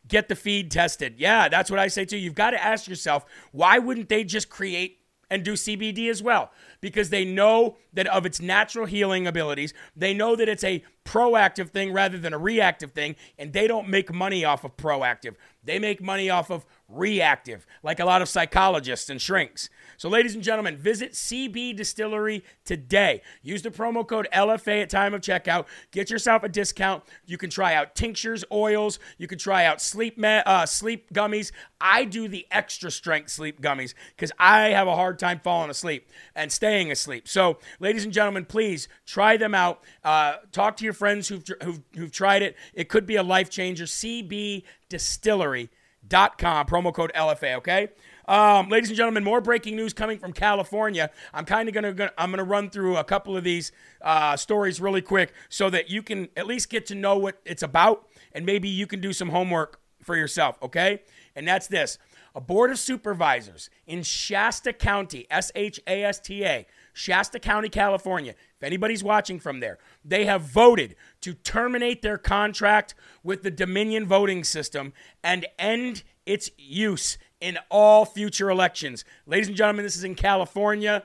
get 0.08 0.28
the 0.28 0.36
feed 0.36 0.72
tested. 0.72 1.20
Yeah, 1.20 1.49
that's 1.49 1.70
what 1.70 1.80
I 1.80 1.88
say 1.88 2.06
too. 2.06 2.18
You've 2.18 2.34
got 2.34 2.49
to 2.49 2.64
ask 2.64 2.88
yourself 2.88 3.28
why 3.51 3.78
wouldn't 3.78 4.10
they 4.10 4.24
just 4.24 4.49
create 4.49 5.03
and 5.34 5.44
do 5.44 5.54
CBD 5.54 6.10
as 6.10 6.22
well? 6.22 6.52
because 6.84 7.10
they 7.12 7.24
know 7.24 7.78
that 7.94 8.08
of 8.08 8.26
its 8.26 8.42
natural 8.42 8.86
healing 8.86 9.26
abilities. 9.26 9.74
They 9.96 10.14
know 10.14 10.36
that 10.36 10.50
it's 10.50 10.66
a 10.66 10.84
proactive 11.06 11.70
thing 11.70 11.93
rather 11.93 12.18
than 12.18 12.34
a 12.34 12.38
reactive 12.38 12.91
thing, 12.91 13.16
and 13.38 13.54
they 13.54 13.68
don't 13.68 13.88
make 13.88 14.14
money 14.14 14.45
off 14.45 14.64
of 14.64 14.76
proactive. 14.78 15.36
They 15.64 15.80
make 15.80 16.01
money 16.01 16.30
off 16.30 16.51
of 16.51 16.66
reactive, 16.89 17.66
like 17.82 17.99
a 17.99 18.06
lot 18.06 18.22
of 18.22 18.30
psychologists 18.30 19.10
and 19.10 19.22
shrinks. 19.22 19.70
So, 19.97 20.10
ladies 20.10 20.36
and 20.36 20.43
gentlemen, 20.43 20.76
visit 20.78 21.14
CB 21.14 21.78
Distillery 21.78 22.43
today. 22.66 23.22
Use 23.41 23.62
the 23.62 23.70
promo 23.70 24.06
code 24.06 24.28
LFA 24.34 24.84
at 24.84 24.89
time 24.89 25.14
of 25.14 25.22
checkout. 25.22 25.66
Get 25.91 26.10
yourself 26.10 26.43
a 26.43 26.49
discount. 26.49 27.04
You 27.26 27.38
can 27.38 27.49
try 27.49 27.76
out 27.76 27.95
tinctures, 27.95 28.43
oils. 28.51 28.99
You 29.18 29.28
can 29.28 29.38
try 29.38 29.66
out 29.66 29.82
sleep 29.82 30.22
uh, 30.22 30.66
sleep 30.66 31.14
gummies. 31.14 31.51
I 31.80 32.06
do 32.06 32.28
the 32.28 32.45
extra 32.51 32.91
strength 32.91 33.30
sleep 33.30 33.62
gummies 33.62 33.93
because 34.16 34.32
I 34.38 34.70
have 34.70 34.88
a 34.88 34.95
hard 34.95 35.20
time 35.20 35.39
falling 35.43 35.70
asleep 35.70 36.10
and 36.36 36.51
staying 36.51 36.91
asleep. 36.91 37.28
So, 37.28 37.60
ladies 37.80 38.04
and 38.04 38.14
gentlemen, 38.14 38.45
please 38.45 38.88
try 39.06 39.38
them 39.38 39.56
out. 39.56 39.82
Uh, 40.04 40.38
talk 40.51 40.76
to 40.78 40.84
your 40.84 40.93
friends 40.94 41.28
who've, 41.28 41.44
who've, 41.62 41.82
who've 41.96 42.12
tried 42.12 42.41
it. 42.41 42.56
It 42.74 42.89
could 42.89 43.06
be 43.06 43.16
a 43.16 43.24
life 43.24 43.50
changer. 43.50 43.86
CBDistillery.com, 43.86 46.68
promo 46.68 46.94
code 46.94 47.12
LFA, 47.16 47.58
okay? 47.58 47.89
Um, 48.28 48.70
ladies 48.70 48.89
and 48.89 48.96
gentlemen, 48.96 49.24
more 49.24 49.41
breaking 49.41 49.76
news 49.76 49.94
coming 49.94 50.18
from 50.18 50.34
California. 50.34 51.10
I'm 51.34 51.46
kind 51.46 51.68
of 51.68 51.76
gonna, 51.76 52.12
I'm 52.18 52.32
gonna 52.32 52.44
run 52.44 52.70
through 52.70 52.98
a 52.98 53.04
couple 53.04 53.36
of 53.36 53.44
these 53.44 53.72
uh, 54.02 54.38
stories 54.38 54.80
really 54.80 55.02
quick 55.02 55.34
so 55.50 55.70
that 55.70 55.89
you 55.89 56.02
can 56.02 56.30
at 56.38 56.48
least 56.48 56.70
get 56.70 56.86
to 56.88 56.96
know 56.96 57.18
what 57.18 57.41
it's 57.46 57.64
about, 57.64 58.08
and 58.32 58.46
maybe 58.46 58.70
you 58.70 58.88
can 58.88 59.02
do 59.02 59.12
some 59.12 59.30
homework 59.30 59.80
for 60.02 60.16
yourself. 60.16 60.58
Okay, 60.62 61.02
and 61.36 61.48
that's 61.48 61.68
this: 61.68 61.98
a 62.34 62.39
board 62.39 62.72
of 62.72 62.80
supervisors 62.80 63.70
in 63.86 64.04
Shasta 64.04 64.72
County, 64.72 65.28
S 65.30 65.52
H 65.54 65.82
A 65.86 66.06
S 66.06 66.20
T 66.20 66.46
A, 66.46 66.66
Shasta 66.94 67.39
County, 67.39 67.70
California. 67.70 68.32
If 68.32 68.64
anybody's 68.64 69.04
watching 69.04 69.39
from 69.39 69.60
there, 69.60 69.80
they 70.06 70.26
have 70.26 70.41
voted 70.41 70.96
to 71.22 71.34
terminate 71.34 72.02
their 72.02 72.18
contract 72.18 72.96
with 73.24 73.44
the 73.44 73.52
Dominion 73.52 74.06
voting 74.06 74.44
system 74.44 74.94
and 75.24 75.46
end 75.58 76.04
its 76.26 76.50
use 76.58 77.18
in 77.41 77.58
all 77.70 78.06
future 78.06 78.50
elections. 78.50 79.04
Ladies 79.26 79.48
and 79.48 79.58
gentlemen, 79.58 79.84
this 79.84 79.98
is 79.98 80.04
in 80.04 80.16
California. 80.16 81.04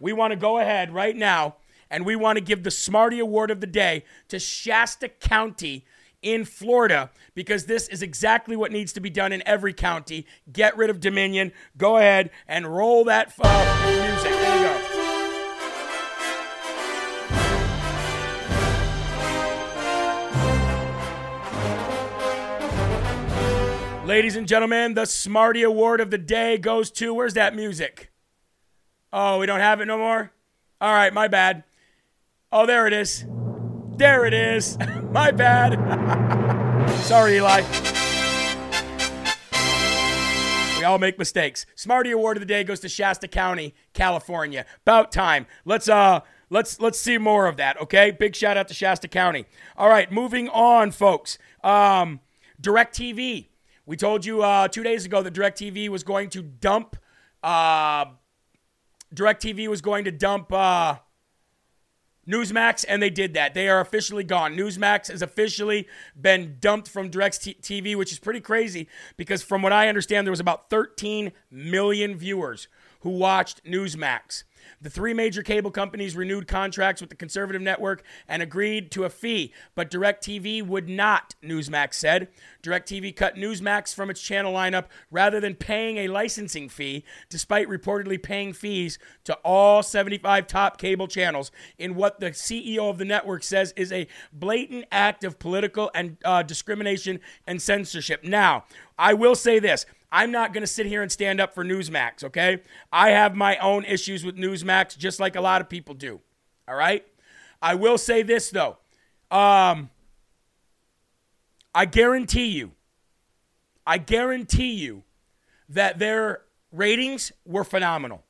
We 0.00 0.12
want 0.12 0.32
to 0.32 0.36
go 0.36 0.58
ahead 0.58 0.92
right 0.92 1.14
now 1.14 1.56
and 1.90 2.04
we 2.04 2.16
want 2.16 2.38
to 2.38 2.44
give 2.44 2.62
the 2.62 2.70
Smarty 2.70 3.18
Award 3.18 3.50
of 3.50 3.60
the 3.60 3.66
day 3.66 4.04
to 4.28 4.38
Shasta 4.38 5.08
County 5.08 5.84
in 6.22 6.44
Florida 6.44 7.10
because 7.34 7.66
this 7.66 7.88
is 7.88 8.02
exactly 8.02 8.56
what 8.56 8.72
needs 8.72 8.92
to 8.92 9.00
be 9.00 9.10
done 9.10 9.32
in 9.32 9.42
every 9.46 9.72
county. 9.72 10.26
Get 10.52 10.76
rid 10.76 10.90
of 10.90 11.00
Dominion. 11.00 11.52
Go 11.76 11.96
ahead 11.96 12.30
and 12.46 12.66
roll 12.66 13.04
that 13.04 13.32
uh, 13.40 13.86
music. 13.90 14.30
There 14.30 14.56
you 14.56 14.62
go. 14.62 14.98
Ladies 24.08 24.36
and 24.36 24.48
gentlemen, 24.48 24.94
the 24.94 25.04
Smarty 25.04 25.62
Award 25.62 26.00
of 26.00 26.10
the 26.10 26.16
day 26.16 26.56
goes 26.56 26.90
to 26.92 27.12
where's 27.12 27.34
that 27.34 27.54
music? 27.54 28.10
Oh, 29.12 29.38
we 29.38 29.44
don't 29.44 29.60
have 29.60 29.82
it 29.82 29.86
no 29.86 29.98
more? 29.98 30.32
All 30.80 30.92
right, 30.92 31.12
my 31.12 31.28
bad. 31.28 31.64
Oh, 32.50 32.64
there 32.64 32.86
it 32.86 32.94
is. 32.94 33.26
There 33.98 34.24
it 34.26 34.32
is. 34.32 34.78
my 35.10 35.32
bad. 35.32 35.74
Sorry, 37.00 37.34
Eli. 37.34 37.62
We 40.78 40.84
all 40.84 40.98
make 41.00 41.18
mistakes. 41.18 41.66
Smarty 41.74 42.12
Award 42.12 42.36
of 42.36 42.40
the 42.40 42.46
day 42.46 42.62
goes 42.62 42.78
to 42.80 42.88
Shasta 42.88 43.26
County, 43.26 43.74
California. 43.94 44.66
About 44.82 45.10
time. 45.10 45.46
Let's 45.64 45.88
uh 45.88 46.20
let's 46.48 46.80
let's 46.80 47.00
see 47.00 47.18
more 47.18 47.48
of 47.48 47.56
that. 47.56 47.80
Okay, 47.82 48.12
big 48.12 48.36
shout 48.36 48.56
out 48.56 48.68
to 48.68 48.74
Shasta 48.74 49.08
County. 49.08 49.46
All 49.76 49.88
right, 49.88 50.12
moving 50.12 50.48
on, 50.50 50.92
folks. 50.92 51.36
Um, 51.64 52.20
Directv. 52.62 53.48
We 53.84 53.96
told 53.96 54.24
you 54.24 54.44
uh, 54.44 54.68
two 54.68 54.84
days 54.84 55.06
ago 55.06 55.22
that 55.22 55.34
Directv 55.34 55.88
was 55.88 56.04
going 56.04 56.30
to 56.30 56.42
dump. 56.42 56.94
Uh, 57.42 58.04
Directv 59.12 59.66
was 59.66 59.80
going 59.80 60.04
to 60.04 60.12
dump. 60.12 60.52
Uh, 60.52 60.98
Newsmax, 62.28 62.84
and 62.88 63.02
they 63.02 63.10
did 63.10 63.34
that. 63.34 63.54
They 63.54 63.68
are 63.68 63.80
officially 63.80 64.24
gone. 64.24 64.56
Newsmax 64.56 65.10
has 65.10 65.22
officially 65.22 65.88
been 66.20 66.56
dumped 66.60 66.88
from 66.88 67.10
DirecTV, 67.10 67.96
which 67.96 68.12
is 68.12 68.18
pretty 68.18 68.40
crazy 68.40 68.88
because, 69.16 69.42
from 69.42 69.62
what 69.62 69.72
I 69.72 69.88
understand, 69.88 70.26
there 70.26 70.32
was 70.32 70.40
about 70.40 70.68
13 70.68 71.32
million 71.50 72.16
viewers 72.16 72.68
who 73.00 73.10
watched 73.10 73.64
Newsmax. 73.64 74.44
The 74.80 74.90
three 74.90 75.14
major 75.14 75.42
cable 75.42 75.70
companies 75.70 76.16
renewed 76.16 76.46
contracts 76.46 77.00
with 77.00 77.10
the 77.10 77.16
conservative 77.16 77.62
network 77.62 78.02
and 78.28 78.42
agreed 78.42 78.90
to 78.92 79.04
a 79.04 79.10
fee, 79.10 79.52
but 79.74 79.90
DirecTV 79.90 80.66
would 80.66 80.88
not, 80.88 81.34
Newsmax 81.42 81.94
said. 81.94 82.28
DirecTV 82.62 83.14
cut 83.16 83.36
Newsmax 83.36 83.94
from 83.94 84.10
its 84.10 84.20
channel 84.20 84.52
lineup 84.52 84.86
rather 85.10 85.40
than 85.40 85.54
paying 85.54 85.98
a 85.98 86.08
licensing 86.08 86.68
fee, 86.68 87.04
despite 87.28 87.68
reportedly 87.68 88.22
paying 88.22 88.52
fees 88.52 88.98
to 89.24 89.34
all 89.44 89.82
75 89.82 90.46
top 90.46 90.78
cable 90.78 91.08
channels 91.08 91.50
in 91.78 91.94
what 91.94 92.20
the 92.20 92.30
CEO 92.30 92.90
of 92.90 92.98
the 92.98 93.04
network 93.04 93.42
says 93.42 93.72
is 93.76 93.92
a 93.92 94.06
blatant 94.32 94.84
act 94.90 95.24
of 95.24 95.38
political 95.38 95.90
and 95.94 96.18
uh, 96.24 96.42
discrimination 96.42 97.20
and 97.46 97.60
censorship. 97.60 98.22
Now, 98.24 98.64
I 98.98 99.14
will 99.14 99.34
say 99.34 99.58
this. 99.58 99.86
I'm 100.10 100.30
not 100.30 100.52
going 100.52 100.62
to 100.62 100.66
sit 100.68 100.86
here 100.86 101.02
and 101.02 101.12
stand 101.12 101.40
up 101.40 101.54
for 101.54 101.64
Newsmax, 101.64 102.24
okay? 102.24 102.62
I 102.92 103.10
have 103.10 103.34
my 103.34 103.56
own 103.58 103.84
issues 103.84 104.24
with 104.24 104.36
Newsmax, 104.36 104.96
just 104.96 105.20
like 105.20 105.36
a 105.36 105.40
lot 105.40 105.60
of 105.60 105.68
people 105.68 105.94
do, 105.94 106.20
all 106.66 106.74
right? 106.74 107.04
I 107.60 107.74
will 107.74 107.98
say 107.98 108.22
this, 108.22 108.50
though. 108.50 108.78
Um, 109.30 109.90
I 111.74 111.84
guarantee 111.84 112.46
you, 112.46 112.72
I 113.86 113.98
guarantee 113.98 114.72
you 114.72 115.04
that 115.68 115.98
their 115.98 116.42
ratings 116.72 117.32
were 117.44 117.64
phenomenal. 117.64 118.24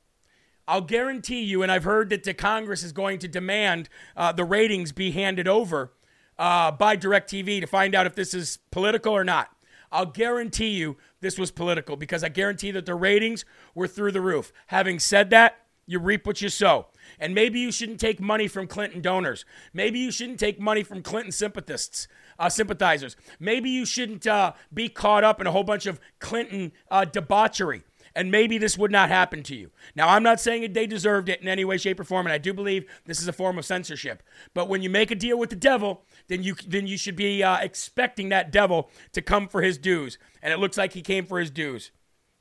I'll 0.67 0.81
guarantee 0.81 1.43
you, 1.43 1.63
and 1.63 1.71
I've 1.71 1.83
heard 1.83 2.09
that 2.11 2.23
the 2.23 2.33
Congress 2.33 2.83
is 2.83 2.91
going 2.91 3.19
to 3.19 3.27
demand 3.27 3.89
uh, 4.15 4.31
the 4.31 4.43
ratings 4.43 4.91
be 4.91 5.11
handed 5.11 5.47
over 5.47 5.93
uh, 6.37 6.71
by 6.71 6.95
DirecTV 6.95 7.61
to 7.61 7.67
find 7.67 7.95
out 7.95 8.05
if 8.05 8.15
this 8.15 8.33
is 8.33 8.59
political 8.69 9.13
or 9.13 9.23
not. 9.23 9.49
I'll 9.91 10.05
guarantee 10.05 10.69
you 10.69 10.97
this 11.21 11.37
was 11.37 11.51
political 11.51 11.95
because 11.95 12.23
I 12.23 12.29
guarantee 12.29 12.71
that 12.71 12.85
the 12.85 12.95
ratings 12.95 13.45
were 13.73 13.87
through 13.87 14.11
the 14.11 14.21
roof. 14.21 14.51
Having 14.67 14.99
said 14.99 15.29
that, 15.31 15.65
you 15.85 15.97
reap 15.97 16.27
what 16.27 16.39
you 16.39 16.49
sow. 16.49 16.85
And 17.19 17.33
maybe 17.33 17.59
you 17.59 17.71
shouldn't 17.71 17.99
take 17.99 18.19
money 18.19 18.47
from 18.47 18.67
Clinton 18.67 19.01
donors. 19.01 19.43
Maybe 19.73 19.97
you 19.97 20.11
shouldn't 20.11 20.39
take 20.39 20.59
money 20.59 20.83
from 20.83 21.01
Clinton 21.01 21.31
sympathists, 21.31 22.07
uh, 22.37 22.49
sympathizers. 22.49 23.15
Maybe 23.39 23.71
you 23.71 23.85
shouldn't 23.85 24.27
uh, 24.27 24.53
be 24.71 24.87
caught 24.87 25.23
up 25.23 25.41
in 25.41 25.47
a 25.47 25.51
whole 25.51 25.63
bunch 25.63 25.87
of 25.87 25.99
Clinton 26.19 26.73
uh, 26.91 27.05
debauchery. 27.05 27.83
And 28.15 28.31
maybe 28.31 28.57
this 28.57 28.77
would 28.77 28.91
not 28.91 29.09
happen 29.09 29.43
to 29.43 29.55
you. 29.55 29.71
Now, 29.95 30.09
I'm 30.09 30.23
not 30.23 30.39
saying 30.39 30.61
that 30.63 30.73
they 30.73 30.87
deserved 30.87 31.29
it 31.29 31.41
in 31.41 31.47
any 31.47 31.65
way, 31.65 31.77
shape, 31.77 31.99
or 31.99 32.03
form, 32.03 32.25
and 32.25 32.33
I 32.33 32.37
do 32.37 32.53
believe 32.53 32.85
this 33.05 33.21
is 33.21 33.27
a 33.27 33.33
form 33.33 33.57
of 33.57 33.65
censorship. 33.65 34.23
But 34.53 34.67
when 34.67 34.81
you 34.81 34.89
make 34.89 35.11
a 35.11 35.15
deal 35.15 35.37
with 35.37 35.49
the 35.49 35.55
devil, 35.55 36.03
then 36.27 36.43
you 36.43 36.55
then 36.67 36.87
you 36.87 36.97
should 36.97 37.15
be 37.15 37.43
uh, 37.43 37.57
expecting 37.57 38.29
that 38.29 38.51
devil 38.51 38.89
to 39.13 39.21
come 39.21 39.47
for 39.47 39.61
his 39.61 39.77
dues. 39.77 40.17
And 40.41 40.53
it 40.53 40.59
looks 40.59 40.77
like 40.77 40.93
he 40.93 41.01
came 41.01 41.25
for 41.25 41.39
his 41.39 41.51
dues. 41.51 41.91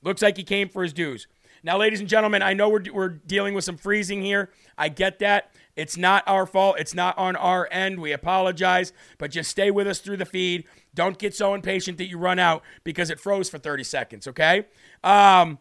Looks 0.02 0.22
like 0.22 0.36
he 0.36 0.44
came 0.44 0.68
for 0.68 0.82
his 0.82 0.92
dues. 0.92 1.26
Now, 1.62 1.78
ladies 1.78 2.00
and 2.00 2.08
gentlemen, 2.08 2.42
I 2.42 2.54
know 2.54 2.68
we're, 2.68 2.84
we're 2.92 3.08
dealing 3.08 3.54
with 3.54 3.64
some 3.64 3.76
freezing 3.76 4.22
here. 4.22 4.50
I 4.76 4.88
get 4.88 5.18
that. 5.20 5.50
It's 5.76 5.96
not 5.96 6.24
our 6.26 6.46
fault. 6.46 6.76
It's 6.78 6.94
not 6.94 7.16
on 7.16 7.36
our 7.36 7.68
end. 7.70 8.00
We 8.00 8.12
apologize, 8.12 8.92
but 9.16 9.30
just 9.30 9.50
stay 9.50 9.70
with 9.70 9.86
us 9.86 10.00
through 10.00 10.16
the 10.16 10.24
feed. 10.24 10.64
Don't 10.94 11.18
get 11.18 11.34
so 11.34 11.54
impatient 11.54 11.98
that 11.98 12.06
you 12.06 12.18
run 12.18 12.38
out 12.38 12.62
because 12.82 13.10
it 13.10 13.20
froze 13.20 13.48
for 13.48 13.58
30 13.58 13.84
seconds, 13.84 14.26
okay? 14.26 14.66
Um, 15.04 15.58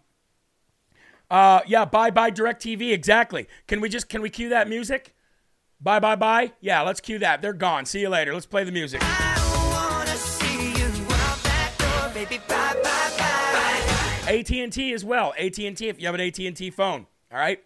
uh, 1.30 1.62
yeah, 1.68 1.86
bye 1.86 2.10
bye 2.10 2.32
DirecTV. 2.32 2.94
Exactly. 2.94 3.48
Can 3.68 3.82
we 3.82 3.90
just 3.90 4.10
can 4.10 4.22
we 4.22 4.30
cue 4.30 4.50
that 4.50 4.68
music? 4.70 5.14
Bye 5.80 6.00
bye 6.00 6.16
bye. 6.16 6.54
Yeah, 6.62 6.82
let's 6.82 7.02
cue 7.02 7.20
that. 7.20 7.42
They're 7.42 7.54
gone. 7.54 7.86
See 7.86 8.00
you 8.00 8.10
later. 8.10 8.34
Let's 8.34 8.46
play 8.46 8.64
the 8.64 8.72
music. 8.72 9.02
AT&T 14.40 14.94
as 14.94 15.04
well. 15.04 15.34
AT&T 15.38 15.88
if 15.88 16.00
you 16.00 16.06
have 16.06 16.16
an 16.16 16.22
AT&T 16.22 16.70
phone. 16.72 17.08
All 17.32 17.38
right. 17.38 17.62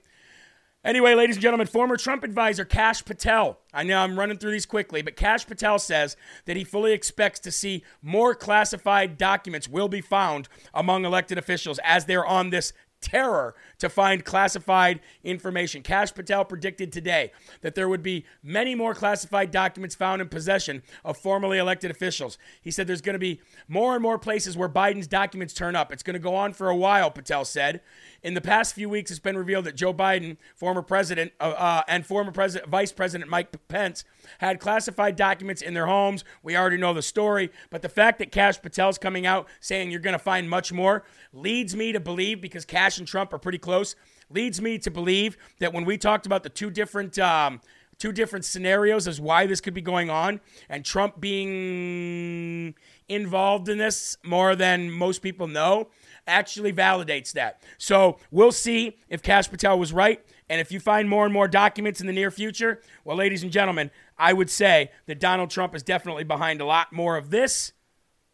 Anyway, 0.83 1.13
ladies 1.13 1.35
and 1.35 1.43
gentlemen, 1.43 1.67
former 1.67 1.95
Trump 1.95 2.23
advisor 2.23 2.65
Kash 2.65 3.05
Patel. 3.05 3.59
I 3.71 3.83
know 3.83 3.99
I'm 3.99 4.17
running 4.17 4.39
through 4.39 4.51
these 4.51 4.65
quickly, 4.65 5.03
but 5.03 5.15
Kash 5.15 5.45
Patel 5.45 5.77
says 5.77 6.17
that 6.45 6.57
he 6.57 6.63
fully 6.63 6.91
expects 6.91 7.39
to 7.41 7.51
see 7.51 7.83
more 8.01 8.33
classified 8.33 9.15
documents 9.19 9.67
will 9.67 9.89
be 9.89 10.01
found 10.01 10.49
among 10.73 11.05
elected 11.05 11.37
officials 11.37 11.79
as 11.83 12.05
they're 12.05 12.25
on 12.25 12.49
this 12.49 12.73
terror 13.01 13.55
to 13.79 13.89
find 13.89 14.23
classified 14.23 14.99
information. 15.23 15.81
Kash 15.81 16.13
Patel 16.13 16.45
predicted 16.45 16.91
today 16.91 17.31
that 17.61 17.75
there 17.75 17.89
would 17.89 18.03
be 18.03 18.25
many 18.43 18.75
more 18.75 18.93
classified 18.93 19.51
documents 19.51 19.95
found 19.95 20.21
in 20.21 20.29
possession 20.29 20.83
of 21.03 21.17
formerly 21.17 21.57
elected 21.57 21.91
officials. 21.91 22.37
He 22.61 22.71
said 22.71 22.87
there's 22.87 23.01
going 23.01 23.13
to 23.13 23.19
be 23.19 23.41
more 23.67 23.93
and 23.93 24.01
more 24.01 24.19
places 24.19 24.55
where 24.55 24.69
Biden's 24.69 25.07
documents 25.07 25.53
turn 25.53 25.75
up. 25.75 25.91
It's 25.91 26.03
going 26.03 26.13
to 26.13 26.19
go 26.19 26.35
on 26.35 26.53
for 26.53 26.69
a 26.69 26.75
while, 26.75 27.11
Patel 27.11 27.43
said. 27.43 27.81
In 28.23 28.35
the 28.35 28.41
past 28.41 28.75
few 28.75 28.87
weeks, 28.87 29.09
it's 29.09 29.19
been 29.19 29.37
revealed 29.37 29.65
that 29.65 29.75
Joe 29.75 29.93
Biden, 29.93 30.37
former 30.55 30.83
president, 30.83 31.31
uh, 31.39 31.55
uh, 31.57 31.81
and 31.87 32.05
former 32.05 32.31
president, 32.31 32.69
Vice 32.69 32.91
President 32.91 33.29
Mike 33.29 33.67
Pence 33.67 34.03
had 34.37 34.59
classified 34.59 35.15
documents 35.15 35.63
in 35.63 35.73
their 35.73 35.87
homes. 35.87 36.23
We 36.43 36.55
already 36.55 36.77
know 36.77 36.93
the 36.93 37.01
story, 37.01 37.51
but 37.71 37.81
the 37.81 37.89
fact 37.89 38.19
that 38.19 38.31
Kash 38.31 38.61
Patel's 38.61 38.99
coming 38.99 39.25
out 39.25 39.47
saying 39.59 39.89
you're 39.89 39.99
going 39.99 40.13
to 40.13 40.19
find 40.19 40.47
much 40.47 40.71
more 40.71 41.03
leads 41.33 41.75
me 41.75 41.91
to 41.93 41.99
believe, 41.99 42.41
because 42.41 42.63
Kash 42.63 42.99
and 42.99 43.07
Trump 43.07 43.33
are 43.33 43.39
pretty 43.39 43.57
close, 43.57 43.95
leads 44.29 44.61
me 44.61 44.77
to 44.77 44.91
believe 44.91 45.35
that 45.59 45.73
when 45.73 45.83
we 45.83 45.97
talked 45.97 46.27
about 46.27 46.43
the 46.43 46.49
two 46.49 46.69
different. 46.69 47.17
Um, 47.17 47.59
two 47.97 48.11
different 48.11 48.43
scenarios 48.43 49.07
as 49.07 49.21
why 49.21 49.45
this 49.45 49.61
could 49.61 49.75
be 49.75 49.81
going 49.81 50.09
on 50.09 50.41
and 50.69 50.83
Trump 50.83 51.21
being 51.21 52.73
involved 53.07 53.69
in 53.69 53.77
this 53.77 54.17
more 54.23 54.55
than 54.55 54.89
most 54.89 55.21
people 55.21 55.45
know 55.45 55.87
actually 56.27 56.73
validates 56.73 57.33
that. 57.33 57.61
So 57.77 58.17
we'll 58.31 58.51
see 58.51 58.97
if 59.09 59.21
Kash 59.21 59.49
Patel 59.49 59.79
was 59.79 59.93
right. 59.93 60.23
And 60.49 60.59
if 60.59 60.71
you 60.71 60.79
find 60.79 61.09
more 61.09 61.23
and 61.25 61.33
more 61.33 61.47
documents 61.47 62.01
in 62.01 62.07
the 62.07 62.13
near 62.13 62.31
future, 62.31 62.81
well, 63.05 63.15
ladies 63.15 63.43
and 63.43 63.51
gentlemen, 63.51 63.89
I 64.17 64.33
would 64.33 64.49
say 64.49 64.91
that 65.05 65.19
Donald 65.19 65.49
Trump 65.49 65.73
is 65.75 65.83
definitely 65.83 66.23
behind 66.23 66.61
a 66.61 66.65
lot 66.65 66.91
more 66.91 67.17
of 67.17 67.29
this 67.29 67.71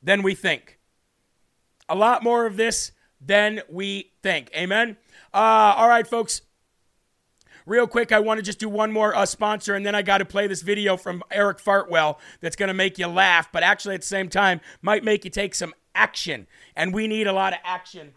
than 0.02 0.24
we 0.24 0.34
think. 0.34 0.80
A 1.88 1.96
lot 1.96 2.24
more 2.24 2.46
of 2.46 2.58
this 2.58 2.92
than 3.22 3.62
we 3.70 4.12
think. 4.22 4.50
Amen? 4.56 4.98
Uh, 5.34 5.74
all 5.78 5.88
right, 5.88 6.08
folks. 6.08 6.42
Real 7.68 7.86
quick, 7.86 8.14
I 8.14 8.20
want 8.22 8.38
to 8.38 8.42
just 8.42 8.60
do 8.60 8.70
one 8.70 8.94
more 8.94 9.14
uh, 9.14 9.26
sponsor, 9.26 9.76
and 9.76 9.86
then 9.86 9.94
I 9.94 10.02
got 10.02 10.20
to 10.20 10.26
play 10.26 10.48
this 10.48 10.62
video 10.62 10.96
from 10.96 11.22
Eric 11.30 11.58
Fartwell 11.58 12.18
that's 12.40 12.56
going 12.56 12.70
to 12.70 12.74
make 12.74 12.98
you 12.98 13.08
laugh, 13.08 13.52
but 13.52 13.62
actually 13.62 13.96
at 13.96 14.02
the 14.02 14.08
same 14.08 14.30
time 14.30 14.62
might 14.82 15.04
make 15.04 15.26
you 15.26 15.30
take 15.30 15.54
some 15.54 15.74
action. 15.98 16.48
And 16.76 16.94
we 16.94 17.08
need 17.08 17.28
a 17.28 17.34
lot 17.34 17.54
of 17.54 17.60
action 17.64 18.14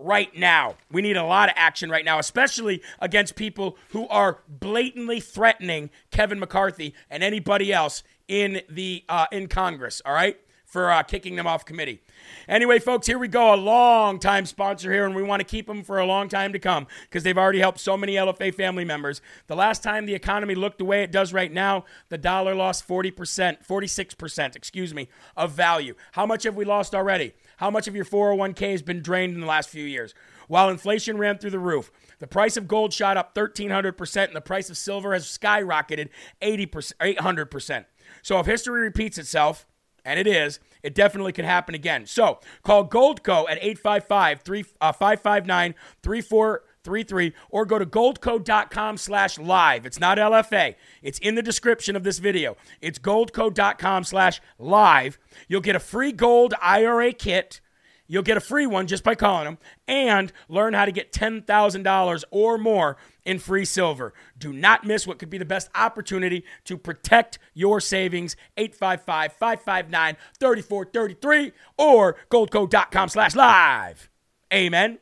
right 0.00 0.34
now. 0.36 0.76
We 0.90 1.02
need 1.02 1.16
a 1.16 1.24
lot 1.24 1.48
of 1.48 1.54
action 1.56 1.90
right 1.90 2.04
now, 2.04 2.18
especially 2.18 2.82
against 2.98 3.36
people 3.36 3.76
who 3.90 4.08
are 4.08 4.40
blatantly 4.48 5.20
threatening 5.20 5.90
Kevin 6.10 6.40
McCarthy 6.40 6.94
and 7.10 7.22
anybody 7.22 7.72
else 7.72 8.02
in 8.26 8.62
the 8.68 9.04
uh, 9.08 9.26
in 9.30 9.48
Congress. 9.48 10.00
All 10.04 10.14
right, 10.14 10.40
for 10.70 10.90
uh, 10.90 11.02
kicking 11.02 11.34
them 11.34 11.48
off 11.48 11.64
committee. 11.64 12.00
Anyway, 12.48 12.78
folks, 12.78 13.08
here 13.08 13.18
we 13.18 13.26
go. 13.26 13.52
A 13.52 13.56
long 13.56 14.20
time 14.20 14.46
sponsor 14.46 14.92
here, 14.92 15.04
and 15.04 15.16
we 15.16 15.22
want 15.22 15.40
to 15.40 15.44
keep 15.44 15.66
them 15.66 15.82
for 15.82 15.98
a 15.98 16.06
long 16.06 16.28
time 16.28 16.52
to 16.52 16.60
come 16.60 16.86
because 17.02 17.24
they've 17.24 17.36
already 17.36 17.58
helped 17.58 17.80
so 17.80 17.96
many 17.96 18.14
LFA 18.14 18.54
family 18.54 18.84
members. 18.84 19.20
The 19.48 19.56
last 19.56 19.82
time 19.82 20.06
the 20.06 20.14
economy 20.14 20.54
looked 20.54 20.78
the 20.78 20.84
way 20.84 21.02
it 21.02 21.10
does 21.10 21.32
right 21.32 21.52
now, 21.52 21.84
the 22.08 22.18
dollar 22.18 22.54
lost 22.54 22.86
40%, 22.86 23.66
46%, 23.66 24.56
excuse 24.56 24.94
me, 24.94 25.08
of 25.36 25.50
value. 25.52 25.94
How 26.12 26.24
much 26.24 26.44
have 26.44 26.54
we 26.54 26.64
lost 26.64 26.94
already? 26.94 27.34
How 27.56 27.68
much 27.68 27.88
of 27.88 27.96
your 27.96 28.04
401k 28.04 28.70
has 28.70 28.82
been 28.82 29.02
drained 29.02 29.34
in 29.34 29.40
the 29.40 29.46
last 29.46 29.68
few 29.68 29.84
years? 29.84 30.14
While 30.46 30.68
inflation 30.68 31.18
ran 31.18 31.38
through 31.38 31.50
the 31.50 31.58
roof, 31.58 31.90
the 32.20 32.26
price 32.28 32.56
of 32.56 32.68
gold 32.68 32.92
shot 32.92 33.16
up 33.16 33.34
1,300%, 33.34 34.24
and 34.24 34.36
the 34.36 34.40
price 34.40 34.70
of 34.70 34.76
silver 34.76 35.12
has 35.14 35.26
skyrocketed 35.26 36.10
80%, 36.40 36.92
800%. 37.00 37.84
So 38.22 38.38
if 38.38 38.46
history 38.46 38.80
repeats 38.80 39.18
itself, 39.18 39.66
and 40.10 40.18
it 40.18 40.26
is, 40.26 40.58
it 40.82 40.94
definitely 40.94 41.32
could 41.32 41.44
happen 41.44 41.74
again. 41.74 42.04
So 42.04 42.40
call 42.64 42.86
Goldco 42.86 43.48
at 43.48 43.58
855 43.62 44.42
559 44.42 45.70
uh, 45.70 45.74
3433 46.02 47.32
or 47.50 47.64
go 47.64 47.78
to 47.78 47.86
goldco.com 47.86 48.96
slash 48.96 49.38
live. 49.38 49.86
It's 49.86 50.00
not 50.00 50.18
LFA. 50.18 50.74
It's 51.00 51.20
in 51.20 51.36
the 51.36 51.42
description 51.42 51.94
of 51.94 52.02
this 52.02 52.18
video. 52.18 52.56
It's 52.80 52.98
goldco.com 52.98 54.04
slash 54.04 54.40
live. 54.58 55.18
You'll 55.46 55.60
get 55.60 55.76
a 55.76 55.80
free 55.80 56.10
gold 56.10 56.54
IRA 56.60 57.12
kit. 57.12 57.60
You'll 58.08 58.24
get 58.24 58.36
a 58.36 58.40
free 58.40 58.66
one 58.66 58.88
just 58.88 59.04
by 59.04 59.14
calling 59.14 59.44
them 59.44 59.58
and 59.86 60.32
learn 60.48 60.74
how 60.74 60.84
to 60.84 60.90
get 60.90 61.12
$10,000 61.12 62.24
or 62.32 62.58
more 62.58 62.96
in 63.24 63.38
free 63.38 63.64
silver. 63.64 64.12
Do 64.38 64.52
not 64.52 64.84
miss 64.84 65.06
what 65.06 65.18
could 65.18 65.30
be 65.30 65.38
the 65.38 65.44
best 65.44 65.68
opportunity 65.74 66.44
to 66.64 66.76
protect 66.76 67.38
your 67.54 67.80
savings. 67.80 68.36
855 68.56 69.32
559 69.32 70.16
3433 70.38 71.52
or 71.78 72.16
goldco.com 72.30 73.08
slash 73.08 73.34
live. 73.34 74.08
Amen. 74.52 74.98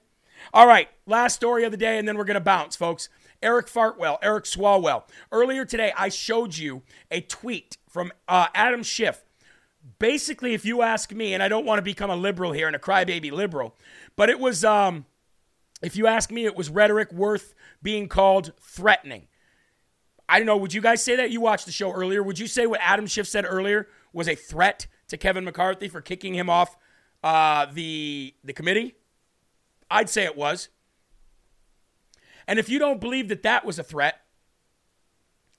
All 0.53 0.67
right, 0.67 0.89
last 1.07 1.35
story 1.35 1.65
of 1.65 1.73
the 1.73 1.77
day, 1.77 1.99
and 1.99 2.07
then 2.07 2.17
we're 2.17 2.25
going 2.25 2.35
to 2.35 2.41
bounce, 2.41 2.77
folks. 2.77 3.09
Eric 3.43 3.67
Fartwell, 3.67 4.19
Eric 4.23 4.45
Swalwell. 4.45 5.05
Earlier 5.31 5.65
today, 5.65 5.93
I 5.97 6.09
showed 6.09 6.57
you 6.57 6.83
a 7.11 7.21
tweet 7.21 7.77
from 7.89 8.13
uh, 8.27 8.49
Adam 8.55 8.83
Schiff. 8.83 9.25
Basically, 9.99 10.55
if 10.55 10.65
you 10.65 10.83
ask 10.83 11.13
me, 11.13 11.35
and 11.35 11.43
I 11.43 11.49
don't 11.49 11.65
want 11.65 11.79
to 11.79 11.83
become 11.83 12.11
a 12.11 12.17
liberal 12.17 12.53
here 12.53 12.67
and 12.67 12.77
a 12.77 12.81
crybaby 12.81 13.31
liberal, 13.31 13.77
but 14.17 14.29
it 14.29 14.39
was, 14.41 14.65
um, 14.65 15.07
if 15.83 15.97
you 15.97 16.07
ask 16.07 16.31
me, 16.31 16.47
it 16.47 16.57
was 16.57 16.69
rhetoric 16.69 17.13
worth 17.13 17.55
being 17.83 18.09
called 18.09 18.53
threatening. 18.61 19.29
I 20.29 20.39
don't 20.39 20.47
know. 20.47 20.57
Would 20.57 20.75
you 20.75 20.81
guys 20.81 21.03
say 21.03 21.17
that? 21.17 21.31
You 21.31 21.41
watched 21.41 21.67
the 21.67 21.73
show 21.73 21.93
earlier. 21.93 22.23
Would 22.23 22.39
you 22.39 22.47
say 22.47 22.67
what 22.67 22.81
Adam 22.83 23.07
Schiff 23.07 23.27
said 23.27 23.47
earlier 23.49 23.89
was 24.13 24.29
a 24.29 24.35
threat 24.35 24.87
to 25.09 25.17
Kevin 25.17 25.45
McCarthy 25.45 25.89
for 25.89 26.01
kicking 26.01 26.35
him 26.35 26.51
off 26.51 26.77
uh, 27.25 27.67
the 27.73 28.35
the 28.45 28.53
committee? 28.53 28.97
I'd 29.91 30.11
say 30.11 30.25
it 30.25 30.37
was. 30.37 30.69
And 32.47 32.59
if 32.59 32.69
you 32.69 32.79
don't 32.79 33.01
believe 33.01 33.29
that 33.29 33.43
that 33.43 33.65
was 33.65 33.79
a 33.79 33.83
threat, 33.83 34.21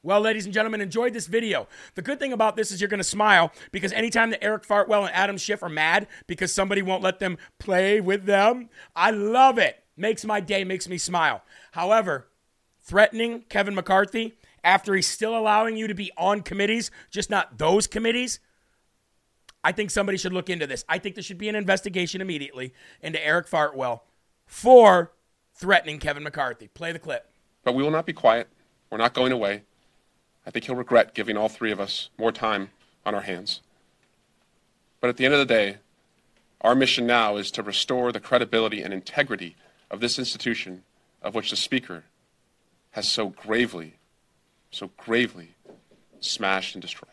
well, 0.01 0.21
ladies 0.21 0.45
and 0.45 0.53
gentlemen, 0.53 0.81
enjoyed 0.81 1.13
this 1.13 1.27
video. 1.27 1.67
The 1.95 2.01
good 2.01 2.19
thing 2.19 2.31
about 2.31 2.55
this 2.55 2.71
is 2.71 2.79
you're 2.79 2.87
going 2.87 2.99
to 2.99 3.03
smile 3.03 3.51
because 3.71 3.91
anytime 3.91 4.29
that 4.29 4.43
Eric 4.43 4.65
Fartwell 4.65 5.05
and 5.05 5.13
Adam 5.13 5.37
Schiff 5.37 5.61
are 5.61 5.69
mad 5.69 6.07
because 6.25 6.53
somebody 6.53 6.81
won't 6.81 7.03
let 7.03 7.19
them 7.19 7.37
play 7.57 7.99
with 7.99 8.25
them, 8.25 8.69
I 8.95 9.11
love 9.11 9.57
it. 9.57 9.83
Makes 9.99 10.23
my 10.23 10.39
day, 10.39 10.63
makes 10.63 10.87
me 10.87 10.97
smile. 10.97 11.43
However, 11.73 12.29
threatening 12.81 13.41
Kevin 13.49 13.75
McCarthy 13.75 14.33
after 14.63 14.95
he's 14.95 15.07
still 15.07 15.37
allowing 15.37 15.75
you 15.75 15.87
to 15.87 15.93
be 15.93 16.09
on 16.17 16.39
committees, 16.41 16.89
just 17.11 17.29
not 17.29 17.57
those 17.57 17.85
committees, 17.85 18.39
I 19.61 19.73
think 19.73 19.91
somebody 19.91 20.17
should 20.17 20.31
look 20.31 20.49
into 20.49 20.65
this. 20.65 20.85
I 20.87 20.99
think 20.99 21.15
there 21.15 21.21
should 21.21 21.37
be 21.37 21.49
an 21.49 21.55
investigation 21.55 22.21
immediately 22.21 22.73
into 23.01 23.23
Eric 23.23 23.49
Fartwell 23.49 23.99
for 24.45 25.11
threatening 25.53 25.99
Kevin 25.99 26.23
McCarthy. 26.23 26.69
Play 26.69 26.93
the 26.93 26.99
clip. 26.99 27.29
But 27.65 27.75
we 27.75 27.83
will 27.83 27.91
not 27.91 28.05
be 28.05 28.13
quiet. 28.13 28.47
We're 28.89 28.99
not 28.99 29.13
going 29.13 29.33
away. 29.33 29.63
I 30.47 30.51
think 30.51 30.63
he'll 30.63 30.75
regret 30.75 31.13
giving 31.13 31.35
all 31.35 31.49
three 31.49 31.73
of 31.73 31.79
us 31.81 32.09
more 32.17 32.31
time 32.31 32.69
on 33.05 33.13
our 33.13 33.21
hands. 33.21 33.59
But 35.01 35.09
at 35.09 35.17
the 35.17 35.25
end 35.25 35.33
of 35.33 35.41
the 35.41 35.45
day, 35.45 35.77
our 36.61 36.73
mission 36.73 37.05
now 37.05 37.35
is 37.35 37.51
to 37.51 37.63
restore 37.63 38.13
the 38.13 38.21
credibility 38.21 38.81
and 38.81 38.93
integrity 38.93 39.57
of 39.91 39.99
this 39.99 40.19
institution 40.19 40.83
of 41.21 41.35
which 41.35 41.49
the 41.49 41.55
Speaker 41.55 42.03
has 42.91 43.07
so 43.07 43.29
gravely, 43.29 43.95
so 44.71 44.89
gravely 44.97 45.49
smashed 46.19 46.75
and 46.75 46.81
destroyed. 46.81 47.09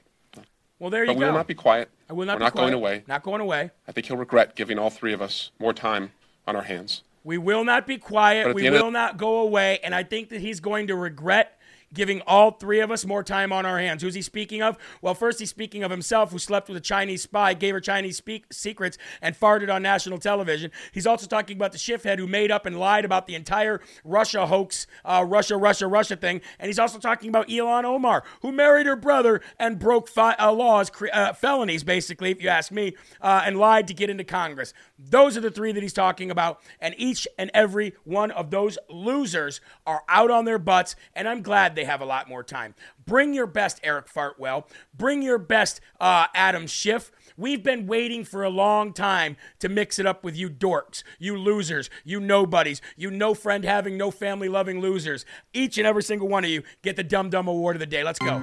Well, 0.78 0.90
there 0.90 1.04
you 1.04 1.08
but 1.08 1.14
go. 1.14 1.18
we 1.20 1.24
will 1.26 1.32
not 1.32 1.46
be 1.46 1.54
quiet. 1.54 1.88
I 2.08 2.12
will 2.12 2.26
not 2.26 2.34
We're 2.34 2.38
be 2.40 2.44
not 2.44 2.52
quiet. 2.52 2.64
going 2.64 2.74
away. 2.74 3.04
Not 3.06 3.22
going 3.22 3.40
away. 3.40 3.70
I 3.88 3.92
think 3.92 4.06
he'll 4.06 4.16
regret 4.18 4.56
giving 4.56 4.78
all 4.78 4.90
three 4.90 5.12
of 5.14 5.22
us 5.22 5.50
more 5.58 5.72
time 5.72 6.12
on 6.46 6.54
our 6.54 6.62
hands. 6.62 7.02
We 7.24 7.38
will 7.38 7.64
not 7.64 7.86
be 7.86 7.98
quiet. 7.98 8.54
We 8.54 8.70
will 8.70 8.90
not 8.90 9.16
go 9.16 9.38
away. 9.38 9.80
And 9.82 9.94
I 9.94 10.02
think 10.04 10.28
that 10.28 10.40
he's 10.40 10.60
going 10.60 10.88
to 10.88 10.94
regret 10.94 11.55
giving 11.96 12.20
all 12.26 12.52
three 12.52 12.80
of 12.80 12.92
us 12.92 13.04
more 13.04 13.24
time 13.24 13.52
on 13.52 13.66
our 13.66 13.78
hands. 13.78 14.02
Who's 14.02 14.14
he 14.14 14.22
speaking 14.22 14.62
of? 14.62 14.78
Well, 15.02 15.14
first 15.14 15.40
he's 15.40 15.50
speaking 15.50 15.82
of 15.82 15.90
himself, 15.90 16.30
who 16.30 16.38
slept 16.38 16.68
with 16.68 16.76
a 16.76 16.80
Chinese 16.80 17.22
spy, 17.22 17.54
gave 17.54 17.74
her 17.74 17.80
Chinese 17.80 18.18
speak- 18.18 18.52
secrets, 18.52 18.98
and 19.20 19.34
farted 19.34 19.74
on 19.74 19.82
national 19.82 20.18
television. 20.18 20.70
He's 20.92 21.06
also 21.06 21.26
talking 21.26 21.56
about 21.56 21.72
the 21.72 21.78
shift 21.78 22.04
head 22.04 22.18
who 22.18 22.26
made 22.26 22.50
up 22.52 22.66
and 22.66 22.78
lied 22.78 23.04
about 23.04 23.26
the 23.26 23.34
entire 23.34 23.80
Russia 24.04 24.46
hoax, 24.46 24.86
uh, 25.04 25.24
Russia, 25.26 25.56
Russia, 25.56 25.86
Russia 25.88 26.16
thing. 26.16 26.42
And 26.58 26.68
he's 26.68 26.78
also 26.78 26.98
talking 26.98 27.30
about 27.30 27.48
Ilhan 27.48 27.84
Omar, 27.84 28.22
who 28.42 28.52
married 28.52 28.86
her 28.86 28.96
brother 28.96 29.40
and 29.58 29.78
broke 29.78 30.08
fi- 30.08 30.34
uh, 30.34 30.52
laws, 30.52 30.90
cre- 30.90 31.06
uh, 31.12 31.32
felonies, 31.32 31.82
basically, 31.82 32.30
if 32.30 32.42
you 32.42 32.50
ask 32.50 32.70
me, 32.70 32.94
uh, 33.22 33.42
and 33.44 33.56
lied 33.58 33.88
to 33.88 33.94
get 33.94 34.10
into 34.10 34.24
Congress. 34.24 34.74
Those 34.98 35.36
are 35.36 35.40
the 35.40 35.50
three 35.50 35.72
that 35.72 35.82
he's 35.82 35.92
talking 35.94 36.30
about. 36.30 36.60
And 36.78 36.94
each 36.98 37.26
and 37.38 37.50
every 37.54 37.94
one 38.04 38.30
of 38.30 38.50
those 38.50 38.76
losers 38.90 39.60
are 39.86 40.02
out 40.08 40.30
on 40.30 40.44
their 40.44 40.58
butts. 40.58 40.94
And 41.14 41.26
I'm 41.26 41.42
glad 41.42 41.74
they 41.74 41.84
have 41.86 42.00
a 42.00 42.04
lot 42.04 42.28
more 42.28 42.42
time. 42.42 42.74
Bring 43.06 43.32
your 43.34 43.46
best, 43.46 43.80
Eric 43.82 44.12
Fartwell. 44.12 44.64
Bring 44.96 45.22
your 45.22 45.38
best, 45.38 45.80
uh, 46.00 46.26
Adam 46.34 46.66
Schiff. 46.66 47.10
We've 47.36 47.62
been 47.62 47.86
waiting 47.86 48.24
for 48.24 48.42
a 48.44 48.50
long 48.50 48.92
time 48.92 49.36
to 49.58 49.68
mix 49.68 49.98
it 49.98 50.06
up 50.06 50.24
with 50.24 50.36
you 50.36 50.48
dorks, 50.48 51.02
you 51.18 51.36
losers, 51.36 51.90
you 52.04 52.20
nobodies, 52.20 52.80
you 52.96 53.10
no 53.10 53.34
friend 53.34 53.64
having, 53.64 53.96
no 53.96 54.10
family 54.10 54.48
loving 54.48 54.80
losers. 54.80 55.24
Each 55.52 55.78
and 55.78 55.86
every 55.86 56.02
single 56.02 56.28
one 56.28 56.44
of 56.44 56.50
you 56.50 56.62
get 56.82 56.96
the 56.96 57.04
Dumb 57.04 57.30
Dumb 57.30 57.48
Award 57.48 57.76
of 57.76 57.80
the 57.80 57.86
day. 57.86 58.02
Let's 58.04 58.18
go. 58.18 58.42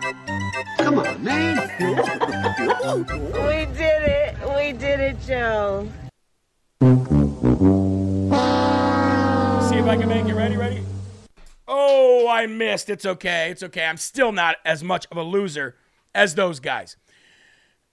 Come 0.78 1.00
on, 1.00 1.24
man. 1.24 1.70
We 2.84 3.66
did 3.78 4.04
it. 4.04 4.36
We 4.56 4.74
did 4.74 5.00
it, 5.00 5.18
Joe. 5.26 5.88
See 9.70 9.80
if 9.80 9.86
I 9.86 9.98
can 9.98 10.08
make 10.10 10.26
it. 10.26 10.34
Ready, 10.36 10.58
ready? 10.58 10.84
Oh, 11.76 12.28
I 12.30 12.46
missed. 12.46 12.88
It's 12.88 13.04
okay. 13.04 13.50
It's 13.50 13.64
okay. 13.64 13.84
I'm 13.84 13.98
still 13.98 14.32
not 14.32 14.58
as 14.64 14.84
much 14.84 15.08
of 15.10 15.18
a 15.18 15.24
loser 15.24 15.76
as 16.14 16.36
those 16.36 16.60
guys. 16.60 16.98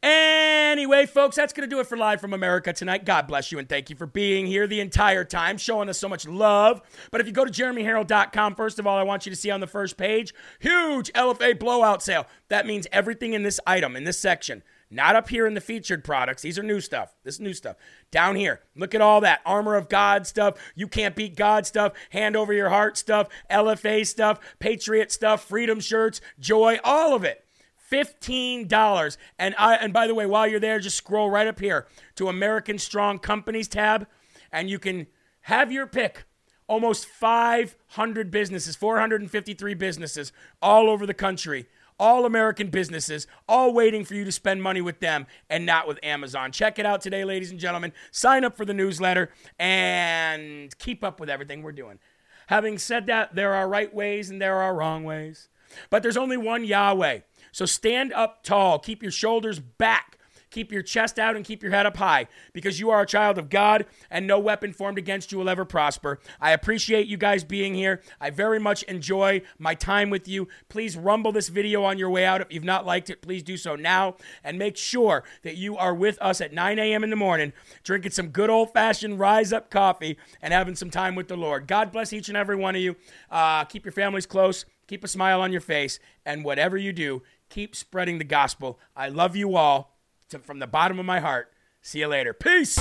Anyway, 0.03 1.07
folks, 1.07 1.35
that's 1.35 1.55
going 1.55 1.67
to 1.67 1.75
do 1.75 1.81
it 1.81 1.87
for 1.87 1.97
Live 1.97 2.21
from 2.21 2.35
America 2.35 2.75
tonight. 2.75 3.07
God 3.07 3.27
bless 3.27 3.51
you 3.51 3.59
and 3.59 3.67
thank 3.67 3.89
you 3.89 3.97
for 3.97 4.05
being 4.05 4.45
here 4.45 4.67
the 4.67 4.81
entire 4.81 5.25
time, 5.25 5.57
showing 5.57 5.89
us 5.89 5.97
so 5.97 6.11
much 6.11 6.29
love. 6.29 6.83
But 7.11 7.23
if 7.23 7.27
you 7.27 7.33
go 7.33 7.47
to 7.47 7.51
jeremyherrell.com, 7.51 8.55
first 8.55 8.79
of 8.79 8.87
all, 8.87 8.99
I 8.99 9.03
want 9.03 9.25
you 9.25 9.31
to 9.31 9.37
see 9.37 9.51
on 9.51 9.61
the 9.61 9.67
first 9.67 9.97
page 9.97 10.35
huge 10.59 11.11
LFA 11.15 11.59
blowout 11.59 12.03
sale. 12.03 12.27
That 12.49 12.67
means 12.67 12.87
everything 12.93 13.33
in 13.33 13.45
this 13.45 13.61
item, 13.67 13.97
in 13.97 14.05
this 14.05 14.19
section, 14.19 14.63
not 14.91 15.17
up 15.17 15.29
here 15.29 15.47
in 15.47 15.55
the 15.55 15.61
featured 15.61 16.03
products. 16.03 16.43
These 16.43 16.59
are 16.59 16.63
new 16.63 16.81
stuff. 16.81 17.15
This 17.23 17.35
is 17.35 17.41
new 17.41 17.55
stuff. 17.55 17.77
Down 18.11 18.35
here, 18.35 18.61
look 18.75 18.95
at 18.95 19.01
all 19.01 19.21
that 19.21 19.41
armor 19.47 19.77
of 19.77 19.89
God 19.89 20.27
stuff, 20.27 20.59
you 20.75 20.89
can't 20.89 21.15
beat 21.15 21.37
God 21.37 21.67
stuff, 21.67 21.93
hand 22.11 22.37
over 22.37 22.53
your 22.53 22.71
heart 22.71 22.97
stuff, 22.97 23.29
LFA 23.51 24.07
stuff, 24.07 24.41
patriot 24.59 25.13
stuff, 25.13 25.45
freedom 25.45 25.81
shirts, 25.81 26.21
joy, 26.39 26.79
all 26.83 27.15
of 27.15 27.25
it. 27.25 27.45
$15. 27.91 29.17
And 29.39 29.55
I 29.59 29.75
and 29.75 29.93
by 29.93 30.07
the 30.07 30.15
way, 30.15 30.27
while 30.27 30.47
you're 30.47 30.61
there, 30.61 30.79
just 30.79 30.97
scroll 30.97 31.31
right 31.31 31.47
up 31.47 31.59
here 31.59 31.87
to 32.17 32.29
American 32.29 32.79
Strong 32.79 33.19
Companies 33.19 33.69
tab 33.69 34.07
and 34.53 34.71
you 34.71 34.79
can 34.79 35.07
have 35.43 35.73
your 35.73 35.87
pick. 35.87 36.25
Almost 36.69 37.07
500 37.07 38.31
businesses, 38.31 38.77
453 38.77 39.75
businesses 39.75 40.33
all 40.63 40.89
over 40.89 41.05
the 41.05 41.15
country. 41.15 41.67
All 42.01 42.25
American 42.25 42.69
businesses, 42.69 43.27
all 43.47 43.75
waiting 43.75 44.07
for 44.07 44.15
you 44.15 44.25
to 44.25 44.33
spend 44.33 44.63
money 44.63 44.81
with 44.81 45.01
them 45.01 45.27
and 45.51 45.67
not 45.67 45.87
with 45.87 45.99
Amazon. 46.03 46.51
Check 46.51 46.79
it 46.79 46.87
out 46.87 47.03
today, 47.03 47.27
ladies 47.27 47.51
and 47.51 47.61
gentlemen. 47.61 47.93
Sign 48.11 48.43
up 48.43 48.57
for 48.57 48.65
the 48.65 48.73
newsletter 48.73 49.31
and 49.59 50.77
keep 50.79 51.05
up 51.05 51.21
with 51.21 51.29
everything 51.29 51.63
we're 51.63 51.73
doing. 51.73 51.99
Having 52.47 52.79
said 52.79 53.05
that, 53.07 53.35
there 53.35 53.53
are 53.53 53.69
right 53.69 53.95
ways 53.95 54.31
and 54.31 54.41
there 54.41 54.57
are 54.57 54.75
wrong 54.75 55.05
ways. 55.05 55.51
But 55.91 56.03
there's 56.03 56.17
only 56.17 56.39
one 56.39 56.65
Yahweh. 56.65 57.21
So 57.53 57.67
stand 57.67 58.15
up 58.15 58.43
tall, 58.45 58.79
keep 58.79 59.03
your 59.03 59.13
shoulders 59.13 59.59
back, 59.59 60.17
keep 60.51 60.73
your 60.73 60.83
chest 60.83 61.19
out, 61.19 61.37
and 61.37 61.45
keep 61.45 61.63
your 61.63 61.73
head 61.73 61.87
up 61.87 61.97
high 61.97 62.27
because 62.53 62.81
you 62.81 62.91
are 62.91 63.03
a 63.03 63.07
child 63.07 63.39
of 63.39 63.49
God 63.49 63.87
and 64.11 64.27
no 64.27 64.39
weapon 64.39 64.73
formed 64.73 64.99
against 64.99 65.33
you 65.33 65.39
will 65.39 65.49
ever 65.49 65.65
prosper. 65.65 66.19
I 66.41 66.53
appreciate 66.53 67.07
you 67.07 67.17
guys 67.17 67.45
being 67.45 67.75
here. 67.75 68.03
I 68.21 68.31
very 68.31 68.59
much 68.59 68.83
enjoy 68.85 69.43
my 69.59 69.75
time 69.75 70.11
with 70.11 70.29
you. 70.29 70.49
Please 70.69 70.97
rumble 70.97 71.33
this 71.33 71.49
video 71.49 71.85
on 71.85 71.99
your 71.99 72.11
way 72.11 72.25
out. 72.25 72.41
If 72.41 72.53
you've 72.53 72.65
not 72.65 72.87
liked 72.87 73.11
it, 73.11 73.23
please 73.23 73.43
do 73.43 73.57
so 73.57 73.77
now 73.77 74.17
and 74.45 74.59
make 74.59 74.77
sure 74.77 75.25
that 75.43 75.57
you 75.57 75.77
are 75.77 75.95
with 75.95 76.19
us 76.21 76.41
at 76.41 76.53
9 76.53 76.79
a.m. 76.79 77.05
in 77.05 77.11
the 77.11 77.17
morning, 77.17 77.53
drinking 77.85 78.13
some 78.13 78.29
good 78.29 78.51
old 78.51 78.73
fashioned 78.73 79.19
rise 79.19 79.53
up 79.53 79.71
coffee 79.71 80.19
and 80.43 80.53
having 80.53 80.75
some 80.75 80.91
time 80.91 81.15
with 81.15 81.29
the 81.29 81.37
Lord. 81.37 81.67
God 81.67 81.93
bless 81.93 82.13
each 82.13 82.29
and 82.29 82.37
every 82.37 82.57
one 82.57 82.75
of 82.75 82.83
you. 82.83 82.97
Uh, 83.31 83.65
keep 83.65 83.85
your 83.85 83.93
families 83.93 84.27
close. 84.27 84.65
Keep 84.87 85.05
a 85.05 85.09
smile 85.09 85.41
on 85.41 85.53
your 85.53 85.61
face. 85.61 86.01
And 86.27 86.45
whatever 86.45 86.77
you 86.77 86.93
do, 86.93 87.23
keep 87.49 87.77
spreading 87.77 88.19
the 88.19 88.25
gospel. 88.25 88.79
I 88.97 89.09
love 89.09 89.37
you 89.37 89.57
all 89.57 89.90
to, 90.31 90.39
from 90.39 90.59
the 90.59 90.67
bottom 90.67 90.99
of 90.99 91.07
my 91.07 91.21
heart. 91.21 91.53
See 91.83 92.01
you 92.01 92.09
later. 92.09 92.33
Peace. 92.33 92.79